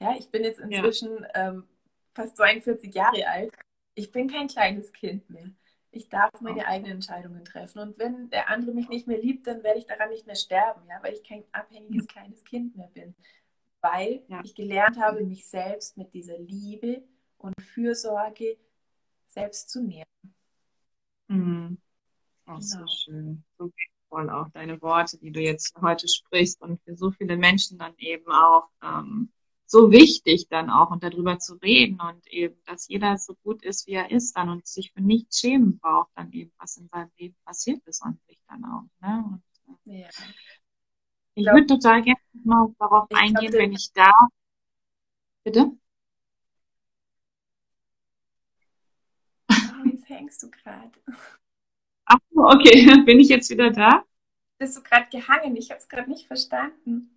Ja, 0.00 0.14
ich 0.18 0.30
bin 0.30 0.44
jetzt 0.44 0.60
inzwischen 0.60 1.26
ähm, 1.34 1.64
fast 2.14 2.36
42 2.36 2.94
Jahre 2.94 3.26
alt. 3.28 3.52
Ich 3.94 4.10
bin 4.10 4.28
kein 4.28 4.48
kleines 4.48 4.92
Kind 4.92 5.28
mehr. 5.30 5.50
Ich 5.90 6.08
darf 6.08 6.30
meine 6.40 6.66
eigenen 6.66 6.92
Entscheidungen 6.94 7.44
treffen. 7.44 7.78
Und 7.78 7.98
wenn 7.98 8.28
der 8.30 8.48
andere 8.50 8.72
mich 8.72 8.88
nicht 8.88 9.06
mehr 9.06 9.18
liebt, 9.18 9.46
dann 9.46 9.62
werde 9.62 9.78
ich 9.78 9.86
daran 9.86 10.10
nicht 10.10 10.26
mehr 10.26 10.34
sterben, 10.34 10.82
ja, 10.88 11.00
weil 11.02 11.14
ich 11.14 11.22
kein 11.22 11.44
abhängiges 11.52 12.08
kleines 12.08 12.44
Kind 12.44 12.76
mehr 12.76 12.88
bin. 12.88 13.14
Weil 13.80 14.22
Ja. 14.28 14.40
ich 14.42 14.54
gelernt 14.54 14.98
habe, 14.98 15.24
mich 15.24 15.46
selbst 15.46 15.96
mit 15.96 16.12
dieser 16.14 16.38
Liebe 16.38 17.02
und 17.38 17.54
Fürsorge 17.60 18.56
selbst 19.26 19.70
zu 19.70 19.82
nähren. 19.82 20.06
Mhm. 21.28 21.78
So 22.46 22.78
Genau. 22.78 22.86
schön. 22.88 23.44
So 23.58 23.72
wertvoll 24.10 24.30
auch 24.30 24.48
deine 24.50 24.80
Worte, 24.82 25.18
die 25.18 25.30
du 25.32 25.40
jetzt 25.40 25.74
heute 25.80 26.06
sprichst 26.08 26.60
und 26.60 26.80
für 26.82 26.96
so 26.96 27.10
viele 27.10 27.36
Menschen 27.36 27.78
dann 27.78 27.94
eben 27.98 28.30
auch 28.30 28.68
ähm, 28.82 29.30
so 29.66 29.90
wichtig 29.90 30.46
dann 30.50 30.68
auch 30.70 30.90
und 30.90 31.02
darüber 31.02 31.38
zu 31.38 31.54
reden 31.54 31.98
und 32.00 32.26
eben, 32.26 32.54
dass 32.66 32.86
jeder 32.88 33.16
so 33.16 33.34
gut 33.42 33.62
ist, 33.64 33.86
wie 33.86 33.92
er 33.92 34.10
ist 34.10 34.36
dann 34.36 34.50
und 34.50 34.66
sich 34.66 34.92
für 34.92 35.00
nichts 35.00 35.40
schämen 35.40 35.78
braucht, 35.78 36.10
dann 36.16 36.30
eben, 36.32 36.52
was 36.58 36.76
in 36.76 36.88
seinem 36.88 37.10
Leben 37.18 37.34
passiert 37.44 37.82
ist 37.86 38.02
an 38.02 38.18
sich 38.28 38.38
dann 38.46 38.64
auch. 38.66 38.84
Ne? 39.00 39.40
Und 39.66 39.78
Ja. 39.86 40.08
ich 41.34 41.44
glaub- 41.44 41.54
würde 41.54 41.66
total 41.66 42.02
gerne 42.02 42.20
mal 42.44 42.74
darauf 42.78 43.06
Ich 43.10 43.16
glaub, 43.16 43.22
eingehen, 43.22 43.52
der- 43.52 43.60
wenn 43.62 43.72
ich 43.72 43.90
darf. 43.92 44.14
Bitte? 45.44 45.72
Oh, 49.50 49.86
jetzt 49.86 50.08
hängst 50.08 50.42
du 50.42 50.50
gerade. 50.50 50.92
Ach 52.06 52.18
okay, 52.34 53.02
bin 53.06 53.20
ich 53.20 53.28
jetzt 53.28 53.50
wieder 53.50 53.70
da? 53.70 54.04
Bist 54.58 54.76
du 54.76 54.82
gerade 54.82 55.06
gehangen? 55.10 55.56
Ich 55.56 55.70
habe 55.70 55.80
es 55.80 55.88
gerade 55.88 56.10
nicht 56.10 56.26
verstanden. 56.26 57.10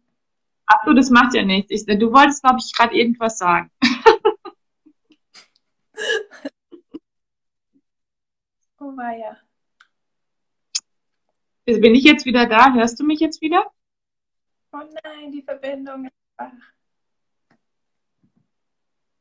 Ach 0.65 0.85
so, 0.85 0.93
das 0.93 1.09
macht 1.09 1.33
ja 1.33 1.43
nichts. 1.43 1.71
Ich, 1.71 1.85
du 1.85 2.11
wolltest, 2.11 2.43
glaube 2.43 2.57
ich, 2.59 2.73
gerade 2.73 2.95
irgendwas 2.95 3.37
sagen. 3.37 3.71
Oh 8.79 8.95
weia. 8.95 9.37
Bin 11.65 11.95
ich 11.95 12.03
jetzt 12.03 12.25
wieder 12.25 12.45
da? 12.45 12.73
Hörst 12.73 12.99
du 12.99 13.03
mich 13.03 13.19
jetzt 13.19 13.41
wieder? 13.41 13.65
Oh 14.71 14.83
nein, 15.03 15.31
die 15.31 15.41
Verbindung 15.41 16.05
ist 16.05 16.13
schwach. 16.35 16.51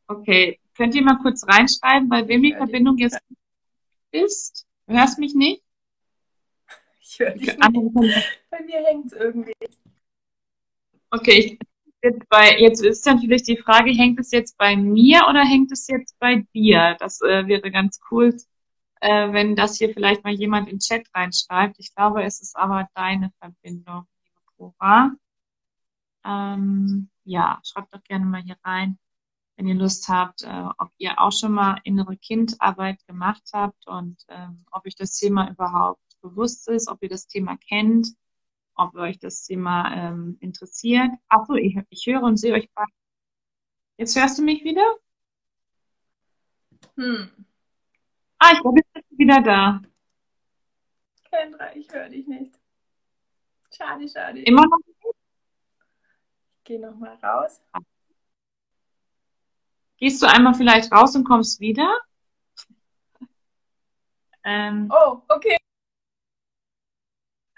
Okay, 0.09 0.61
könnt 0.77 0.95
ihr 0.95 1.03
mal 1.03 1.19
kurz 1.19 1.47
reinschreiben, 1.49 2.09
bei 2.09 2.29
wem 2.29 2.43
die. 2.43 2.53
Verbindung 2.55 2.99
jetzt 2.99 3.19
ist? 4.13 4.67
Du 4.87 4.95
hörst 4.95 5.19
mich 5.19 5.35
nicht? 5.35 5.63
Ich 7.01 7.19
höre 7.19 7.33
dich 7.33 7.51
Okay, 7.63 7.91
nicht. 7.95 8.41
Bei 8.51 8.63
mir 8.63 8.85
hängt 8.85 9.07
es 9.07 9.13
irgendwie. 9.13 9.53
okay, 11.11 11.39
ich 11.39 11.59
jetzt 12.03 12.29
bei, 12.29 12.57
jetzt 12.59 12.85
ist 12.85 13.07
natürlich 13.07 13.43
die 13.43 13.57
Frage, 13.57 13.91
hängt 13.91 14.21
es 14.21 14.31
jetzt 14.31 14.57
bei 14.59 14.77
mir 14.77 15.27
oder 15.29 15.45
hängt 15.45 15.73
es 15.73 15.89
jetzt 15.89 16.19
bei 16.21 16.47
dir? 16.55 16.97
Das 17.01 17.21
äh, 17.23 17.47
wäre 17.49 17.71
ganz 17.71 18.01
cool, 18.11 18.37
äh, 19.01 19.33
wenn 19.33 19.57
das 19.57 19.77
hier 19.79 19.93
vielleicht 19.93 20.25
mal 20.25 20.33
jemand 20.35 20.69
in 20.69 20.77
den 20.77 20.81
Chat 20.81 21.07
reinschreibt. 21.15 21.77
Ich 21.79 21.95
glaube, 21.95 22.23
es 22.25 22.41
ist 22.41 22.57
aber 22.57 22.89
deine 22.95 23.33
Verbindung, 23.41 24.07
liebe 24.25 24.41
Cora. 24.57 25.13
Ähm, 26.25 27.09
ja, 27.25 27.61
schreibt 27.65 27.95
doch 27.95 28.03
gerne 28.05 28.25
mal 28.25 28.43
hier 28.43 28.57
rein, 28.65 28.99
wenn 29.57 29.69
ihr 29.69 29.75
Lust 29.75 30.09
habt, 30.09 30.43
äh, 30.43 30.69
ob 30.79 30.91
ihr 30.99 31.21
auch 31.21 31.33
schon 31.33 31.53
mal 31.53 31.81
innere 31.85 32.17
Kindarbeit 32.17 33.05
gemacht 33.07 33.51
habt 33.53 33.87
und 33.87 34.23
ähm, 34.29 34.65
ob 34.71 34.87
euch 34.87 34.95
das 34.95 35.17
Thema 35.17 35.51
überhaupt 35.51 36.03
bewusst 36.21 36.69
ist, 36.69 36.89
ob 36.89 37.03
ihr 37.03 37.09
das 37.09 37.27
Thema 37.27 37.57
kennt 37.57 38.09
ob 38.77 38.95
euch 38.95 39.19
das 39.19 39.45
Thema 39.45 39.93
ähm, 39.95 40.37
interessiert. 40.41 41.11
Achso, 41.29 41.55
ich, 41.55 41.77
ich 41.89 42.07
höre 42.07 42.23
und 42.23 42.37
sehe 42.37 42.55
euch 42.55 42.69
beide. 42.75 42.91
Jetzt 43.97 44.17
hörst 44.17 44.39
du 44.39 44.43
mich 44.43 44.63
wieder? 44.63 44.97
Hm. 46.97 47.31
Ah, 48.39 48.53
ich 48.53 48.61
du 48.61 48.73
wieder 49.17 49.41
da. 49.41 49.81
Kendra, 51.31 51.75
ich 51.75 51.91
höre 51.91 52.11
dich 52.11 52.27
nicht. 52.27 52.55
Schade, 53.75 54.09
schade. 54.09 54.43
Immer 54.43 54.63
noch 54.63 54.79
nicht? 54.87 54.99
Ich 56.59 56.65
gehe 56.65 56.81
nochmal 56.81 57.17
raus. 57.17 57.63
Gehst 59.99 60.21
du 60.23 60.27
einmal 60.27 60.55
vielleicht 60.55 60.93
raus 60.93 61.15
und 61.17 61.25
kommst 61.25 61.59
wieder? 61.61 61.99
Ähm, 64.45 64.91
Oh, 64.93 65.23
okay. 65.29 65.57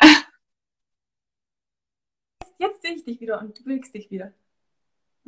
Jetzt 2.59 2.83
sehe 2.83 2.95
ich 2.95 3.05
dich 3.05 3.21
wieder 3.21 3.41
und 3.41 3.59
du 3.59 3.63
bewegst 3.65 3.95
dich 3.95 4.11
wieder. 4.11 4.33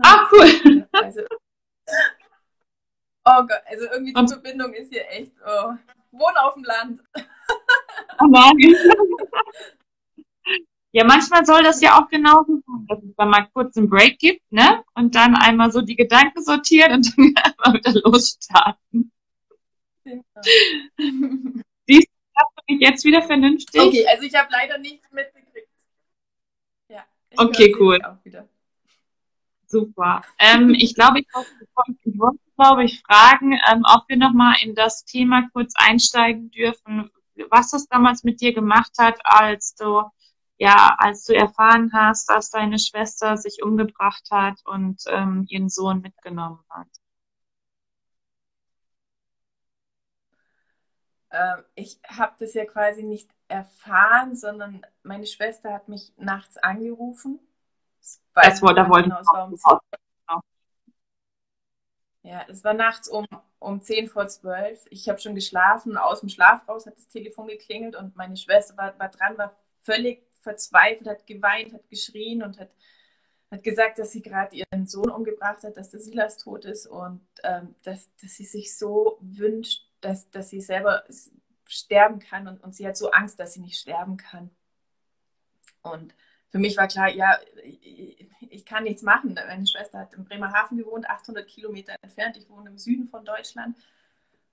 ah, 0.03 0.27
cool. 0.33 0.89
Also, 0.93 1.23
oh 3.25 3.43
Gott, 3.47 3.63
also 3.67 3.85
irgendwie 3.91 4.13
die 4.13 4.19
Und- 4.21 4.29
Verbindung 4.29 4.73
ist 4.75 4.93
hier 4.93 5.09
echt. 5.11 5.33
Oh. 5.47 5.75
Wohn 6.13 6.37
auf 6.39 6.55
dem 6.55 6.65
Land. 6.65 7.01
Oh 8.19 8.27
nein. 8.27 8.57
Ja, 10.93 11.05
manchmal 11.05 11.47
soll 11.47 11.62
das 11.62 11.80
ja 11.80 12.01
auch 12.01 12.09
genauso 12.09 12.61
sein, 12.66 12.86
dass 12.88 13.03
es 13.03 13.14
dann 13.16 13.30
mal 13.30 13.49
kurz 13.53 13.76
einen 13.76 13.88
Break 13.88 14.18
gibt, 14.18 14.51
ne? 14.51 14.82
Und 14.95 15.14
dann 15.14 15.36
einmal 15.36 15.70
so 15.70 15.82
die 15.82 15.95
Gedanken 15.95 16.43
sortieren 16.43 16.95
und 16.95 17.16
dann 17.16 17.34
einmal 17.45 17.78
wieder 17.78 18.01
losstarten. 18.01 19.12
Hast 22.34 22.53
du 22.57 22.74
mich 22.74 22.80
jetzt 22.80 23.05
wieder 23.05 23.22
vernünftig? 23.22 23.80
Okay, 23.80 24.07
also 24.09 24.22
ich 24.24 24.34
habe 24.34 24.49
leider 24.51 24.78
nichts 24.78 25.11
mitgekriegt. 25.12 25.68
Ja. 26.88 27.05
Okay, 27.36 27.74
cool. 27.78 27.97
dich 27.97 28.07
Auch 28.07 28.24
wieder. 28.24 28.49
Super. 29.66 30.22
Ähm, 30.38 30.74
ich 30.76 30.97
glaube, 30.97 31.20
ich 31.20 31.26
wollte, 31.32 31.53
ich 32.03 32.18
wollte, 32.18 32.41
glaube 32.57 32.84
ich, 32.84 33.01
fragen, 33.03 33.53
ähm, 33.53 33.84
ob 33.84 34.09
wir 34.09 34.16
nochmal 34.16 34.57
in 34.62 34.74
das 34.74 35.05
Thema 35.05 35.49
kurz 35.53 35.74
einsteigen 35.76 36.51
dürfen, 36.51 37.11
was 37.51 37.70
das 37.70 37.86
damals 37.86 38.24
mit 38.24 38.41
dir 38.41 38.53
gemacht 38.53 38.93
hat, 38.99 39.20
als 39.22 39.76
du, 39.76 40.03
ja, 40.61 40.95
als 40.99 41.25
du 41.25 41.35
erfahren 41.35 41.91
hast, 41.95 42.29
dass 42.29 42.51
deine 42.51 42.79
Schwester 42.79 43.39
sich 43.39 43.63
umgebracht 43.63 44.29
hat 44.31 44.61
und 44.67 45.03
ähm, 45.09 45.47
ihren 45.49 45.71
Sohn 45.71 46.03
mitgenommen 46.03 46.61
hat. 46.69 46.87
Ähm, 51.31 51.65
ich 51.75 51.99
habe 52.07 52.35
das 52.39 52.55
ja 52.55 52.65
quasi 52.67 53.03
nicht 53.03 53.31
erfahren, 53.49 54.37
sondern 54.37 54.83
meine 55.03 55.27
Schwester 55.27 55.73
hat 55.73 55.89
mich 55.89 56.13
nachts 56.19 56.59
angerufen. 56.59 57.41
Das 58.01 58.21
Das 58.35 58.63
wollte, 58.63 58.83
da 58.83 58.89
wollte 58.91 59.09
genau, 59.09 59.21
es 59.21 59.27
war 59.29 59.53
ich 59.55 59.61
10, 59.63 59.79
auch. 60.27 60.41
ja, 62.23 62.45
es 62.49 62.65
war 62.65 62.75
nachts 62.75 63.09
um, 63.09 63.27
um 63.59 63.81
10 63.81 64.09
vor 64.09 64.29
12. 64.29 64.87
Ich 64.91 65.09
habe 65.09 65.19
schon 65.21 65.35
geschlafen. 65.35 65.97
Aus 65.97 66.21
dem 66.21 66.29
Schlaf 66.29 66.69
raus 66.69 66.87
hat 66.87 66.97
das 66.97 67.09
Telefon 67.09 67.47
geklingelt 67.49 67.97
und 67.97 68.17
meine 68.17 68.37
Schwester 68.37 68.77
war, 68.77 68.99
war 68.99 69.09
dran, 69.09 69.39
war 69.39 69.57
völlig 69.81 70.23
verzweifelt, 70.41 71.09
hat 71.09 71.26
geweint, 71.26 71.72
hat 71.72 71.88
geschrien 71.88 72.43
und 72.43 72.59
hat, 72.59 72.70
hat 73.51 73.62
gesagt, 73.62 73.99
dass 73.99 74.12
sie 74.12 74.22
gerade 74.22 74.57
ihren 74.57 74.86
Sohn 74.86 75.11
umgebracht 75.11 75.62
hat, 75.62 75.76
dass 75.76 75.91
der 75.91 76.01
Silas 76.01 76.38
tot 76.38 76.64
ist 76.64 76.86
und 76.86 77.20
ähm, 77.43 77.74
dass, 77.82 78.09
dass 78.20 78.34
sie 78.34 78.45
sich 78.45 78.76
so 78.76 79.18
wünscht, 79.20 79.86
dass, 80.01 80.30
dass 80.30 80.51
sie 80.51 80.61
selber 80.61 81.05
sterben 81.68 82.18
kann 82.18 82.49
und, 82.49 82.62
und 82.62 82.74
sie 82.74 82.86
hat 82.86 82.97
so 82.97 83.11
Angst, 83.11 83.38
dass 83.38 83.55
sie 83.55 83.61
nicht 83.61 83.78
sterben 83.78 84.16
kann. 84.16 84.51
Und 85.82 86.14
für 86.51 86.59
mich 86.59 86.76
war 86.76 86.88
klar, 86.88 87.09
ja, 87.09 87.38
ich, 87.62 88.28
ich 88.41 88.66
kann 88.66 88.82
nichts 88.84 89.03
machen. 89.03 89.34
Meine 89.34 89.66
Schwester 89.66 90.01
hat 90.01 90.14
in 90.14 90.24
Bremerhaven 90.24 90.78
gewohnt, 90.78 91.09
800 91.09 91.47
Kilometer 91.47 91.95
entfernt. 92.03 92.36
Ich 92.36 92.49
wohne 92.51 92.70
im 92.70 92.78
Süden 92.78 93.07
von 93.07 93.24
Deutschland. 93.24 93.76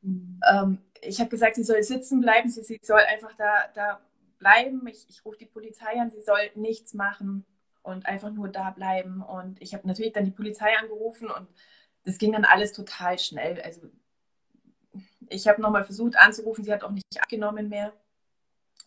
Ähm, 0.04 0.78
ich 1.02 1.20
habe 1.20 1.30
gesagt, 1.30 1.56
sie 1.56 1.64
soll 1.64 1.82
sitzen 1.82 2.22
bleiben, 2.22 2.50
sie, 2.50 2.62
sie 2.62 2.80
soll 2.82 3.00
einfach 3.00 3.34
da, 3.36 3.68
da 3.74 4.02
bleiben. 4.38 4.86
Ich, 4.88 5.06
ich 5.10 5.26
rufe 5.26 5.38
die 5.38 5.46
Polizei 5.46 6.00
an, 6.00 6.10
sie 6.10 6.22
soll 6.22 6.52
nichts 6.56 6.94
machen 6.94 7.46
und 7.84 8.06
einfach 8.06 8.32
nur 8.32 8.50
da 8.50 8.72
bleiben. 8.72 9.22
Und 9.22 9.62
ich 9.62 9.74
habe 9.74 9.88
natürlich 9.88 10.14
dann 10.14 10.26
die 10.26 10.32
Polizei 10.32 10.78
angerufen 10.78 11.30
und 11.30 11.48
das 12.04 12.18
ging 12.18 12.32
dann 12.32 12.46
alles 12.46 12.74
total 12.74 13.20
schnell. 13.20 13.62
Also 13.62 13.90
ich 15.30 15.48
habe 15.48 15.62
nochmal 15.62 15.84
versucht 15.84 16.18
anzurufen, 16.18 16.64
sie 16.64 16.74
hat 16.74 16.84
auch 16.84 16.92
nicht 16.92 17.06
abgenommen 17.20 17.70
mehr. 17.70 17.94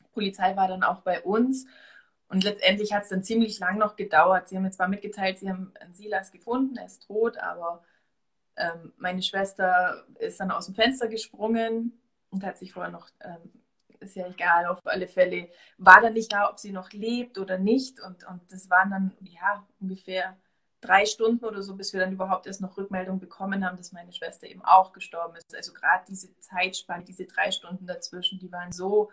Die 0.00 0.12
Polizei 0.12 0.56
war 0.56 0.68
dann 0.68 0.82
auch 0.82 1.02
bei 1.02 1.22
uns 1.22 1.66
und 2.28 2.44
letztendlich 2.44 2.92
hat 2.92 3.02
es 3.02 3.08
dann 3.08 3.24
ziemlich 3.24 3.58
lang 3.58 3.78
noch 3.78 3.96
gedauert. 3.96 4.48
Sie 4.48 4.56
haben 4.56 4.62
mir 4.62 4.70
zwar 4.70 4.88
mitgeteilt, 4.88 5.38
sie 5.38 5.50
haben 5.50 5.72
Silas 5.90 6.30
gefunden, 6.30 6.76
er 6.76 6.86
ist 6.86 7.06
tot, 7.06 7.38
aber 7.38 7.82
ähm, 8.56 8.92
meine 8.96 9.22
Schwester 9.22 10.06
ist 10.18 10.38
dann 10.40 10.50
aus 10.50 10.66
dem 10.66 10.74
Fenster 10.74 11.08
gesprungen 11.08 12.00
und 12.30 12.44
hat 12.44 12.58
sich 12.58 12.72
vorher 12.72 12.92
noch, 12.92 13.10
ähm, 13.20 13.50
ist 14.00 14.16
ja 14.16 14.26
egal, 14.26 14.66
auf 14.66 14.78
alle 14.84 15.06
Fälle, 15.06 15.48
war 15.78 16.00
dann 16.00 16.14
nicht 16.14 16.30
klar, 16.30 16.50
ob 16.50 16.58
sie 16.58 16.72
noch 16.72 16.92
lebt 16.92 17.38
oder 17.38 17.58
nicht. 17.58 18.00
Und, 18.00 18.24
und 18.24 18.40
das 18.50 18.68
waren 18.70 18.90
dann, 18.90 19.12
ja, 19.20 19.66
ungefähr 19.80 20.36
drei 20.80 21.04
Stunden 21.04 21.44
oder 21.44 21.62
so, 21.62 21.76
bis 21.76 21.92
wir 21.92 22.00
dann 22.00 22.12
überhaupt 22.12 22.46
erst 22.46 22.60
noch 22.60 22.76
Rückmeldung 22.76 23.20
bekommen 23.20 23.64
haben, 23.64 23.76
dass 23.76 23.92
meine 23.92 24.12
Schwester 24.12 24.46
eben 24.46 24.64
auch 24.64 24.92
gestorben 24.92 25.36
ist. 25.36 25.54
Also 25.54 25.72
gerade 25.72 26.04
diese 26.08 26.36
Zeitspanne, 26.40 27.04
diese 27.04 27.26
drei 27.26 27.50
Stunden 27.50 27.86
dazwischen, 27.86 28.38
die 28.38 28.50
waren 28.50 28.72
so. 28.72 29.10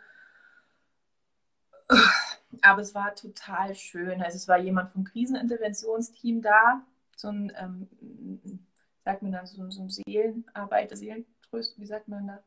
Aber 2.61 2.81
es 2.81 2.95
war 2.95 3.15
total 3.15 3.75
schön. 3.75 4.21
Also 4.21 4.37
es 4.37 4.47
war 4.47 4.57
jemand 4.57 4.91
vom 4.91 5.03
Kriseninterventionsteam 5.03 6.41
da, 6.41 6.81
so 7.15 7.29
ein, 7.29 7.51
ähm, 7.57 8.59
sagt 9.03 9.21
man 9.21 9.31
dann, 9.31 9.45
so, 9.45 9.69
so 9.69 9.81
ein 9.81 9.89
Seelenarbeiter, 9.89 10.95
Seelentröst, 10.95 11.77
wie 11.77 11.85
sagt 11.85 12.07
man 12.07 12.27
da? 12.27 12.43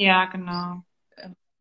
Ja, 0.00 0.24
genau. 0.24 0.82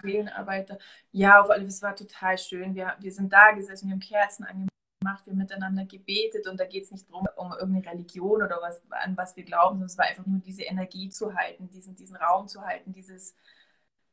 Seelenarbeiter. 0.02 0.78
Ja, 1.12 1.42
auf 1.42 1.50
alle 1.50 1.60
Fälle, 1.60 1.68
es 1.68 1.82
war 1.82 1.96
total 1.96 2.38
schön. 2.38 2.74
Wir, 2.74 2.96
wir 3.00 3.12
sind 3.12 3.34
da 3.34 3.52
gesessen, 3.52 3.88
wir 3.88 3.94
haben 3.94 4.00
Kerzen 4.00 4.46
angemacht, 4.46 5.26
wir 5.26 5.32
haben 5.32 5.38
miteinander 5.38 5.86
gebetet 5.86 6.48
und 6.48 6.58
da 6.58 6.66
geht 6.66 6.86
es 6.86 6.92
nicht 6.92 7.10
darum, 7.10 7.28
um 7.36 7.52
irgendeine 7.52 7.86
Religion 7.98 8.42
oder 8.42 8.60
was, 8.62 8.82
an 8.92 9.18
was 9.18 9.36
wir 9.36 9.44
glauben, 9.44 9.76
sondern 9.76 9.88
es 9.88 9.98
war 9.98 10.06
einfach 10.06 10.26
nur 10.26 10.40
diese 10.40 10.64
Energie 10.64 11.10
zu 11.10 11.36
halten, 11.36 11.70
diesen, 11.70 11.96
diesen 11.96 12.16
Raum 12.16 12.48
zu 12.48 12.62
halten, 12.62 12.94
dieses, 12.94 13.36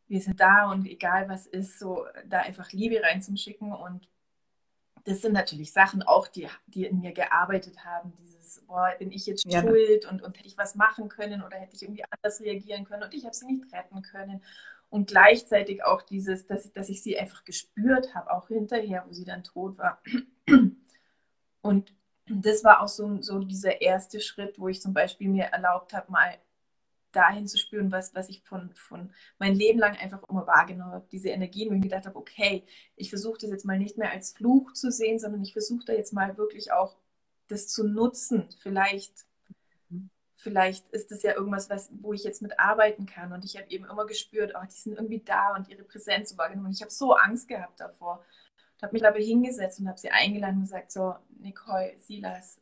wir 0.08 0.20
sind 0.20 0.40
da 0.40 0.70
und 0.72 0.86
egal 0.86 1.28
was 1.28 1.46
ist, 1.46 1.78
so 1.78 2.06
da 2.26 2.40
einfach 2.40 2.72
Liebe 2.72 3.00
reinzuschicken 3.02 3.72
und 3.72 4.08
das 5.06 5.22
sind 5.22 5.32
natürlich 5.32 5.72
Sachen 5.72 6.02
auch, 6.02 6.26
die, 6.28 6.48
die 6.66 6.84
in 6.84 7.00
mir 7.00 7.12
gearbeitet 7.12 7.84
haben. 7.84 8.12
Dieses, 8.18 8.60
boah, 8.66 8.92
bin 8.98 9.12
ich 9.12 9.26
jetzt 9.26 9.50
Ja. 9.50 9.60
schuld 9.60 10.04
und, 10.04 10.22
und 10.22 10.36
hätte 10.36 10.48
ich 10.48 10.58
was 10.58 10.74
machen 10.74 11.08
können 11.08 11.42
oder 11.42 11.56
hätte 11.56 11.76
ich 11.76 11.82
irgendwie 11.82 12.04
anders 12.10 12.40
reagieren 12.40 12.84
können 12.84 13.04
und 13.04 13.14
ich 13.14 13.24
habe 13.24 13.34
sie 13.34 13.46
nicht 13.46 13.72
retten 13.72 14.02
können. 14.02 14.42
Und 14.90 15.08
gleichzeitig 15.08 15.84
auch 15.84 16.02
dieses, 16.02 16.46
dass 16.46 16.66
ich, 16.66 16.72
dass 16.72 16.88
ich 16.88 17.02
sie 17.02 17.18
einfach 17.18 17.44
gespürt 17.44 18.14
habe, 18.14 18.32
auch 18.32 18.48
hinterher, 18.48 19.04
wo 19.06 19.12
sie 19.12 19.24
dann 19.24 19.44
tot 19.44 19.78
war. 19.78 20.00
Und 21.62 21.92
das 22.28 22.64
war 22.64 22.80
auch 22.82 22.88
so, 22.88 23.20
so 23.20 23.38
dieser 23.40 23.80
erste 23.80 24.20
Schritt, 24.20 24.58
wo 24.58 24.68
ich 24.68 24.80
zum 24.82 24.92
Beispiel 24.92 25.28
mir 25.28 25.44
erlaubt 25.44 25.92
habe, 25.92 26.10
mal 26.10 26.36
dahin 27.16 27.48
zu 27.48 27.58
spüren, 27.58 27.90
was, 27.90 28.14
was 28.14 28.28
ich 28.28 28.42
von, 28.42 28.70
von 28.74 29.10
mein 29.38 29.54
Leben 29.54 29.78
lang 29.78 29.96
einfach 29.96 30.22
immer 30.28 30.46
wahrgenommen 30.46 30.92
habe. 30.92 31.06
Diese 31.10 31.30
Energien, 31.30 31.70
wo 31.70 31.74
ich 31.74 31.82
gedacht 31.82 32.06
habe, 32.06 32.18
okay, 32.18 32.64
ich 32.94 33.08
versuche 33.08 33.38
das 33.40 33.50
jetzt 33.50 33.64
mal 33.64 33.78
nicht 33.78 33.96
mehr 33.96 34.10
als 34.10 34.32
Fluch 34.32 34.72
zu 34.72 34.90
sehen, 34.90 35.18
sondern 35.18 35.42
ich 35.42 35.52
versuche 35.52 35.84
da 35.86 35.92
jetzt 35.94 36.12
mal 36.12 36.36
wirklich 36.36 36.72
auch 36.72 36.96
das 37.48 37.68
zu 37.68 37.86
nutzen. 37.86 38.48
Vielleicht, 38.60 39.24
vielleicht 40.36 40.88
ist 40.90 41.10
das 41.10 41.22
ja 41.22 41.34
irgendwas, 41.34 41.70
was, 41.70 41.90
wo 42.00 42.12
ich 42.12 42.24
jetzt 42.24 42.42
mit 42.42 42.58
arbeiten 42.60 43.06
kann. 43.06 43.32
Und 43.32 43.44
ich 43.44 43.56
habe 43.56 43.70
eben 43.70 43.86
immer 43.86 44.06
gespürt, 44.06 44.52
oh, 44.54 44.66
die 44.66 44.78
sind 44.78 44.94
irgendwie 44.94 45.20
da 45.20 45.54
und 45.54 45.68
ihre 45.68 45.84
Präsenz 45.84 46.36
wahrgenommen. 46.36 46.72
Ich 46.72 46.82
habe 46.82 46.92
so 46.92 47.14
Angst 47.14 47.48
gehabt 47.48 47.80
davor. 47.80 48.24
Ich 48.76 48.82
habe 48.82 48.92
mich 48.92 49.02
dabei 49.02 49.22
hingesetzt 49.22 49.80
und 49.80 49.88
habe 49.88 49.98
sie 49.98 50.10
eingeladen 50.10 50.56
und 50.56 50.62
gesagt, 50.62 50.92
so, 50.92 51.14
Nicole, 51.38 51.94
Silas, 51.98 52.60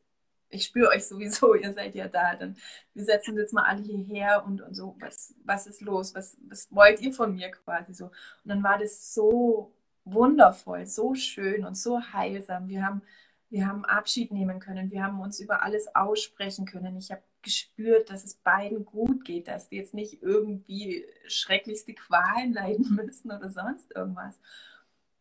ich 0.55 0.65
spüre 0.65 0.89
euch 0.91 1.07
sowieso, 1.07 1.55
ihr 1.55 1.73
seid 1.73 1.95
ja 1.95 2.09
da. 2.09 2.35
Dann 2.37 2.57
wir 2.95 3.05
setzen 3.05 3.37
jetzt 3.37 3.53
mal 3.53 3.65
alle 3.65 3.83
hierher 3.83 4.45
und, 4.47 4.61
und 4.63 4.75
so, 4.75 4.97
was, 5.01 5.35
was 5.45 5.67
ist 5.67 5.81
los? 5.81 6.15
Was, 6.15 6.37
was 6.49 6.69
wollt 6.75 7.01
ihr 7.01 7.13
von 7.13 7.35
mir 7.35 7.51
quasi 7.51 7.95
so? 7.95 8.07
Und 8.07 8.13
dann 8.45 8.63
war 8.63 8.79
das 8.79 9.15
so 9.15 9.73
wundervoll, 10.05 10.87
so 10.87 11.15
schön 11.15 11.65
und 11.65 11.77
so 11.77 12.01
heilsam. 12.13 12.69
Wir 12.69 12.85
haben, 12.87 13.03
Wir 13.51 13.67
haben 13.67 13.85
Abschied 13.85 14.33
nehmen 14.33 14.61
können. 14.61 14.91
Wir 14.91 15.05
haben 15.05 15.21
uns 15.21 15.41
über 15.41 15.63
alles 15.63 15.95
aussprechen 15.95 16.67
können. 16.67 16.97
Ich 16.97 17.11
habe 17.11 17.23
gespürt, 17.43 18.11
dass 18.11 18.25
es 18.25 18.35
beiden 18.37 18.85
gut 18.85 19.25
geht, 19.25 19.49
dass 19.49 19.69
die 19.69 19.77
jetzt 19.77 19.95
nicht 19.95 20.23
irgendwie 20.23 21.05
schrecklichste 21.29 21.95
Qualen 21.95 22.53
leiden 22.53 22.95
müssen 22.97 23.31
oder 23.31 23.51
sonst 23.51 23.95
irgendwas. 23.95 24.41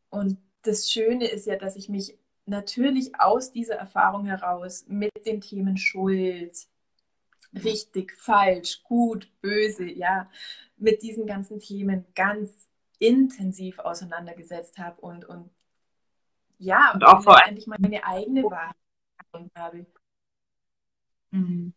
Und 0.10 0.38
das 0.64 0.90
Schöne 0.90 1.28
ist 1.28 1.46
ja, 1.46 1.58
dass 1.58 1.76
ich 1.76 1.90
mich 1.90 2.18
natürlich 2.46 3.20
aus 3.20 3.52
dieser 3.52 3.76
Erfahrung 3.76 4.26
heraus 4.26 4.86
mit 4.88 5.26
den 5.26 5.42
Themen 5.42 5.78
Schuld, 5.78 6.68
richtig, 7.54 8.14
falsch, 8.14 8.84
gut, 8.84 9.30
böse, 9.42 9.86
ja, 9.86 10.30
mit 10.78 11.02
diesen 11.04 11.26
ganzen 11.26 11.60
Themen 11.60 12.06
ganz 12.16 12.70
intensiv 13.00 13.80
auseinandergesetzt 13.80 14.78
habe 14.78 15.00
und, 15.02 15.26
und 15.26 15.50
ja, 16.58 16.92
und 16.94 17.04
auch 17.04 17.22
vor 17.22 17.44
allem 17.44 17.62
meine 17.66 18.04
eigene 18.06 18.44
Wahrheit 18.44 18.76
habe. 19.56 19.86
Mhm. 21.32 21.74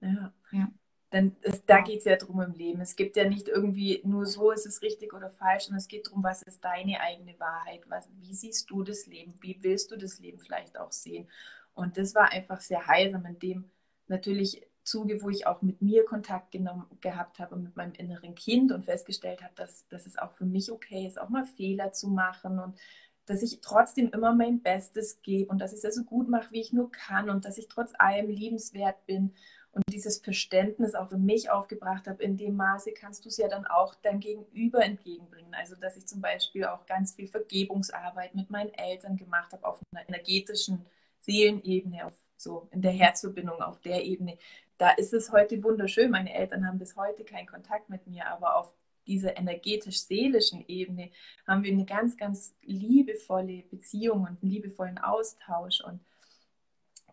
Ja. 0.00 0.32
ja. 0.52 0.68
Denn 1.12 1.36
es, 1.40 1.64
da 1.64 1.80
geht 1.80 2.00
es 2.00 2.04
ja 2.04 2.16
drum 2.16 2.40
im 2.42 2.52
Leben. 2.52 2.80
Es 2.80 2.94
gibt 2.94 3.16
ja 3.16 3.28
nicht 3.28 3.48
irgendwie 3.48 4.02
nur 4.04 4.26
so, 4.26 4.50
ist 4.50 4.66
es 4.66 4.82
richtig 4.82 5.14
oder 5.14 5.30
falsch, 5.30 5.64
sondern 5.64 5.78
es 5.78 5.88
geht 5.88 6.06
darum, 6.06 6.22
was 6.22 6.42
ist 6.42 6.62
deine 6.62 7.00
eigene 7.00 7.38
Wahrheit? 7.40 7.82
Was, 7.88 8.08
wie 8.18 8.34
siehst 8.34 8.70
du 8.70 8.82
das 8.82 9.06
Leben? 9.06 9.34
Wie 9.40 9.58
willst 9.62 9.90
du 9.90 9.96
das 9.96 10.18
Leben 10.18 10.38
vielleicht 10.38 10.78
auch 10.78 10.92
sehen? 10.92 11.28
Und 11.74 11.96
das 11.96 12.14
war 12.14 12.30
einfach 12.32 12.60
sehr 12.60 12.86
heilsam 12.86 13.24
in 13.24 13.38
dem 13.38 13.70
natürlich 14.06 14.66
Zuge, 14.82 15.22
wo 15.22 15.30
ich 15.30 15.46
auch 15.46 15.62
mit 15.62 15.80
mir 15.82 16.04
Kontakt 16.04 16.50
genommen, 16.50 16.86
gehabt 17.00 17.38
habe 17.38 17.54
und 17.54 17.62
mit 17.62 17.76
meinem 17.76 17.92
inneren 17.92 18.34
Kind 18.34 18.72
und 18.72 18.84
festgestellt 18.84 19.42
habe, 19.42 19.52
dass, 19.54 19.86
dass 19.88 20.06
es 20.06 20.18
auch 20.18 20.32
für 20.32 20.46
mich 20.46 20.72
okay 20.72 21.06
ist, 21.06 21.20
auch 21.20 21.28
mal 21.28 21.44
Fehler 21.44 21.92
zu 21.92 22.08
machen 22.08 22.58
und 22.58 22.78
dass 23.26 23.42
ich 23.42 23.60
trotzdem 23.60 24.08
immer 24.10 24.34
mein 24.34 24.62
Bestes 24.62 25.20
gebe 25.20 25.50
und 25.50 25.60
dass 25.60 25.74
ich 25.74 25.84
es 25.84 25.94
so 25.94 26.04
gut 26.04 26.28
mache, 26.28 26.50
wie 26.50 26.60
ich 26.60 26.72
nur 26.72 26.90
kann 26.90 27.28
und 27.28 27.44
dass 27.44 27.58
ich 27.58 27.68
trotz 27.68 27.92
allem 27.98 28.30
liebenswert 28.30 29.04
bin 29.06 29.34
und 29.78 29.84
dieses 29.92 30.18
Verständnis 30.18 30.96
auch 30.96 31.08
für 31.08 31.18
mich 31.18 31.50
aufgebracht 31.50 32.08
habe, 32.08 32.20
in 32.24 32.36
dem 32.36 32.56
Maße 32.56 32.90
kannst 32.90 33.24
du 33.24 33.28
es 33.28 33.36
ja 33.36 33.46
dann 33.46 33.64
auch 33.64 33.94
dein 33.94 34.18
Gegenüber 34.18 34.84
entgegenbringen. 34.84 35.54
Also 35.54 35.76
dass 35.76 35.96
ich 35.96 36.06
zum 36.06 36.20
Beispiel 36.20 36.64
auch 36.64 36.84
ganz 36.86 37.14
viel 37.14 37.28
Vergebungsarbeit 37.28 38.34
mit 38.34 38.50
meinen 38.50 38.74
Eltern 38.74 39.16
gemacht 39.16 39.52
habe 39.52 39.64
auf 39.64 39.78
einer 39.92 40.08
energetischen 40.08 40.84
Seelenebene, 41.20 42.06
auf 42.06 42.14
so 42.36 42.66
in 42.72 42.82
der 42.82 42.90
Herzverbindung 42.90 43.62
auf 43.62 43.80
der 43.80 44.04
Ebene. 44.04 44.36
Da 44.78 44.90
ist 44.90 45.14
es 45.14 45.30
heute 45.30 45.62
wunderschön. 45.62 46.10
Meine 46.10 46.34
Eltern 46.34 46.66
haben 46.66 46.80
bis 46.80 46.96
heute 46.96 47.22
keinen 47.22 47.46
Kontakt 47.46 47.88
mit 47.88 48.04
mir, 48.08 48.26
aber 48.26 48.56
auf 48.56 48.74
dieser 49.06 49.36
energetisch-seelischen 49.36 50.64
Ebene 50.66 51.10
haben 51.46 51.62
wir 51.62 51.72
eine 51.72 51.84
ganz, 51.84 52.16
ganz 52.16 52.52
liebevolle 52.62 53.62
Beziehung 53.70 54.22
und 54.22 54.42
einen 54.42 54.50
liebevollen 54.50 54.98
Austausch. 54.98 55.80
Und 55.82 56.00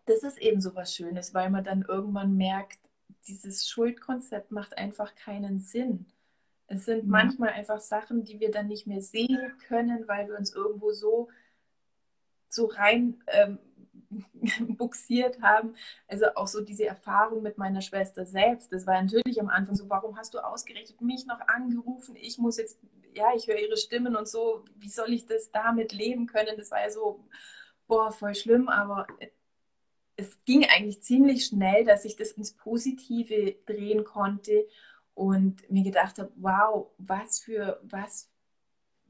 das 0.06 0.22
ist 0.22 0.38
eben 0.38 0.60
so 0.60 0.74
was 0.74 0.94
Schönes, 0.94 1.34
weil 1.34 1.50
man 1.50 1.64
dann 1.64 1.82
irgendwann 1.82 2.36
merkt, 2.36 2.78
dieses 3.26 3.68
Schuldkonzept 3.68 4.52
macht 4.52 4.78
einfach 4.78 5.14
keinen 5.14 5.58
Sinn. 5.58 6.06
Es 6.68 6.84
sind 6.84 6.98
ja. 6.98 7.04
manchmal 7.06 7.50
einfach 7.50 7.80
Sachen, 7.80 8.24
die 8.24 8.40
wir 8.40 8.50
dann 8.50 8.68
nicht 8.68 8.86
mehr 8.86 9.00
sehen 9.02 9.52
können, 9.68 10.08
weil 10.08 10.28
wir 10.28 10.36
uns 10.36 10.52
irgendwo 10.54 10.90
so, 10.90 11.28
so 12.48 12.66
rein 12.66 13.22
ähm, 13.28 13.58
buxiert 14.76 15.40
haben. 15.42 15.74
Also 16.08 16.26
auch 16.34 16.46
so 16.46 16.60
diese 16.60 16.86
Erfahrung 16.86 17.42
mit 17.42 17.58
meiner 17.58 17.80
Schwester 17.80 18.26
selbst. 18.26 18.72
Das 18.72 18.86
war 18.86 19.00
natürlich 19.00 19.40
am 19.40 19.48
Anfang 19.48 19.74
so, 19.74 19.88
warum 19.88 20.16
hast 20.16 20.34
du 20.34 20.38
ausgerechnet 20.38 21.00
mich 21.00 21.26
noch 21.26 21.40
angerufen? 21.48 22.16
Ich 22.16 22.38
muss 22.38 22.58
jetzt, 22.58 22.78
ja, 23.14 23.28
ich 23.34 23.46
höre 23.46 23.58
ihre 23.58 23.76
Stimmen 23.76 24.16
und 24.16 24.28
so, 24.28 24.64
wie 24.76 24.88
soll 24.88 25.12
ich 25.12 25.26
das 25.26 25.50
damit 25.50 25.92
leben 25.92 26.26
können? 26.26 26.56
Das 26.56 26.70
war 26.70 26.80
ja 26.80 26.90
so, 26.90 27.24
boah, 27.86 28.10
voll 28.12 28.34
schlimm, 28.34 28.68
aber 28.68 29.06
es 30.16 30.42
ging 30.44 30.64
eigentlich 30.64 31.02
ziemlich 31.02 31.44
schnell, 31.44 31.84
dass 31.84 32.04
ich 32.04 32.16
das 32.16 32.32
ins 32.32 32.52
Positive 32.52 33.54
drehen 33.66 34.04
konnte 34.04 34.66
und 35.14 35.70
mir 35.70 35.84
gedacht 35.84 36.18
habe, 36.18 36.32
wow, 36.36 36.88
was 36.98 37.40
für, 37.40 37.80
was, 37.84 38.30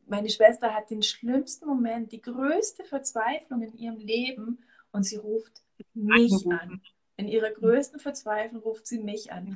meine 0.07 0.29
Schwester 0.29 0.75
hat 0.75 0.91
den 0.91 1.03
schlimmsten 1.03 1.67
Moment, 1.67 2.13
die 2.13 2.21
größte 2.21 2.85
Verzweiflung 2.85 3.63
in 3.63 3.77
ihrem 3.77 3.99
Leben 3.99 4.65
und 4.93 5.05
sie 5.05 5.17
ruft 5.17 5.63
mich 5.95 6.47
an. 6.49 6.81
In 7.17 7.29
ihrer 7.29 7.51
größten 7.51 7.99
Verzweiflung 7.99 8.63
ruft 8.63 8.87
sie 8.87 8.99
mich 8.99 9.33
an. 9.33 9.55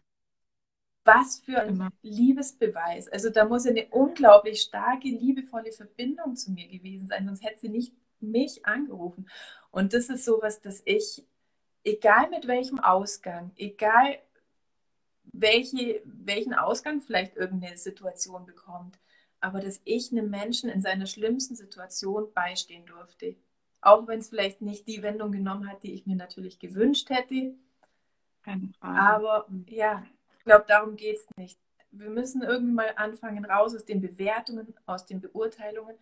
Was 1.04 1.40
für 1.40 1.60
ein 1.60 1.90
Liebesbeweis. 2.02 3.08
Also 3.08 3.30
da 3.30 3.44
muss 3.44 3.66
eine 3.66 3.86
unglaublich 3.88 4.62
starke, 4.62 5.08
liebevolle 5.08 5.72
Verbindung 5.72 6.36
zu 6.36 6.52
mir 6.52 6.68
gewesen 6.68 7.06
sein, 7.06 7.26
sonst 7.26 7.42
hätte 7.42 7.60
sie 7.60 7.68
nicht 7.68 7.94
mich 8.20 8.64
angerufen. 8.66 9.28
Und 9.70 9.94
das 9.94 10.08
ist 10.08 10.24
sowas, 10.24 10.60
das 10.60 10.82
ich 10.84 11.24
egal 11.84 12.30
mit 12.30 12.46
welchem 12.46 12.78
Ausgang, 12.78 13.52
egal 13.56 14.18
welche, 15.32 16.02
welchen 16.04 16.54
Ausgang 16.54 17.00
vielleicht 17.00 17.36
irgendeine 17.36 17.76
Situation 17.76 18.46
bekommt, 18.46 18.98
aber 19.40 19.60
dass 19.60 19.80
ich 19.84 20.10
einem 20.10 20.28
Menschen 20.30 20.68
in 20.68 20.82
seiner 20.82 21.06
schlimmsten 21.06 21.54
Situation 21.54 22.32
beistehen 22.34 22.84
durfte. 22.86 23.36
Auch 23.80 24.06
wenn 24.06 24.18
es 24.18 24.28
vielleicht 24.28 24.60
nicht 24.60 24.86
die 24.86 25.02
Wendung 25.02 25.32
genommen 25.32 25.70
hat, 25.70 25.82
die 25.82 25.94
ich 25.94 26.06
mir 26.06 26.16
natürlich 26.16 26.58
gewünscht 26.58 27.08
hätte. 27.08 27.54
Aber 28.80 29.46
ja, 29.66 30.04
ich 30.38 30.44
glaube, 30.44 30.64
darum 30.68 30.96
geht 30.96 31.16
es 31.16 31.26
nicht. 31.36 31.58
Wir 31.90 32.10
müssen 32.10 32.42
irgendwann 32.42 32.74
mal 32.74 32.92
anfangen, 32.96 33.44
raus 33.44 33.74
aus 33.74 33.84
den 33.84 34.00
Bewertungen, 34.00 34.74
aus 34.86 35.06
den 35.06 35.20
Beurteilungen. 35.20 35.96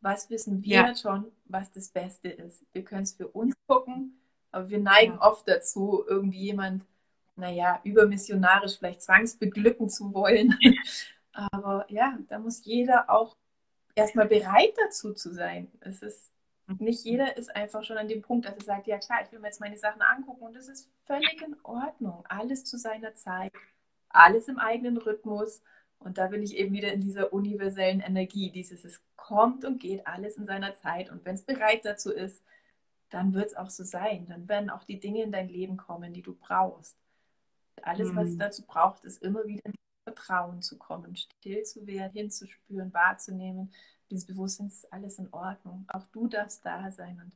Was 0.00 0.28
wissen 0.28 0.62
wir 0.62 0.74
ja. 0.74 0.94
schon, 0.94 1.30
was 1.44 1.72
das 1.72 1.88
Beste 1.88 2.28
ist? 2.28 2.64
Wir 2.72 2.84
können 2.84 3.04
es 3.04 3.12
für 3.12 3.28
uns 3.28 3.54
gucken 3.66 4.18
aber 4.54 4.70
wir 4.70 4.78
neigen 4.78 5.14
ja. 5.14 5.22
oft 5.22 5.48
dazu, 5.48 6.04
irgendwie 6.06 6.44
jemand, 6.44 6.84
naja, 7.36 7.80
übermissionarisch 7.82 8.78
vielleicht 8.78 9.02
zwangsbeglücken 9.02 9.88
zu 9.88 10.14
wollen. 10.14 10.56
Aber 11.32 11.84
ja, 11.88 12.16
da 12.28 12.38
muss 12.38 12.64
jeder 12.64 13.10
auch 13.10 13.34
erstmal 13.96 14.28
bereit 14.28 14.72
dazu 14.76 15.12
zu 15.12 15.34
sein. 15.34 15.72
Es 15.80 16.02
ist 16.02 16.30
nicht 16.78 17.04
jeder 17.04 17.36
ist 17.36 17.54
einfach 17.54 17.82
schon 17.82 17.98
an 17.98 18.06
dem 18.06 18.22
Punkt, 18.22 18.46
dass 18.46 18.54
er 18.54 18.64
sagt, 18.64 18.86
ja 18.86 18.98
klar, 18.98 19.18
ich 19.22 19.32
will 19.32 19.40
mir 19.40 19.48
jetzt 19.48 19.60
meine 19.60 19.76
Sachen 19.76 20.00
angucken 20.00 20.44
und 20.44 20.54
das 20.56 20.68
ist 20.68 20.88
völlig 21.04 21.42
in 21.42 21.56
Ordnung. 21.64 22.24
Alles 22.28 22.64
zu 22.64 22.78
seiner 22.78 23.12
Zeit, 23.14 23.52
alles 24.08 24.46
im 24.46 24.58
eigenen 24.58 24.96
Rhythmus. 24.96 25.60
Und 25.98 26.18
da 26.18 26.28
bin 26.28 26.42
ich 26.42 26.56
eben 26.56 26.72
wieder 26.72 26.92
in 26.92 27.00
dieser 27.00 27.32
universellen 27.32 28.00
Energie, 28.00 28.50
dieses 28.50 28.84
es 28.84 29.02
kommt 29.16 29.64
und 29.64 29.80
geht 29.80 30.06
alles 30.06 30.36
in 30.36 30.46
seiner 30.46 30.74
Zeit. 30.74 31.10
Und 31.10 31.24
wenn 31.24 31.34
es 31.34 31.42
bereit 31.42 31.84
dazu 31.84 32.12
ist, 32.12 32.42
dann 33.14 33.32
wird 33.32 33.46
es 33.46 33.56
auch 33.56 33.70
so 33.70 33.84
sein. 33.84 34.26
Dann 34.26 34.48
werden 34.48 34.70
auch 34.70 34.82
die 34.82 34.98
Dinge 34.98 35.22
in 35.22 35.30
dein 35.30 35.48
Leben 35.48 35.76
kommen, 35.76 36.12
die 36.12 36.22
du 36.22 36.34
brauchst. 36.34 36.98
Alles, 37.82 38.10
mhm. 38.10 38.16
was 38.16 38.28
es 38.30 38.38
dazu 38.38 38.66
braucht, 38.66 39.04
ist 39.04 39.22
immer 39.22 39.46
wieder 39.46 39.64
in 39.64 39.74
Vertrauen 40.02 40.60
zu 40.60 40.76
kommen, 40.78 41.14
still 41.14 41.62
zu 41.62 41.86
werden, 41.86 42.12
hinzuspüren, 42.12 42.92
wahrzunehmen. 42.92 43.72
Dieses 44.10 44.26
Bewusstsein 44.26 44.66
ist 44.66 44.92
alles 44.92 45.18
in 45.20 45.32
Ordnung. 45.32 45.84
Auch 45.88 46.04
du 46.06 46.26
darfst 46.26 46.66
da 46.66 46.90
sein. 46.90 47.20
Und 47.24 47.32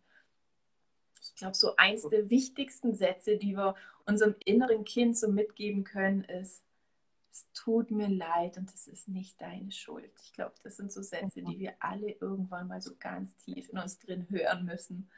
ich 1.23 1.37
glaube, 1.37 1.55
so 1.55 1.77
eins 1.77 2.09
der 2.09 2.29
wichtigsten 2.29 2.93
Sätze, 2.93 3.37
die 3.37 3.57
wir 3.57 3.77
unserem 4.05 4.35
inneren 4.45 4.85
Kind 4.85 5.17
so 5.17 5.29
mitgeben 5.29 5.85
können, 5.85 6.25
ist, 6.25 6.65
es 7.31 7.47
tut 7.53 7.93
mir 7.93 8.09
leid 8.09 8.59
und 8.59 8.75
es 8.75 8.89
ist 8.89 9.07
nicht 9.07 9.41
deine 9.41 9.71
Schuld. 9.71 10.11
Ich 10.25 10.33
glaube, 10.33 10.55
das 10.65 10.77
sind 10.77 10.91
so 10.91 11.03
Sätze, 11.03 11.41
die 11.43 11.61
wir 11.61 11.75
alle 11.79 12.11
irgendwann 12.21 12.67
mal 12.67 12.81
so 12.81 12.97
ganz 12.99 13.37
tief 13.37 13.69
in 13.69 13.79
uns 13.79 13.99
drin 14.01 14.27
hören 14.29 14.65
müssen. 14.65 15.09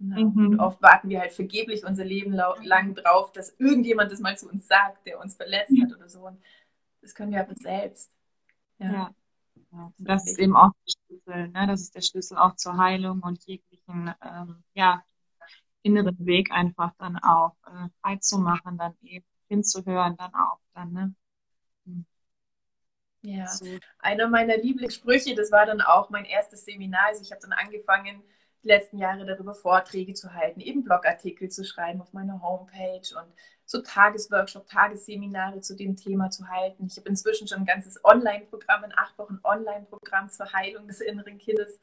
Mhm. 0.00 0.36
Und 0.36 0.60
oft 0.60 0.80
warten 0.80 1.10
wir 1.10 1.20
halt 1.20 1.32
vergeblich 1.32 1.84
unser 1.84 2.04
Leben 2.04 2.32
lang 2.32 2.94
drauf, 2.94 3.32
dass 3.32 3.54
irgendjemand 3.58 4.10
das 4.10 4.20
mal 4.20 4.36
zu 4.36 4.48
uns 4.48 4.66
sagt, 4.66 5.06
der 5.06 5.20
uns 5.20 5.36
verletzt 5.36 5.74
hat 5.80 5.94
oder 5.94 6.08
so. 6.08 6.26
Und 6.26 6.40
das 7.02 7.14
können 7.14 7.32
wir 7.32 7.40
aber 7.40 7.54
selbst. 7.54 8.10
Ja. 8.78 8.92
ja. 8.92 9.14
ja. 9.72 9.92
Das, 9.98 10.06
das 10.06 10.24
ist, 10.24 10.30
ist 10.32 10.38
eben 10.38 10.56
auch 10.56 10.70
der 10.86 10.92
Schlüssel. 10.92 11.48
Ne? 11.48 11.66
Das 11.66 11.80
ist 11.82 11.94
der 11.94 12.00
Schlüssel 12.00 12.38
auch 12.38 12.56
zur 12.56 12.78
Heilung 12.78 13.20
und 13.20 13.44
jeglichen 13.44 14.14
ähm, 14.22 14.64
ja, 14.72 15.04
inneren 15.82 16.24
Weg 16.24 16.50
einfach 16.50 16.94
dann 16.98 17.18
auch 17.18 17.56
äh, 17.66 17.88
frei 18.00 18.16
zu 18.16 18.38
machen, 18.38 18.78
dann 18.78 18.96
eben 19.02 19.26
hinzuhören, 19.48 20.16
dann 20.16 20.34
auch 20.34 20.60
dann. 20.72 20.92
Ne? 20.92 21.14
Hm. 21.84 22.06
Ja, 23.20 23.46
so. 23.48 23.66
einer 23.98 24.28
meiner 24.28 24.56
Lieblingssprüche, 24.56 25.34
das 25.34 25.52
war 25.52 25.66
dann 25.66 25.82
auch 25.82 26.08
mein 26.08 26.24
erstes 26.24 26.64
Seminar. 26.64 27.08
Also 27.08 27.22
ich 27.22 27.30
habe 27.32 27.42
dann 27.42 27.52
angefangen, 27.52 28.22
die 28.62 28.68
letzten 28.68 28.98
Jahre 28.98 29.24
darüber 29.24 29.54
Vorträge 29.54 30.14
zu 30.14 30.34
halten, 30.34 30.60
eben 30.60 30.84
Blogartikel 30.84 31.48
zu 31.48 31.64
schreiben 31.64 32.00
auf 32.00 32.12
meiner 32.12 32.42
Homepage 32.42 33.16
und 33.16 33.32
so 33.64 33.80
Tagesworkshop, 33.80 34.66
Tagesseminare 34.66 35.60
zu 35.60 35.76
dem 35.76 35.96
Thema 35.96 36.30
zu 36.30 36.48
halten. 36.48 36.86
Ich 36.86 36.96
habe 36.96 37.08
inzwischen 37.08 37.46
schon 37.46 37.58
ein 37.58 37.66
ganzes 37.66 38.04
Online-Programm, 38.04 38.84
ein 38.84 38.92
acht 38.96 39.16
Wochen 39.16 39.38
Online-Programm 39.44 40.28
zur 40.28 40.52
Heilung 40.52 40.88
des 40.88 41.00
inneren 41.00 41.38
Kindes 41.38 41.80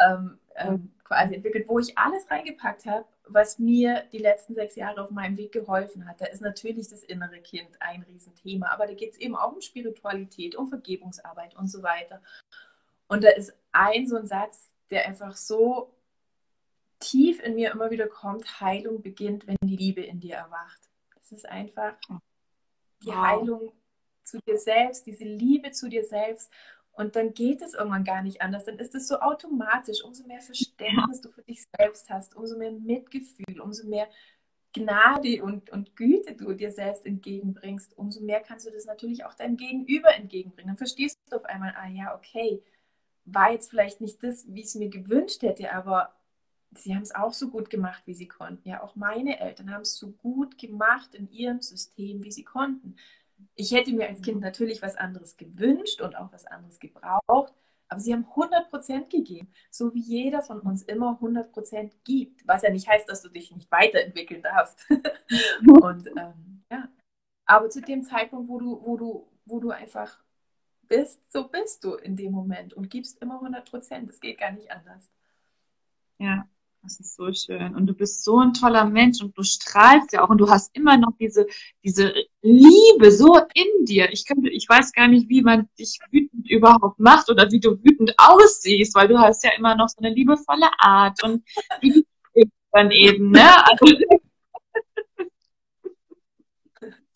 ähm, 0.00 0.38
ähm, 0.56 0.92
quasi 1.04 1.34
entwickelt, 1.34 1.68
wo 1.68 1.78
ich 1.78 1.96
alles 1.96 2.28
reingepackt 2.28 2.86
habe, 2.86 3.04
was 3.28 3.58
mir 3.58 4.04
die 4.12 4.18
letzten 4.18 4.54
sechs 4.54 4.74
Jahre 4.74 5.02
auf 5.02 5.10
meinem 5.10 5.36
Weg 5.36 5.52
geholfen 5.52 6.08
hat. 6.08 6.20
Da 6.20 6.26
ist 6.26 6.42
natürlich 6.42 6.88
das 6.88 7.04
innere 7.04 7.38
Kind 7.40 7.70
ein 7.80 8.02
Riesenthema, 8.02 8.68
aber 8.70 8.86
da 8.86 8.94
geht 8.94 9.12
es 9.12 9.18
eben 9.18 9.36
auch 9.36 9.52
um 9.52 9.60
Spiritualität, 9.60 10.56
um 10.56 10.66
Vergebungsarbeit 10.66 11.54
und 11.54 11.68
so 11.68 11.82
weiter. 11.82 12.20
Und 13.06 13.22
da 13.22 13.30
ist 13.30 13.54
ein 13.70 14.08
so 14.08 14.16
ein 14.16 14.26
Satz, 14.26 14.70
der 14.90 15.06
einfach 15.06 15.36
so 15.36 15.94
tief 16.98 17.40
in 17.40 17.54
mir 17.54 17.72
immer 17.72 17.90
wieder 17.90 18.06
kommt, 18.06 18.60
Heilung 18.60 19.02
beginnt, 19.02 19.46
wenn 19.46 19.56
die 19.62 19.76
Liebe 19.76 20.02
in 20.02 20.20
dir 20.20 20.36
erwacht. 20.36 20.90
Es 21.20 21.32
ist 21.32 21.48
einfach 21.48 21.96
die 23.02 23.08
Wow. 23.08 23.16
Heilung 23.16 23.72
zu 24.22 24.38
dir 24.46 24.58
selbst, 24.58 25.06
diese 25.06 25.24
Liebe 25.24 25.70
zu 25.70 25.88
dir 25.88 26.04
selbst. 26.04 26.52
Und 26.92 27.14
dann 27.14 27.32
geht 27.32 27.62
es 27.62 27.74
irgendwann 27.74 28.04
gar 28.04 28.22
nicht 28.22 28.42
anders. 28.42 28.64
Dann 28.64 28.78
ist 28.78 28.94
es 28.94 29.06
so 29.06 29.20
automatisch. 29.20 30.02
Umso 30.02 30.26
mehr 30.26 30.40
Verständnis 30.40 31.20
du 31.20 31.30
für 31.30 31.42
dich 31.42 31.64
selbst 31.78 32.10
hast, 32.10 32.34
umso 32.34 32.58
mehr 32.58 32.72
Mitgefühl, 32.72 33.60
umso 33.60 33.86
mehr 33.86 34.08
Gnade 34.72 35.42
und, 35.42 35.70
und 35.70 35.96
Güte 35.96 36.34
du 36.34 36.52
dir 36.52 36.70
selbst 36.70 37.06
entgegenbringst, 37.06 37.96
umso 37.96 38.20
mehr 38.20 38.40
kannst 38.40 38.66
du 38.66 38.70
das 38.70 38.84
natürlich 38.84 39.24
auch 39.24 39.34
deinem 39.34 39.56
Gegenüber 39.56 40.14
entgegenbringen. 40.14 40.68
Dann 40.68 40.76
verstehst 40.76 41.18
du 41.30 41.36
auf 41.36 41.44
einmal, 41.44 41.74
ah 41.76 41.88
ja, 41.88 42.14
okay, 42.14 42.62
war 43.24 43.52
jetzt 43.52 43.70
vielleicht 43.70 44.00
nicht 44.00 44.22
das, 44.22 44.46
wie 44.52 44.60
ich 44.60 44.66
es 44.66 44.74
mir 44.74 44.88
gewünscht 44.88 45.42
hätte, 45.42 45.72
aber 45.72 46.14
sie 46.72 46.94
haben 46.94 47.02
es 47.02 47.14
auch 47.14 47.32
so 47.32 47.50
gut 47.50 47.70
gemacht, 47.70 48.02
wie 48.06 48.14
sie 48.14 48.28
konnten. 48.28 48.68
Ja, 48.68 48.82
auch 48.82 48.96
meine 48.96 49.40
Eltern 49.40 49.72
haben 49.72 49.82
es 49.82 49.96
so 49.96 50.10
gut 50.12 50.58
gemacht 50.58 51.14
in 51.14 51.30
ihrem 51.30 51.60
System, 51.60 52.22
wie 52.24 52.32
sie 52.32 52.44
konnten. 52.44 52.96
Ich 53.54 53.72
hätte 53.72 53.92
mir 53.92 54.08
als 54.08 54.22
Kind 54.22 54.40
natürlich 54.40 54.82
was 54.82 54.96
anderes 54.96 55.36
gewünscht 55.36 56.00
und 56.00 56.16
auch 56.16 56.32
was 56.32 56.46
anderes 56.46 56.78
gebraucht, 56.78 57.54
aber 57.88 58.00
sie 58.00 58.12
haben 58.12 58.26
100% 58.26 59.08
gegeben, 59.08 59.48
so 59.70 59.94
wie 59.94 60.00
jeder 60.00 60.42
von 60.42 60.60
uns 60.60 60.82
immer 60.82 61.18
100% 61.20 61.92
gibt, 62.04 62.46
was 62.46 62.62
ja 62.62 62.70
nicht 62.70 62.88
heißt, 62.88 63.08
dass 63.08 63.22
du 63.22 63.28
dich 63.28 63.50
nicht 63.50 63.70
weiterentwickeln 63.70 64.42
darfst. 64.42 64.86
und 65.82 66.08
ähm, 66.16 66.62
ja, 66.70 66.88
aber 67.46 67.70
zu 67.70 67.80
dem 67.80 68.02
Zeitpunkt, 68.02 68.48
wo 68.48 68.58
du, 68.58 68.84
wo 68.84 68.96
du, 68.96 69.28
wo 69.46 69.60
du 69.60 69.70
einfach 69.70 70.18
bist, 70.82 71.30
so 71.30 71.48
bist 71.48 71.84
du 71.84 71.94
in 71.94 72.16
dem 72.16 72.32
Moment 72.32 72.74
und 72.74 72.90
gibst 72.90 73.22
immer 73.22 73.40
100%. 73.42 74.08
Es 74.08 74.20
geht 74.20 74.38
gar 74.38 74.52
nicht 74.52 74.70
anders. 74.70 75.10
Ja, 76.18 76.48
das 76.82 77.00
ist 77.00 77.16
so 77.16 77.32
schön. 77.32 77.74
Und 77.74 77.86
du 77.86 77.94
bist 77.94 78.24
so 78.24 78.38
ein 78.38 78.54
toller 78.54 78.84
Mensch 78.84 79.20
und 79.22 79.36
du 79.36 79.42
strahlst 79.42 80.12
ja 80.12 80.22
auch 80.24 80.30
und 80.30 80.38
du 80.38 80.48
hast 80.48 80.74
immer 80.76 80.96
noch 80.96 81.12
diese, 81.18 81.46
diese 81.84 82.14
Liebe 82.42 83.10
so 83.10 83.38
in 83.54 83.84
dir. 83.84 84.12
Ich 84.12 84.26
könnte, 84.26 84.48
ich 84.50 84.68
weiß 84.68 84.92
gar 84.92 85.08
nicht, 85.08 85.28
wie 85.28 85.42
man 85.42 85.68
dich 85.78 85.98
wütend 86.10 86.48
überhaupt 86.50 86.98
macht 86.98 87.30
oder 87.30 87.50
wie 87.50 87.60
du 87.60 87.72
wütend 87.82 88.14
aussiehst, 88.16 88.94
weil 88.94 89.08
du 89.08 89.18
hast 89.18 89.44
ja 89.44 89.50
immer 89.56 89.74
noch 89.74 89.88
so 89.88 89.98
eine 89.98 90.14
liebevolle 90.14 90.68
Art 90.78 91.22
und 91.24 91.44
die 91.82 92.04
dann 92.72 92.90
eben, 92.90 93.30
ne? 93.30 93.50
Also, 93.66 93.86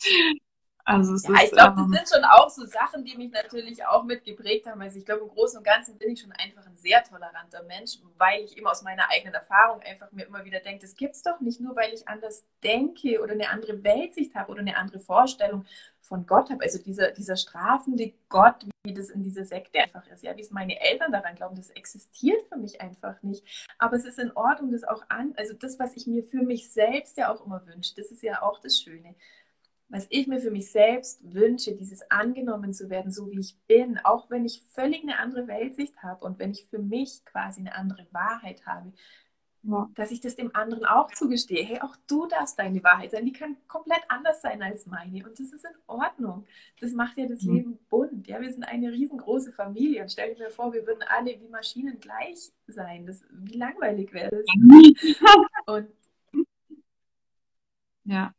also 0.84 1.14
es 1.14 1.26
Ja, 1.26 1.34
ist, 1.34 1.44
ich 1.44 1.50
glaube, 1.52 1.76
das 1.76 1.86
ähm, 1.86 1.92
sind 1.92 2.08
schon 2.08 2.24
auch 2.24 2.50
so 2.50 2.66
Sachen, 2.66 3.04
die 3.04 3.16
mich 3.16 3.30
natürlich 3.30 3.84
auch 3.86 4.02
mit 4.04 4.24
geprägt 4.24 4.66
haben. 4.66 4.80
Also 4.82 4.98
ich 4.98 5.04
glaube, 5.04 5.22
im 5.22 5.28
Großen 5.28 5.58
und 5.58 5.64
Ganzen 5.64 5.96
bin 5.98 6.10
ich 6.10 6.20
schon 6.20 6.32
einfach 6.32 6.66
ein 6.66 6.76
sehr 6.76 7.04
toleranter 7.04 7.62
Mensch, 7.64 7.98
weil 8.18 8.42
ich 8.42 8.56
eben 8.56 8.66
aus 8.66 8.82
meiner 8.82 9.08
eigenen 9.10 9.34
Erfahrung 9.34 9.80
einfach 9.82 10.10
mir 10.12 10.26
immer 10.26 10.44
wieder 10.44 10.60
denke, 10.60 10.82
das 10.82 10.96
gibt's 10.96 11.22
doch 11.22 11.40
nicht 11.40 11.60
nur, 11.60 11.76
weil 11.76 11.92
ich 11.92 12.08
anders 12.08 12.44
denke 12.64 13.20
oder 13.22 13.32
eine 13.32 13.48
andere 13.50 13.82
Weltsicht 13.84 14.34
habe 14.34 14.50
oder 14.50 14.60
eine 14.60 14.76
andere 14.76 14.98
Vorstellung 14.98 15.64
von 16.00 16.26
Gott 16.26 16.50
habe. 16.50 16.62
Also 16.62 16.78
dieser, 16.82 17.12
dieser 17.12 17.36
strafende 17.36 18.12
Gott, 18.28 18.66
wie 18.84 18.92
das 18.92 19.08
in 19.08 19.22
dieser 19.22 19.44
Sekte 19.44 19.78
einfach 19.80 20.06
ist, 20.08 20.24
ja, 20.24 20.36
wie 20.36 20.40
es 20.42 20.50
meine 20.50 20.80
Eltern 20.80 21.12
daran 21.12 21.36
glauben, 21.36 21.56
das 21.56 21.70
existiert 21.70 22.42
für 22.48 22.58
mich 22.58 22.80
einfach 22.80 23.22
nicht. 23.22 23.44
Aber 23.78 23.96
es 23.96 24.04
ist 24.04 24.18
in 24.18 24.32
Ordnung, 24.32 24.72
das 24.72 24.84
auch 24.84 25.04
an, 25.08 25.32
also 25.36 25.54
das, 25.54 25.78
was 25.78 25.96
ich 25.96 26.06
mir 26.06 26.24
für 26.24 26.42
mich 26.42 26.72
selbst 26.72 27.16
ja 27.16 27.32
auch 27.32 27.46
immer 27.46 27.64
wünsche, 27.66 27.94
das 27.94 28.10
ist 28.10 28.22
ja 28.22 28.42
auch 28.42 28.60
das 28.60 28.80
Schöne 28.80 29.14
was 29.92 30.06
ich 30.08 30.26
mir 30.26 30.40
für 30.40 30.50
mich 30.50 30.72
selbst 30.72 31.20
wünsche, 31.22 31.76
dieses 31.76 32.10
angenommen 32.10 32.72
zu 32.72 32.88
werden, 32.88 33.12
so 33.12 33.30
wie 33.30 33.38
ich 33.38 33.58
bin, 33.66 33.98
auch 33.98 34.30
wenn 34.30 34.46
ich 34.46 34.62
völlig 34.72 35.02
eine 35.02 35.18
andere 35.18 35.46
Weltsicht 35.46 36.02
habe 36.02 36.24
und 36.24 36.38
wenn 36.38 36.52
ich 36.52 36.64
für 36.64 36.78
mich 36.78 37.22
quasi 37.26 37.60
eine 37.60 37.74
andere 37.74 38.06
Wahrheit 38.10 38.64
habe, 38.64 38.94
ja. 39.64 39.90
dass 39.94 40.10
ich 40.10 40.22
das 40.22 40.34
dem 40.34 40.56
anderen 40.56 40.86
auch 40.86 41.12
zugestehe. 41.12 41.62
Hey, 41.62 41.82
auch 41.82 41.94
du 42.06 42.26
darfst 42.26 42.58
deine 42.58 42.82
Wahrheit 42.82 43.10
sein, 43.10 43.26
die 43.26 43.34
kann 43.34 43.58
komplett 43.68 44.00
anders 44.08 44.40
sein 44.40 44.62
als 44.62 44.86
meine 44.86 45.26
und 45.26 45.38
das 45.38 45.52
ist 45.52 45.66
in 45.66 45.76
Ordnung. 45.86 46.46
Das 46.80 46.92
macht 46.92 47.18
ja 47.18 47.26
das 47.26 47.42
Mhm. 47.42 47.54
Leben 47.54 47.78
bunt. 47.90 48.26
Ja, 48.26 48.40
wir 48.40 48.50
sind 48.50 48.64
eine 48.64 48.90
riesengroße 48.90 49.52
Familie 49.52 50.00
und 50.00 50.10
stell 50.10 50.34
dir 50.34 50.48
vor, 50.48 50.72
wir 50.72 50.86
würden 50.86 51.04
alle 51.06 51.38
wie 51.38 51.48
Maschinen 51.48 52.00
gleich 52.00 52.50
sein. 52.66 53.04
Das, 53.04 53.22
wie 53.30 53.58
langweilig 53.58 54.14
wäre 54.14 54.30
das? 54.30 54.46
Und 55.66 55.88
ja, 58.04 58.34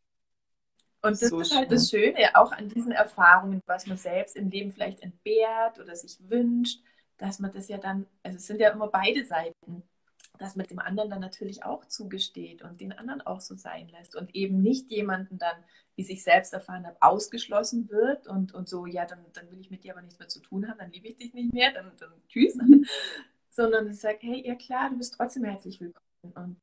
Und 1.04 1.22
das 1.22 1.30
So 1.30 1.42
ist 1.42 1.54
halt 1.56 1.70
schön. 1.70 1.70
das 1.72 1.90
Schöne, 1.90 2.36
auch 2.36 2.52
an 2.54 2.70
diesen 2.70 2.94
Erfahrungen, 2.94 3.62
was 3.68 3.88
man 3.88 3.98
selbst 3.98 4.36
im 4.38 4.50
Leben 4.50 4.72
vielleicht 4.72 5.02
entbehrt 5.02 5.80
oder 5.80 5.96
sich 5.96 6.18
wünscht, 6.30 6.82
dass 7.18 7.40
man 7.40 7.52
das 7.52 7.70
ja 7.70 7.78
dann, 7.78 8.08
also 8.24 8.38
es 8.38 8.48
sind 8.48 8.62
ja 8.62 8.72
immer 8.72 8.88
beide 8.90 9.26
Seiten, 9.26 9.84
dass 10.40 10.56
man 10.56 10.66
dem 10.68 10.80
anderen 10.80 11.10
dann 11.12 11.22
natürlich 11.22 11.64
auch 11.66 11.86
zugesteht 11.86 12.64
und 12.64 12.82
den 12.82 12.94
anderen 12.94 13.22
auch 13.22 13.42
so 13.42 13.56
sein 13.56 13.90
lässt 13.90 14.16
und 14.16 14.36
eben 14.36 14.62
nicht 14.62 14.90
jemanden 14.92 15.38
dann, 15.38 15.58
wie 15.96 16.04
sich 16.04 16.24
selbst 16.24 16.54
erfahren 16.54 16.88
habe, 16.88 16.98
ausgeschlossen 17.02 17.90
wird 17.90 18.28
und, 18.28 18.54
und 18.54 18.70
so, 18.70 18.86
ja, 18.88 19.06
dann, 19.06 19.26
dann 19.34 19.52
will 19.52 19.60
ich 19.60 19.72
mit 19.72 19.84
dir 19.84 19.94
aber 19.94 20.02
nichts 20.02 20.20
mehr 20.20 20.30
zu 20.30 20.42
tun 20.42 20.68
haben, 20.68 20.80
dann 20.80 20.92
liebe 20.92 21.08
ich 21.10 21.18
dich 21.18 21.34
nicht 21.34 21.54
mehr, 21.54 21.72
dann, 21.74 21.92
dann 22.00 22.14
tschüss, 22.30 22.58
sondern 23.50 23.90
ich 23.92 24.00
sage, 24.00 24.20
hey, 24.22 24.46
ja 24.48 24.56
klar, 24.56 24.90
du 24.90 24.98
bist 24.98 25.16
trotzdem 25.16 25.44
herzlich 25.44 25.80
willkommen 25.80 26.34
und 26.36 26.62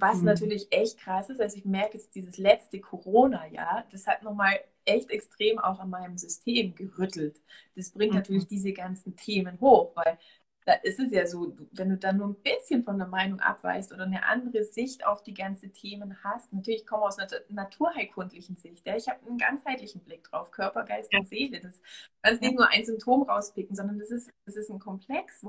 was 0.00 0.18
Mhm. 0.18 0.24
natürlich 0.24 0.68
echt 0.72 0.98
krass 0.98 1.30
ist, 1.30 1.40
also 1.40 1.56
ich 1.56 1.64
merke 1.64 1.96
jetzt 1.98 2.14
dieses 2.14 2.36
letzte 2.38 2.80
Corona-Jahr, 2.80 3.86
das 3.92 4.06
hat 4.06 4.22
nochmal 4.22 4.60
echt 4.84 5.10
extrem 5.10 5.58
auch 5.58 5.78
an 5.80 5.90
meinem 5.90 6.18
System 6.18 6.74
gerüttelt. 6.74 7.40
Das 7.76 7.90
bringt 7.92 8.12
Mhm. 8.12 8.18
natürlich 8.18 8.46
diese 8.46 8.72
ganzen 8.72 9.16
Themen 9.16 9.60
hoch, 9.60 9.92
weil 9.96 10.18
da 10.64 10.72
ist 10.74 10.98
es 10.98 11.12
ja 11.12 11.26
so, 11.26 11.56
wenn 11.72 11.90
du 11.90 11.98
dann 11.98 12.16
nur 12.16 12.28
ein 12.28 12.36
bisschen 12.36 12.84
von 12.84 12.98
der 12.98 13.06
Meinung 13.06 13.40
abweichst 13.40 13.92
oder 13.92 14.04
eine 14.04 14.24
andere 14.24 14.64
Sicht 14.64 15.06
auf 15.06 15.22
die 15.22 15.34
ganzen 15.34 15.72
Themen 15.72 16.22
hast, 16.24 16.52
natürlich 16.52 16.74
ich 16.74 16.86
komme 16.86 17.04
aus 17.04 17.18
einer 17.18 17.30
naturheilkundlichen 17.48 18.56
Sicht, 18.56 18.86
ja, 18.86 18.96
ich 18.96 19.08
habe 19.08 19.26
einen 19.26 19.38
ganzheitlichen 19.38 20.00
Blick 20.02 20.24
drauf, 20.24 20.50
Körper, 20.50 20.84
Geist 20.84 21.12
und 21.14 21.28
Seele. 21.28 21.60
Das 21.60 21.80
kannst 22.22 22.40
nicht 22.40 22.54
nur 22.54 22.68
ein 22.68 22.84
Symptom 22.84 23.22
rauspicken, 23.22 23.76
sondern 23.76 23.98
das 23.98 24.10
ist, 24.10 24.30
das 24.46 24.56
ist 24.56 24.70
ein 24.70 24.78
Komplex. 24.78 25.44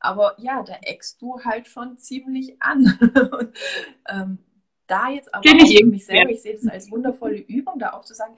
Aber 0.00 0.34
ja, 0.38 0.62
da 0.62 0.74
eckst 0.82 1.22
du 1.22 1.40
halt 1.44 1.68
schon 1.68 1.96
ziemlich 1.96 2.60
an. 2.60 2.98
Und, 3.32 3.56
ähm, 4.08 4.38
da 4.86 5.10
jetzt 5.10 5.32
aber 5.34 5.42
Kenn 5.42 5.60
auch 5.60 5.68
ich 5.68 5.84
mich 5.84 6.06
selber, 6.06 6.30
ich 6.30 6.42
sehe 6.42 6.54
das 6.54 6.66
als 6.68 6.90
wundervolle 6.90 7.38
Übung, 7.38 7.78
da 7.78 7.92
auch 7.92 8.04
zu 8.04 8.14
sagen, 8.14 8.36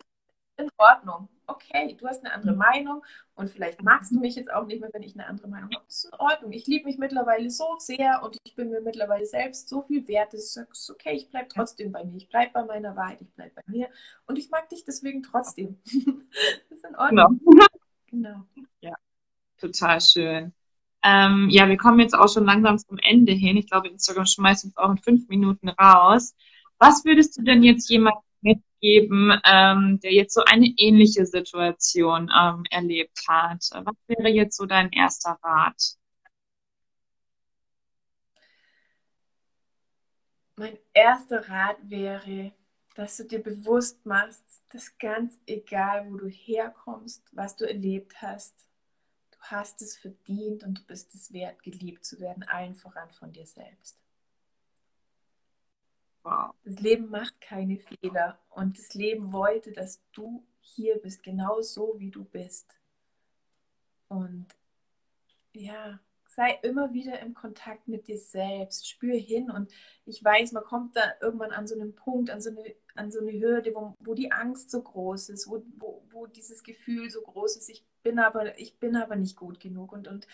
in 0.56 0.68
Ordnung. 0.78 1.28
Okay, 1.48 1.96
du 1.98 2.06
hast 2.06 2.24
eine 2.24 2.34
andere 2.34 2.54
Meinung 2.54 3.02
und 3.34 3.48
vielleicht 3.50 3.82
magst 3.82 4.12
du 4.12 4.20
mich 4.20 4.36
jetzt 4.36 4.52
auch 4.52 4.66
nicht 4.66 4.80
mehr, 4.80 4.90
wenn 4.92 5.02
ich 5.02 5.14
eine 5.14 5.26
andere 5.26 5.48
Meinung 5.48 5.70
habe. 5.72 5.84
Das 5.86 6.04
ist 6.04 6.12
in 6.12 6.20
Ordnung. 6.20 6.52
Ich 6.52 6.66
liebe 6.66 6.84
mich 6.84 6.98
mittlerweile 6.98 7.50
so 7.50 7.64
sehr 7.78 8.22
und 8.22 8.36
ich 8.44 8.54
bin 8.54 8.70
mir 8.70 8.82
mittlerweile 8.82 9.24
selbst 9.26 9.68
so 9.68 9.82
viel 9.82 10.06
wert, 10.08 10.34
dass 10.34 10.44
ich 10.44 10.50
sage, 10.52 10.68
okay, 10.90 11.14
ich 11.16 11.30
bleibe 11.30 11.48
trotzdem 11.48 11.90
bei 11.90 12.04
mir. 12.04 12.16
Ich 12.18 12.28
bleibe 12.28 12.52
bei 12.52 12.64
meiner 12.64 12.94
Wahrheit, 12.96 13.22
ich 13.22 13.32
bleibe 13.34 13.54
bei 13.56 13.62
mir 13.66 13.88
und 14.26 14.38
ich 14.38 14.50
mag 14.50 14.68
dich 14.68 14.84
deswegen 14.84 15.22
trotzdem. 15.22 15.78
das 15.84 15.94
ist 16.78 16.84
in 16.84 16.94
Genau. 17.08 17.28
Ordnung. 17.28 17.40
Genau. 18.10 18.44
Total 19.58 20.00
schön. 20.00 20.52
Ähm, 21.02 21.48
ja, 21.50 21.68
wir 21.68 21.76
kommen 21.76 22.00
jetzt 22.00 22.14
auch 22.14 22.28
schon 22.28 22.44
langsam 22.44 22.78
zum 22.78 22.98
Ende 22.98 23.32
hin. 23.32 23.56
Ich 23.56 23.68
glaube, 23.70 23.88
Instagram 23.88 24.26
schmeißt 24.26 24.64
uns 24.66 24.76
auch 24.76 24.90
in 24.90 24.98
fünf 24.98 25.28
Minuten 25.28 25.68
raus. 25.70 26.34
Was 26.78 27.04
würdest 27.04 27.36
du 27.36 27.42
denn 27.42 27.62
jetzt 27.62 27.88
jemandem 27.90 28.22
mitgeben, 28.40 29.40
ähm, 29.44 30.00
der 30.02 30.12
jetzt 30.12 30.34
so 30.34 30.42
eine 30.44 30.66
ähnliche 30.76 31.26
Situation 31.26 32.30
ähm, 32.36 32.64
erlebt 32.70 33.20
hat? 33.28 33.68
Was 33.72 33.96
wäre 34.06 34.28
jetzt 34.28 34.56
so 34.56 34.66
dein 34.66 34.90
erster 34.92 35.38
Rat? 35.42 35.96
Mein 40.56 40.76
erster 40.92 41.48
Rat 41.48 41.76
wäre, 41.82 42.52
dass 42.96 43.16
du 43.16 43.24
dir 43.24 43.40
bewusst 43.40 44.04
machst, 44.04 44.44
dass 44.70 44.98
ganz 44.98 45.38
egal, 45.46 46.10
wo 46.10 46.16
du 46.16 46.26
herkommst, 46.26 47.22
was 47.30 47.54
du 47.54 47.64
erlebt 47.64 48.20
hast, 48.20 48.66
du 49.30 49.38
hast 49.40 49.80
es 49.82 49.96
verdient 49.96 50.64
und 50.64 50.80
du 50.80 50.82
bist 50.82 51.14
es 51.14 51.32
wert, 51.32 51.62
geliebt 51.62 52.04
zu 52.04 52.18
werden, 52.18 52.42
allen 52.42 52.74
voran 52.74 53.12
von 53.12 53.32
dir 53.32 53.46
selbst. 53.46 53.96
Wow. 56.22 56.54
Das 56.64 56.80
Leben 56.80 57.10
macht 57.10 57.40
keine 57.40 57.78
Fehler 57.78 58.38
und 58.50 58.78
das 58.78 58.94
Leben 58.94 59.32
wollte, 59.32 59.72
dass 59.72 60.00
du 60.12 60.44
hier 60.60 60.96
bist, 60.98 61.22
genau 61.22 61.60
so 61.60 61.94
wie 61.98 62.10
du 62.10 62.24
bist. 62.24 62.78
Und 64.08 64.46
ja, 65.52 66.00
sei 66.38 66.58
immer 66.62 66.92
wieder 66.92 67.18
im 67.20 67.34
Kontakt 67.34 67.88
mit 67.88 68.06
dir 68.06 68.18
selbst, 68.18 68.88
spür 68.88 69.16
hin 69.16 69.50
und 69.50 69.72
ich 70.04 70.22
weiß, 70.22 70.52
man 70.52 70.62
kommt 70.62 70.96
da 70.96 71.02
irgendwann 71.20 71.50
an 71.52 71.66
so 71.66 71.74
einen 71.74 71.94
Punkt, 71.94 72.30
an 72.30 72.40
so 72.40 72.50
eine, 72.50 72.74
an 72.94 73.10
so 73.10 73.20
eine 73.20 73.32
Hürde, 73.32 73.74
wo, 73.74 73.96
wo 73.98 74.14
die 74.14 74.30
Angst 74.30 74.70
so 74.70 74.82
groß 74.82 75.30
ist, 75.30 75.48
wo, 75.48 75.64
wo, 75.78 76.02
wo 76.10 76.26
dieses 76.26 76.62
Gefühl 76.62 77.10
so 77.10 77.22
groß 77.22 77.56
ist, 77.56 77.68
ich 77.68 77.84
bin 78.02 78.18
aber, 78.18 78.58
ich 78.58 78.78
bin 78.78 78.94
aber 78.94 79.16
nicht 79.16 79.36
gut 79.36 79.58
genug 79.58 79.92
und, 79.92 80.06
und 80.06 80.26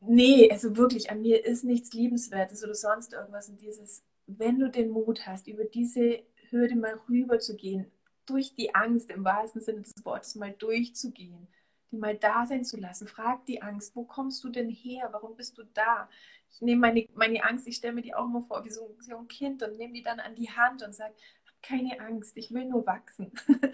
nee, 0.00 0.50
also 0.50 0.76
wirklich, 0.76 1.10
an 1.10 1.22
mir 1.22 1.44
ist 1.44 1.64
nichts 1.64 1.92
Liebenswertes 1.92 2.62
oder 2.62 2.74
sonst 2.74 3.12
irgendwas 3.12 3.48
und 3.48 3.60
dieses, 3.60 4.04
wenn 4.26 4.58
du 4.58 4.70
den 4.70 4.90
Mut 4.90 5.26
hast, 5.26 5.46
über 5.46 5.64
diese 5.64 6.22
Hürde 6.50 6.76
mal 6.76 7.00
rüber 7.08 7.38
zu 7.38 7.56
gehen, 7.56 7.90
durch 8.26 8.54
die 8.54 8.74
Angst 8.74 9.10
im 9.10 9.24
wahrsten 9.24 9.60
Sinne 9.60 9.82
des 9.82 9.92
Wortes 10.04 10.34
mal 10.34 10.52
durchzugehen, 10.52 11.48
die 11.90 11.96
mal 11.96 12.16
da 12.16 12.44
sein 12.46 12.64
zu 12.64 12.76
lassen. 12.76 13.06
Frag 13.06 13.44
die 13.46 13.62
Angst, 13.62 13.94
wo 13.94 14.04
kommst 14.04 14.42
du 14.42 14.48
denn 14.48 14.68
her? 14.68 15.08
Warum 15.12 15.36
bist 15.36 15.56
du 15.58 15.62
da? 15.74 16.08
Ich 16.50 16.60
nehme 16.60 16.80
meine, 16.80 17.06
meine 17.14 17.44
Angst, 17.44 17.68
ich 17.68 17.76
stelle 17.76 17.94
mir 17.94 18.02
die 18.02 18.14
auch 18.14 18.24
immer 18.24 18.42
vor 18.42 18.64
wie 18.64 18.70
so, 18.70 18.86
ein, 18.86 19.00
so 19.00 19.16
ein 19.16 19.28
Kind 19.28 19.62
und 19.62 19.76
nehme 19.76 19.92
die 19.92 20.02
dann 20.02 20.20
an 20.20 20.34
die 20.34 20.50
Hand 20.50 20.82
und 20.82 20.94
sage, 20.94 21.14
hab 21.46 21.62
keine 21.62 22.00
Angst, 22.00 22.36
ich 22.36 22.52
will 22.52 22.64
nur 22.64 22.86
wachsen. 22.86 23.32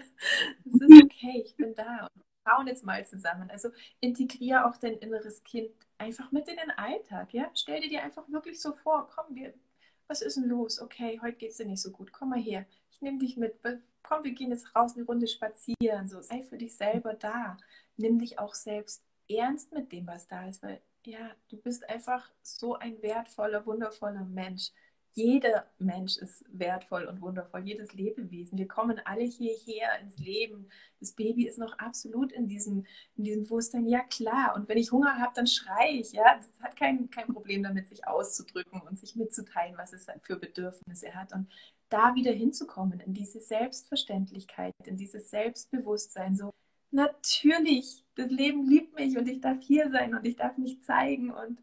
Es 0.65 0.79
ist 0.79 1.03
okay, 1.03 1.43
ich 1.45 1.55
bin 1.57 1.75
da. 1.75 2.07
Und 2.15 2.23
schauen 2.47 2.67
jetzt 2.67 2.85
mal 2.85 3.05
zusammen. 3.05 3.49
Also 3.49 3.69
integriere 3.99 4.65
auch 4.65 4.77
dein 4.77 4.93
inneres 4.93 5.43
Kind 5.43 5.69
einfach 5.97 6.31
mit 6.31 6.47
in 6.47 6.55
den 6.57 6.71
Alltag. 6.71 7.33
Ja? 7.33 7.49
Stell 7.53 7.81
dir 7.81 7.89
dir 7.89 8.03
einfach 8.03 8.27
wirklich 8.29 8.61
so 8.61 8.73
vor, 8.73 9.09
komm, 9.13 9.35
wir, 9.35 9.53
was 10.07 10.21
ist 10.21 10.37
denn 10.37 10.45
los? 10.45 10.81
Okay, 10.81 11.19
heute 11.21 11.37
geht 11.37 11.51
es 11.51 11.57
dir 11.57 11.65
nicht 11.65 11.81
so 11.81 11.91
gut. 11.91 12.11
Komm 12.11 12.29
mal 12.29 12.39
her, 12.39 12.65
ich 12.91 13.01
nehme 13.01 13.19
dich 13.19 13.37
mit. 13.37 13.55
Komm, 14.01 14.23
wir 14.23 14.31
gehen 14.31 14.51
jetzt 14.51 14.75
raus 14.75 14.95
eine 14.95 15.05
Runde 15.05 15.27
spazieren. 15.27 16.07
So, 16.07 16.21
sei 16.21 16.43
für 16.43 16.57
dich 16.57 16.75
selber 16.75 17.13
da. 17.13 17.57
Nimm 17.97 18.19
dich 18.19 18.39
auch 18.39 18.53
selbst 18.53 19.03
ernst 19.29 19.71
mit 19.71 19.91
dem, 19.91 20.07
was 20.07 20.27
da 20.27 20.47
ist, 20.47 20.61
weil 20.63 20.81
ja, 21.05 21.31
du 21.49 21.57
bist 21.57 21.87
einfach 21.89 22.29
so 22.41 22.75
ein 22.75 23.01
wertvoller, 23.01 23.65
wundervoller 23.65 24.23
Mensch 24.23 24.71
jeder 25.15 25.67
Mensch 25.77 26.17
ist 26.17 26.43
wertvoll 26.49 27.05
und 27.05 27.21
wundervoll, 27.21 27.61
jedes 27.65 27.93
Lebewesen. 27.93 28.57
Wir 28.57 28.67
kommen 28.67 28.99
alle 29.05 29.23
hierher 29.23 29.99
ins 30.01 30.17
Leben. 30.17 30.69
Das 30.99 31.11
Baby 31.13 31.47
ist 31.47 31.59
noch 31.59 31.77
absolut 31.77 32.31
in 32.31 32.47
diesem, 32.47 32.85
in 33.15 33.23
diesem 33.23 33.43
Bewusstsein, 33.43 33.85
ja 33.85 34.01
klar. 34.01 34.55
Und 34.55 34.67
wenn 34.67 34.77
ich 34.77 34.91
Hunger 34.91 35.19
habe, 35.19 35.33
dann 35.35 35.45
schreie 35.45 35.91
ich. 35.91 36.13
Ja, 36.13 36.35
das 36.35 36.51
hat 36.61 36.75
kein, 36.75 37.09
kein 37.11 37.27
Problem 37.27 37.61
damit, 37.61 37.87
sich 37.87 38.07
auszudrücken 38.07 38.81
und 38.81 38.99
sich 38.99 39.15
mitzuteilen, 39.15 39.77
was 39.77 39.93
es 39.93 40.07
für 40.23 40.37
Bedürfnisse 40.37 41.13
hat. 41.13 41.31
Und 41.31 41.47
da 41.89 42.15
wieder 42.15 42.31
hinzukommen, 42.31 42.99
in 42.99 43.13
diese 43.13 43.39
Selbstverständlichkeit, 43.39 44.73
in 44.85 44.97
dieses 44.97 45.29
Selbstbewusstsein, 45.29 46.35
so 46.35 46.51
natürlich, 46.89 48.03
das 48.15 48.31
Leben 48.31 48.65
liebt 48.67 48.95
mich 48.95 49.15
und 49.17 49.27
ich 49.27 49.41
darf 49.41 49.59
hier 49.61 49.91
sein 49.91 50.15
und 50.15 50.25
ich 50.25 50.35
darf 50.35 50.57
mich 50.57 50.81
zeigen 50.81 51.31
und 51.31 51.61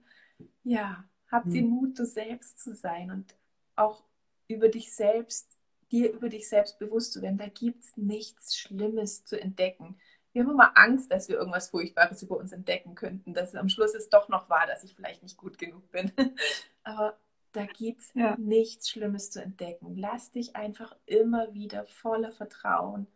ja, 0.62 1.04
hab 1.30 1.44
den 1.44 1.66
mhm. 1.66 1.70
Mut, 1.70 1.98
du 1.98 2.04
selbst 2.04 2.60
zu 2.60 2.74
sein 2.74 3.10
und 3.10 3.34
auch 3.80 4.02
über 4.48 4.68
dich 4.68 4.92
selbst, 4.92 5.58
dir 5.90 6.12
über 6.12 6.28
dich 6.28 6.48
selbst 6.48 6.78
bewusst 6.78 7.12
zu 7.12 7.22
werden. 7.22 7.38
Da 7.38 7.48
gibt 7.48 7.82
es 7.82 7.96
nichts 7.96 8.56
Schlimmes 8.56 9.24
zu 9.24 9.40
entdecken. 9.40 9.98
Wir 10.32 10.42
haben 10.42 10.50
immer 10.50 10.76
Angst, 10.76 11.10
dass 11.10 11.28
wir 11.28 11.36
irgendwas 11.36 11.70
Furchtbares 11.70 12.22
über 12.22 12.36
uns 12.36 12.52
entdecken 12.52 12.94
könnten, 12.94 13.34
dass 13.34 13.54
am 13.54 13.68
Schluss 13.68 13.94
es 13.94 14.08
doch 14.08 14.28
noch 14.28 14.48
war, 14.48 14.66
dass 14.66 14.84
ich 14.84 14.94
vielleicht 14.94 15.22
nicht 15.22 15.36
gut 15.36 15.58
genug 15.58 15.90
bin. 15.90 16.12
Aber 16.84 17.18
da 17.52 17.66
gibt 17.66 18.02
es 18.02 18.14
ja. 18.14 18.36
nichts 18.38 18.90
Schlimmes 18.90 19.30
zu 19.30 19.42
entdecken. 19.42 19.96
Lass 19.96 20.30
dich 20.30 20.54
einfach 20.54 20.96
immer 21.06 21.52
wieder 21.52 21.84
voller 21.86 22.30
Vertrauen 22.30 23.08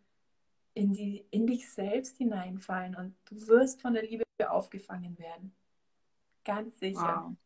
in, 0.74 0.92
die, 0.92 1.24
in 1.30 1.46
dich 1.46 1.70
selbst 1.70 2.18
hineinfallen 2.18 2.96
und 2.96 3.14
du 3.26 3.46
wirst 3.46 3.80
von 3.80 3.94
der 3.94 4.02
Liebe 4.02 4.24
aufgefangen 4.48 5.18
werden. 5.18 5.54
Ganz 6.44 6.78
sicher. 6.80 7.22
Wow. 7.28 7.36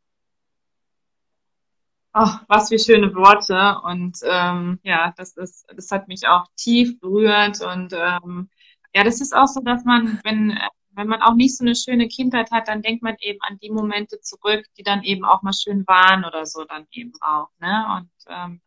Ach, 2.13 2.43
was 2.49 2.69
für 2.69 2.79
schöne 2.79 3.15
Worte. 3.15 3.81
Und 3.85 4.19
ähm, 4.25 4.81
ja, 4.83 5.13
das 5.17 5.37
ist, 5.37 5.67
das 5.75 5.91
hat 5.91 6.09
mich 6.09 6.27
auch 6.27 6.47
tief 6.57 6.99
berührt. 7.01 7.61
Und 7.61 7.93
ähm, 7.93 8.49
ja, 8.95 9.05
das 9.05 9.21
ist 9.21 9.35
auch 9.35 9.47
so, 9.47 9.61
dass 9.61 9.85
man, 9.85 10.21
wenn, 10.25 10.59
wenn 10.93 11.07
man 11.07 11.23
auch 11.23 11.35
nicht 11.35 11.57
so 11.57 11.65
eine 11.65 11.77
schöne 11.77 12.09
Kindheit 12.09 12.51
hat, 12.51 12.69
dann 12.69 12.83
denkt 12.83 13.03
man 13.03 13.17
eben 13.21 13.39
an 13.43 13.59
die 13.63 13.71
Momente 13.71 14.21
zurück, 14.21 14.65
die 14.77 14.83
dann 14.83 15.03
eben 15.05 15.25
auch 15.25 15.43
mal 15.43 15.53
schön 15.53 15.87
waren 15.87 16.25
oder 16.25 16.47
so 16.47 16.65
dann 16.65 16.87
eben 16.91 17.13
auch. 17.21 17.49
Ne? 17.61 17.87
Und 17.97 18.11
ähm, 18.29 18.61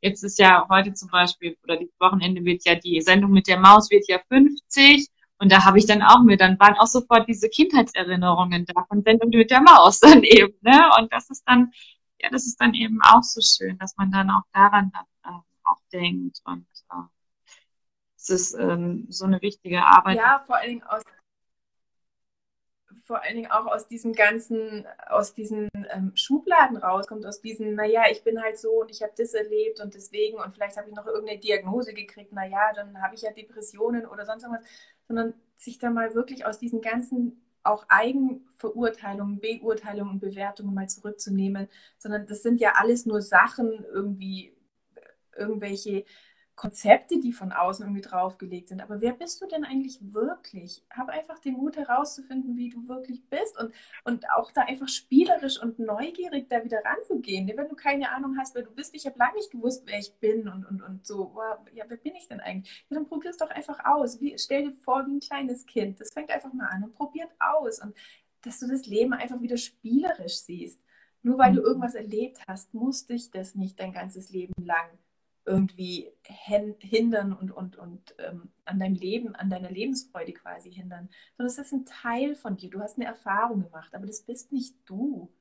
jetzt 0.00 0.22
ist 0.22 0.38
ja 0.38 0.66
heute 0.70 0.94
zum 0.94 1.10
Beispiel, 1.10 1.56
oder 1.64 1.76
dieses 1.76 1.98
Wochenende 2.00 2.44
wird 2.44 2.64
ja 2.64 2.76
die 2.76 3.00
Sendung 3.00 3.32
mit 3.32 3.48
der 3.48 3.58
Maus 3.58 3.90
wird 3.90 4.08
ja 4.08 4.18
50. 4.28 5.08
Und 5.40 5.52
da 5.52 5.64
habe 5.64 5.78
ich 5.78 5.86
dann 5.86 6.02
auch 6.02 6.22
mir, 6.22 6.36
dann 6.36 6.58
waren 6.58 6.74
auch 6.78 6.86
sofort 6.86 7.28
diese 7.28 7.48
Kindheitserinnerungen 7.48 8.66
da 8.66 8.84
von 8.88 9.02
Sendung 9.02 9.30
mit 9.30 9.50
der 9.50 9.60
Maus 9.60 10.00
dann 10.00 10.22
eben. 10.22 10.54
Ne? 10.62 10.80
Und 10.98 11.12
das 11.12 11.28
ist 11.30 11.42
dann 11.46 11.72
ja, 12.20 12.30
das 12.30 12.46
ist 12.46 12.60
dann 12.60 12.74
eben 12.74 13.00
auch 13.02 13.22
so 13.22 13.40
schön, 13.40 13.78
dass 13.78 13.96
man 13.96 14.10
dann 14.10 14.30
auch 14.30 14.42
daran 14.52 14.90
dann 14.92 15.34
äh, 15.34 15.38
auch 15.64 15.80
denkt 15.92 16.40
und 16.44 16.66
äh, 16.90 17.02
es 18.16 18.30
ist 18.30 18.54
ähm, 18.54 19.06
so 19.08 19.24
eine 19.24 19.40
wichtige 19.40 19.84
Arbeit. 19.84 20.16
Ja, 20.16 20.42
vor 20.46 20.56
allen 20.56 20.68
Dingen 20.68 20.82
aus 20.82 21.02
vor 23.08 23.22
allen 23.22 23.36
Dingen 23.36 23.50
auch 23.50 23.66
aus 23.66 23.88
diesem 23.88 24.12
ganzen, 24.12 24.86
aus 25.08 25.32
diesen 25.32 25.70
ähm, 25.90 26.12
Schubladen 26.14 26.76
rauskommt, 26.76 27.24
aus 27.24 27.40
diesen, 27.40 27.74
naja, 27.74 28.02
ich 28.10 28.22
bin 28.22 28.40
halt 28.42 28.58
so 28.58 28.82
und 28.82 28.90
ich 28.90 29.02
habe 29.02 29.14
das 29.16 29.32
erlebt 29.32 29.80
und 29.80 29.94
deswegen 29.94 30.38
und 30.38 30.52
vielleicht 30.52 30.76
habe 30.76 30.90
ich 30.90 30.94
noch 30.94 31.06
irgendeine 31.06 31.38
Diagnose 31.38 31.94
gekriegt, 31.94 32.34
naja, 32.34 32.70
dann 32.74 33.00
habe 33.00 33.14
ich 33.14 33.22
ja 33.22 33.32
Depressionen 33.32 34.04
oder 34.04 34.26
sonst 34.26 34.42
irgendwas, 34.42 34.66
sondern 35.06 35.32
sich 35.56 35.78
da 35.78 35.88
mal 35.88 36.14
wirklich 36.14 36.44
aus 36.44 36.58
diesen 36.58 36.82
ganzen 36.82 37.47
auch 37.68 37.84
Eigenverurteilungen, 37.88 39.40
Beurteilungen 39.40 40.14
und 40.14 40.20
Bewertungen 40.20 40.74
mal 40.74 40.88
zurückzunehmen, 40.88 41.68
sondern 41.98 42.26
das 42.26 42.42
sind 42.42 42.60
ja 42.60 42.72
alles 42.76 43.06
nur 43.06 43.20
Sachen, 43.22 43.84
irgendwie 43.92 44.54
irgendwelche 45.36 46.04
Konzepte, 46.58 47.20
die 47.20 47.32
von 47.32 47.52
außen 47.52 47.84
irgendwie 47.84 48.02
draufgelegt 48.02 48.68
sind. 48.68 48.82
Aber 48.82 49.00
wer 49.00 49.12
bist 49.12 49.40
du 49.40 49.46
denn 49.46 49.64
eigentlich 49.64 50.00
wirklich? 50.12 50.84
Hab 50.90 51.08
einfach 51.08 51.38
den 51.38 51.54
Mut 51.54 51.76
herauszufinden, 51.76 52.56
wie 52.56 52.68
du 52.68 52.88
wirklich 52.88 53.24
bist 53.30 53.56
und, 53.58 53.72
und 54.02 54.28
auch 54.36 54.50
da 54.50 54.62
einfach 54.62 54.88
spielerisch 54.88 55.62
und 55.62 55.78
neugierig 55.78 56.48
da 56.48 56.64
wieder 56.64 56.84
ranzugehen. 56.84 57.46
Wenn 57.46 57.68
du 57.68 57.76
keine 57.76 58.10
Ahnung 58.10 58.36
hast, 58.36 58.56
wer 58.56 58.64
du 58.64 58.72
bist, 58.72 58.92
ich 58.94 59.06
habe 59.06 59.18
lange 59.20 59.36
nicht 59.36 59.52
gewusst, 59.52 59.84
wer 59.86 60.00
ich 60.00 60.12
bin 60.16 60.48
und, 60.48 60.66
und, 60.66 60.82
und 60.82 61.06
so, 61.06 61.32
ja, 61.72 61.84
wer 61.86 61.96
bin 61.96 62.16
ich 62.16 62.26
denn 62.26 62.40
eigentlich? 62.40 62.84
Ja, 62.90 62.96
dann 62.96 63.06
probier 63.06 63.30
es 63.30 63.36
doch 63.36 63.50
einfach 63.50 63.84
aus. 63.84 64.20
Wie, 64.20 64.36
stell 64.36 64.64
dir 64.64 64.72
vor, 64.72 65.06
wie 65.06 65.12
ein 65.12 65.20
kleines 65.20 65.64
Kind. 65.64 66.00
Das 66.00 66.12
fängt 66.12 66.30
einfach 66.30 66.52
mal 66.52 66.66
an 66.66 66.82
und 66.82 66.94
probiert 66.96 67.30
aus. 67.38 67.80
Und 67.80 67.94
dass 68.42 68.58
du 68.58 68.66
das 68.66 68.84
Leben 68.86 69.12
einfach 69.12 69.40
wieder 69.40 69.58
spielerisch 69.58 70.38
siehst. 70.38 70.82
Nur 71.22 71.38
weil 71.38 71.52
du 71.52 71.60
mhm. 71.60 71.66
irgendwas 71.66 71.94
erlebt 71.94 72.40
hast, 72.48 72.74
muss 72.74 73.06
dich 73.06 73.30
das 73.30 73.54
nicht 73.54 73.78
dein 73.78 73.92
ganzes 73.92 74.30
Leben 74.30 74.54
lang 74.64 74.88
irgendwie 75.48 76.12
hindern 76.22 77.32
und, 77.32 77.50
und, 77.50 77.76
und 77.76 78.14
ähm, 78.18 78.50
an 78.64 78.78
deinem 78.78 78.94
Leben, 78.94 79.34
an 79.34 79.50
deiner 79.50 79.70
Lebensfreude 79.70 80.32
quasi 80.32 80.70
hindern, 80.70 81.08
sondern 81.36 81.50
es 81.50 81.58
ist 81.58 81.72
ein 81.72 81.86
Teil 81.86 82.34
von 82.34 82.56
dir. 82.56 82.70
Du 82.70 82.80
hast 82.80 82.98
eine 82.98 83.06
Erfahrung 83.06 83.62
gemacht, 83.62 83.94
aber 83.94 84.06
das 84.06 84.22
bist 84.22 84.52
nicht 84.52 84.74
du. 84.84 85.32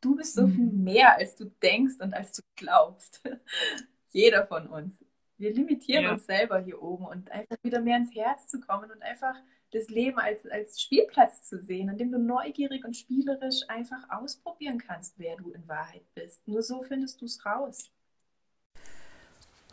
Du 0.00 0.16
bist 0.16 0.34
so 0.34 0.46
mhm. 0.46 0.52
viel 0.52 0.72
mehr, 0.72 1.16
als 1.16 1.36
du 1.36 1.44
denkst 1.62 1.96
und 2.00 2.14
als 2.14 2.32
du 2.32 2.42
glaubst. 2.56 3.22
Jeder 4.12 4.46
von 4.46 4.66
uns. 4.66 5.04
Wir 5.36 5.52
limitieren 5.52 6.04
ja. 6.04 6.12
uns 6.12 6.26
selber 6.26 6.60
hier 6.60 6.80
oben 6.80 7.06
und 7.06 7.30
einfach 7.30 7.56
wieder 7.62 7.80
mehr 7.80 7.98
ins 7.98 8.14
Herz 8.14 8.48
zu 8.48 8.60
kommen 8.60 8.90
und 8.90 9.02
einfach 9.02 9.34
das 9.72 9.88
Leben 9.88 10.18
als, 10.18 10.46
als 10.46 10.80
Spielplatz 10.80 11.42
zu 11.48 11.60
sehen, 11.60 11.90
an 11.90 11.98
dem 11.98 12.12
du 12.12 12.18
neugierig 12.18 12.84
und 12.84 12.96
spielerisch 12.96 13.68
einfach 13.68 14.08
ausprobieren 14.08 14.78
kannst, 14.78 15.18
wer 15.18 15.36
du 15.36 15.50
in 15.50 15.66
Wahrheit 15.66 16.04
bist. 16.14 16.46
Nur 16.46 16.62
so 16.62 16.82
findest 16.82 17.20
du 17.20 17.24
es 17.24 17.44
raus. 17.44 17.90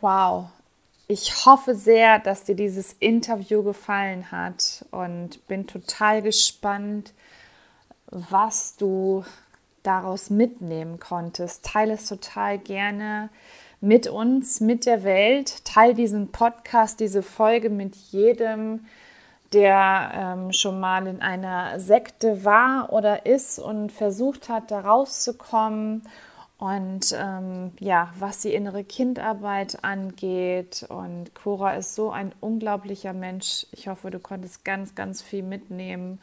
Wow. 0.02 0.46
Ich 1.06 1.46
hoffe 1.46 1.76
sehr, 1.76 2.18
dass 2.18 2.42
dir 2.42 2.56
dieses 2.56 2.92
Interview 2.94 3.62
gefallen 3.62 4.32
hat 4.32 4.84
und 4.90 5.46
bin 5.46 5.68
total 5.68 6.22
gespannt, 6.22 7.12
was 8.06 8.76
du 8.76 9.24
daraus 9.84 10.28
mitnehmen 10.28 10.98
konntest. 10.98 11.64
Teile 11.64 11.92
es 11.92 12.08
total 12.08 12.58
gerne 12.58 13.30
mit 13.80 14.08
uns, 14.08 14.58
mit 14.60 14.86
der 14.86 15.04
Welt. 15.04 15.64
Teile 15.64 15.94
diesen 15.94 16.32
Podcast, 16.32 16.98
diese 16.98 17.22
Folge 17.22 17.70
mit 17.70 17.94
jedem, 17.94 18.86
der 19.52 20.10
ähm, 20.14 20.52
schon 20.52 20.80
mal 20.80 21.06
in 21.06 21.22
einer 21.22 21.78
Sekte 21.78 22.44
war 22.44 22.92
oder 22.92 23.24
ist 23.24 23.60
und 23.60 23.92
versucht 23.92 24.48
hat, 24.48 24.72
da 24.72 24.80
rauszukommen 24.80 26.02
und 26.62 27.12
ähm, 27.18 27.72
ja, 27.80 28.12
was 28.20 28.42
die 28.42 28.54
innere 28.54 28.84
Kindarbeit 28.84 29.82
angeht. 29.82 30.86
Und 30.88 31.34
Cora 31.34 31.74
ist 31.74 31.96
so 31.96 32.12
ein 32.12 32.32
unglaublicher 32.38 33.12
Mensch. 33.12 33.66
Ich 33.72 33.88
hoffe, 33.88 34.12
du 34.12 34.20
konntest 34.20 34.64
ganz, 34.64 34.94
ganz 34.94 35.22
viel 35.22 35.42
mitnehmen 35.42 36.20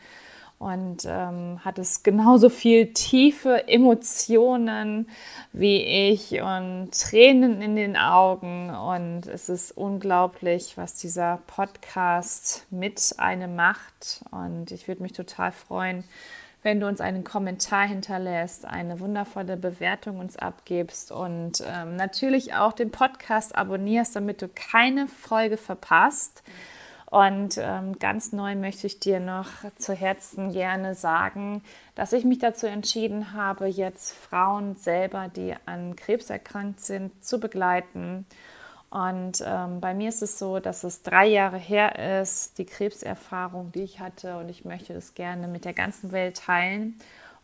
und 0.58 1.04
ähm, 1.06 1.60
hattest 1.66 2.06
genauso 2.06 2.48
viel 2.48 2.94
tiefe 2.94 3.68
Emotionen 3.68 5.10
wie 5.52 5.84
ich 5.84 6.42
und 6.42 6.92
Tränen 6.92 7.62
in 7.62 7.76
den 7.76 7.98
Augen. 7.98 8.70
Und 8.70 9.28
es 9.28 9.50
ist 9.50 9.72
unglaublich, 9.72 10.78
was 10.78 10.96
dieser 10.96 11.40
Podcast 11.48 12.66
mit 12.70 13.14
einem 13.18 13.58
macht. 13.58 14.24
Und 14.32 14.72
ich 14.72 14.88
würde 14.88 15.04
mich 15.04 15.12
total 15.12 15.52
freuen, 15.52 16.06
wenn 16.62 16.80
du 16.80 16.88
uns 16.88 17.00
einen 17.00 17.24
Kommentar 17.24 17.88
hinterlässt, 17.88 18.66
eine 18.66 19.00
wundervolle 19.00 19.56
Bewertung 19.56 20.20
uns 20.20 20.36
abgibst 20.38 21.12
und 21.12 21.64
ähm, 21.66 21.96
natürlich 21.96 22.54
auch 22.54 22.74
den 22.74 22.92
Podcast 22.92 23.56
abonnierst, 23.56 24.16
damit 24.16 24.42
du 24.42 24.50
keine 24.50 25.08
Folge 25.08 25.58
verpasst. 25.58 26.44
Und 27.06 27.58
ähm, 27.58 27.98
ganz 27.98 28.34
neu 28.34 28.56
möchte 28.56 28.86
ich 28.86 29.00
dir 29.00 29.20
noch 29.20 29.48
zu 29.78 29.94
Herzen 29.94 30.52
gerne 30.52 30.94
sagen, 30.94 31.64
dass 31.96 32.14
ich 32.14 32.24
mich 32.24 32.38
dazu 32.38 32.68
entschieden 32.68 33.34
habe, 33.34 33.66
jetzt 33.66 34.12
Frauen 34.12 34.76
selber, 34.76 35.28
die 35.28 35.56
an 35.66 35.96
Krebs 35.96 36.30
erkrankt 36.30 36.82
sind, 36.82 37.26
zu 37.26 37.40
begleiten 37.40 38.28
Und 38.90 39.44
ähm, 39.46 39.82
bei 39.82 39.94
mir 39.94 40.10
ist 40.10 40.24
es 40.24 40.40
so, 40.40 40.60
dass 40.60 40.84
es 40.84 41.04
drei 41.04 41.28
Jahre 41.28 41.58
her 41.58 42.22
ist, 42.22 42.58
die 42.58 42.66
Krebserfahrung, 42.66 43.72
die 43.72 43.84
ich 43.84 44.00
hatte. 44.00 44.38
Und 44.38 44.50
ich 44.50 44.66
möchte 44.66 44.94
das 44.94 45.14
gerne 45.14 45.48
mit 45.48 45.66
der 45.66 45.74
ganzen 45.74 46.12
Welt 46.12 46.38
teilen 46.38 47.00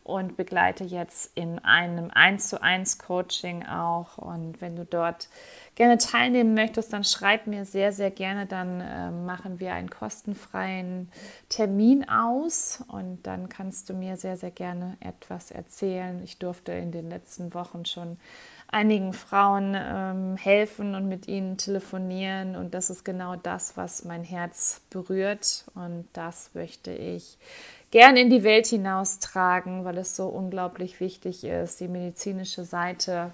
und 0.05 0.37
begleite 0.37 0.83
jetzt 0.83 1.31
in 1.33 1.57
einem 1.59 2.11
1 2.11 2.49
zu 2.49 2.61
1 2.61 2.99
Coaching 2.99 3.65
auch. 3.65 4.19
Und 4.19 4.61
wenn 4.61 4.75
du 4.75 4.85
dort 4.85 5.29
gerne 5.73 5.97
teilnehmen 5.97 6.53
möchtest, 6.53 6.93
dann 6.93 7.03
schreib 7.03 7.47
mir 7.47 7.65
sehr, 7.65 7.91
sehr 7.91 8.11
gerne. 8.11 8.45
Dann 8.45 8.81
äh, 8.81 9.09
machen 9.09 9.59
wir 9.59 9.73
einen 9.73 9.89
kostenfreien 9.89 11.09
Termin 11.49 12.07
aus 12.07 12.83
und 12.87 13.23
dann 13.23 13.49
kannst 13.49 13.89
du 13.89 13.93
mir 13.93 14.15
sehr, 14.15 14.37
sehr 14.37 14.51
gerne 14.51 14.95
etwas 14.99 15.49
erzählen. 15.49 16.21
Ich 16.23 16.37
durfte 16.37 16.71
in 16.71 16.91
den 16.91 17.09
letzten 17.09 17.55
Wochen 17.55 17.85
schon 17.85 18.17
einigen 18.67 19.13
Frauen 19.13 19.75
ähm, 19.77 20.37
helfen 20.37 20.95
und 20.95 21.07
mit 21.07 21.27
ihnen 21.27 21.57
telefonieren. 21.57 22.55
Und 22.55 22.73
das 22.73 22.89
ist 22.89 23.05
genau 23.05 23.35
das, 23.35 23.77
was 23.77 24.03
mein 24.05 24.23
Herz 24.23 24.81
berührt. 24.89 25.65
Und 25.75 26.07
das 26.13 26.51
möchte 26.53 26.91
ich 26.91 27.37
gern 27.91 28.17
in 28.17 28.29
die 28.29 28.43
Welt 28.43 28.67
hinaustragen, 28.67 29.85
weil 29.85 29.97
es 29.97 30.15
so 30.15 30.27
unglaublich 30.27 30.99
wichtig 30.99 31.43
ist, 31.43 31.79
die 31.79 31.87
medizinische 31.87 32.65
Seite 32.65 33.31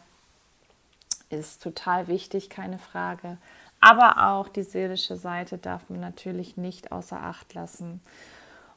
ist 1.30 1.64
total 1.64 2.08
wichtig, 2.08 2.50
keine 2.50 2.78
Frage. 2.78 3.38
Aber 3.80 4.28
auch 4.30 4.48
die 4.48 4.64
seelische 4.64 5.16
Seite 5.16 5.58
darf 5.58 5.90
man 5.90 6.02
natürlich 6.02 6.58
nicht 6.58 6.92
außer 6.92 7.20
Acht 7.20 7.54
lassen. 7.56 8.02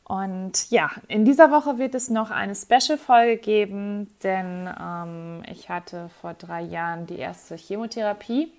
Und 0.04 0.70
ja, 0.70 0.90
in 1.08 1.24
dieser 1.24 1.50
Woche 1.50 1.78
wird 1.78 1.94
es 1.94 2.10
noch 2.10 2.30
eine 2.30 2.54
Special-Folge 2.54 3.38
geben, 3.38 4.14
denn 4.22 4.68
ähm, 4.78 5.42
ich 5.50 5.70
hatte 5.70 6.10
vor 6.20 6.34
drei 6.34 6.60
Jahren 6.60 7.06
die 7.06 7.18
erste 7.18 7.56
Chemotherapie 7.56 8.52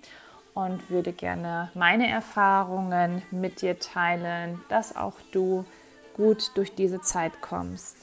und 0.54 0.90
würde 0.90 1.12
gerne 1.12 1.70
meine 1.74 2.08
Erfahrungen 2.10 3.22
mit 3.30 3.62
dir 3.62 3.78
teilen, 3.78 4.60
dass 4.68 4.96
auch 4.96 5.14
du 5.30 5.64
gut 6.16 6.50
durch 6.56 6.74
diese 6.74 7.00
Zeit 7.00 7.40
kommst. 7.40 7.96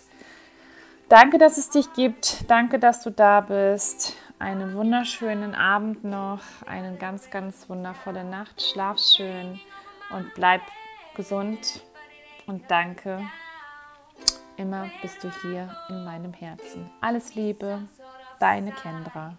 Danke, 1.10 1.38
dass 1.38 1.58
es 1.58 1.70
dich 1.70 1.92
gibt. 1.94 2.50
Danke, 2.50 2.80
dass 2.80 3.04
du 3.04 3.10
da 3.10 3.42
bist 3.42 4.16
einen 4.44 4.74
wunderschönen 4.74 5.56
Abend 5.56 6.04
noch, 6.04 6.42
eine 6.66 6.98
ganz, 6.98 7.30
ganz 7.30 7.70
wundervolle 7.70 8.26
Nacht. 8.26 8.62
Schlaf 8.62 9.00
schön 9.00 9.60
und 10.12 10.34
bleib 10.36 10.62
gesund 11.16 11.82
und 12.48 12.70
danke. 12.70 13.22
Immer 14.58 14.90
bist 15.02 15.24
du 15.24 15.32
hier 15.42 15.76
in 15.90 16.04
meinem 16.04 16.34
Herzen. 16.34 16.90
Alles 17.02 17.36
Liebe, 17.36 17.80
deine 18.40 18.72
Kendra. 18.72 19.36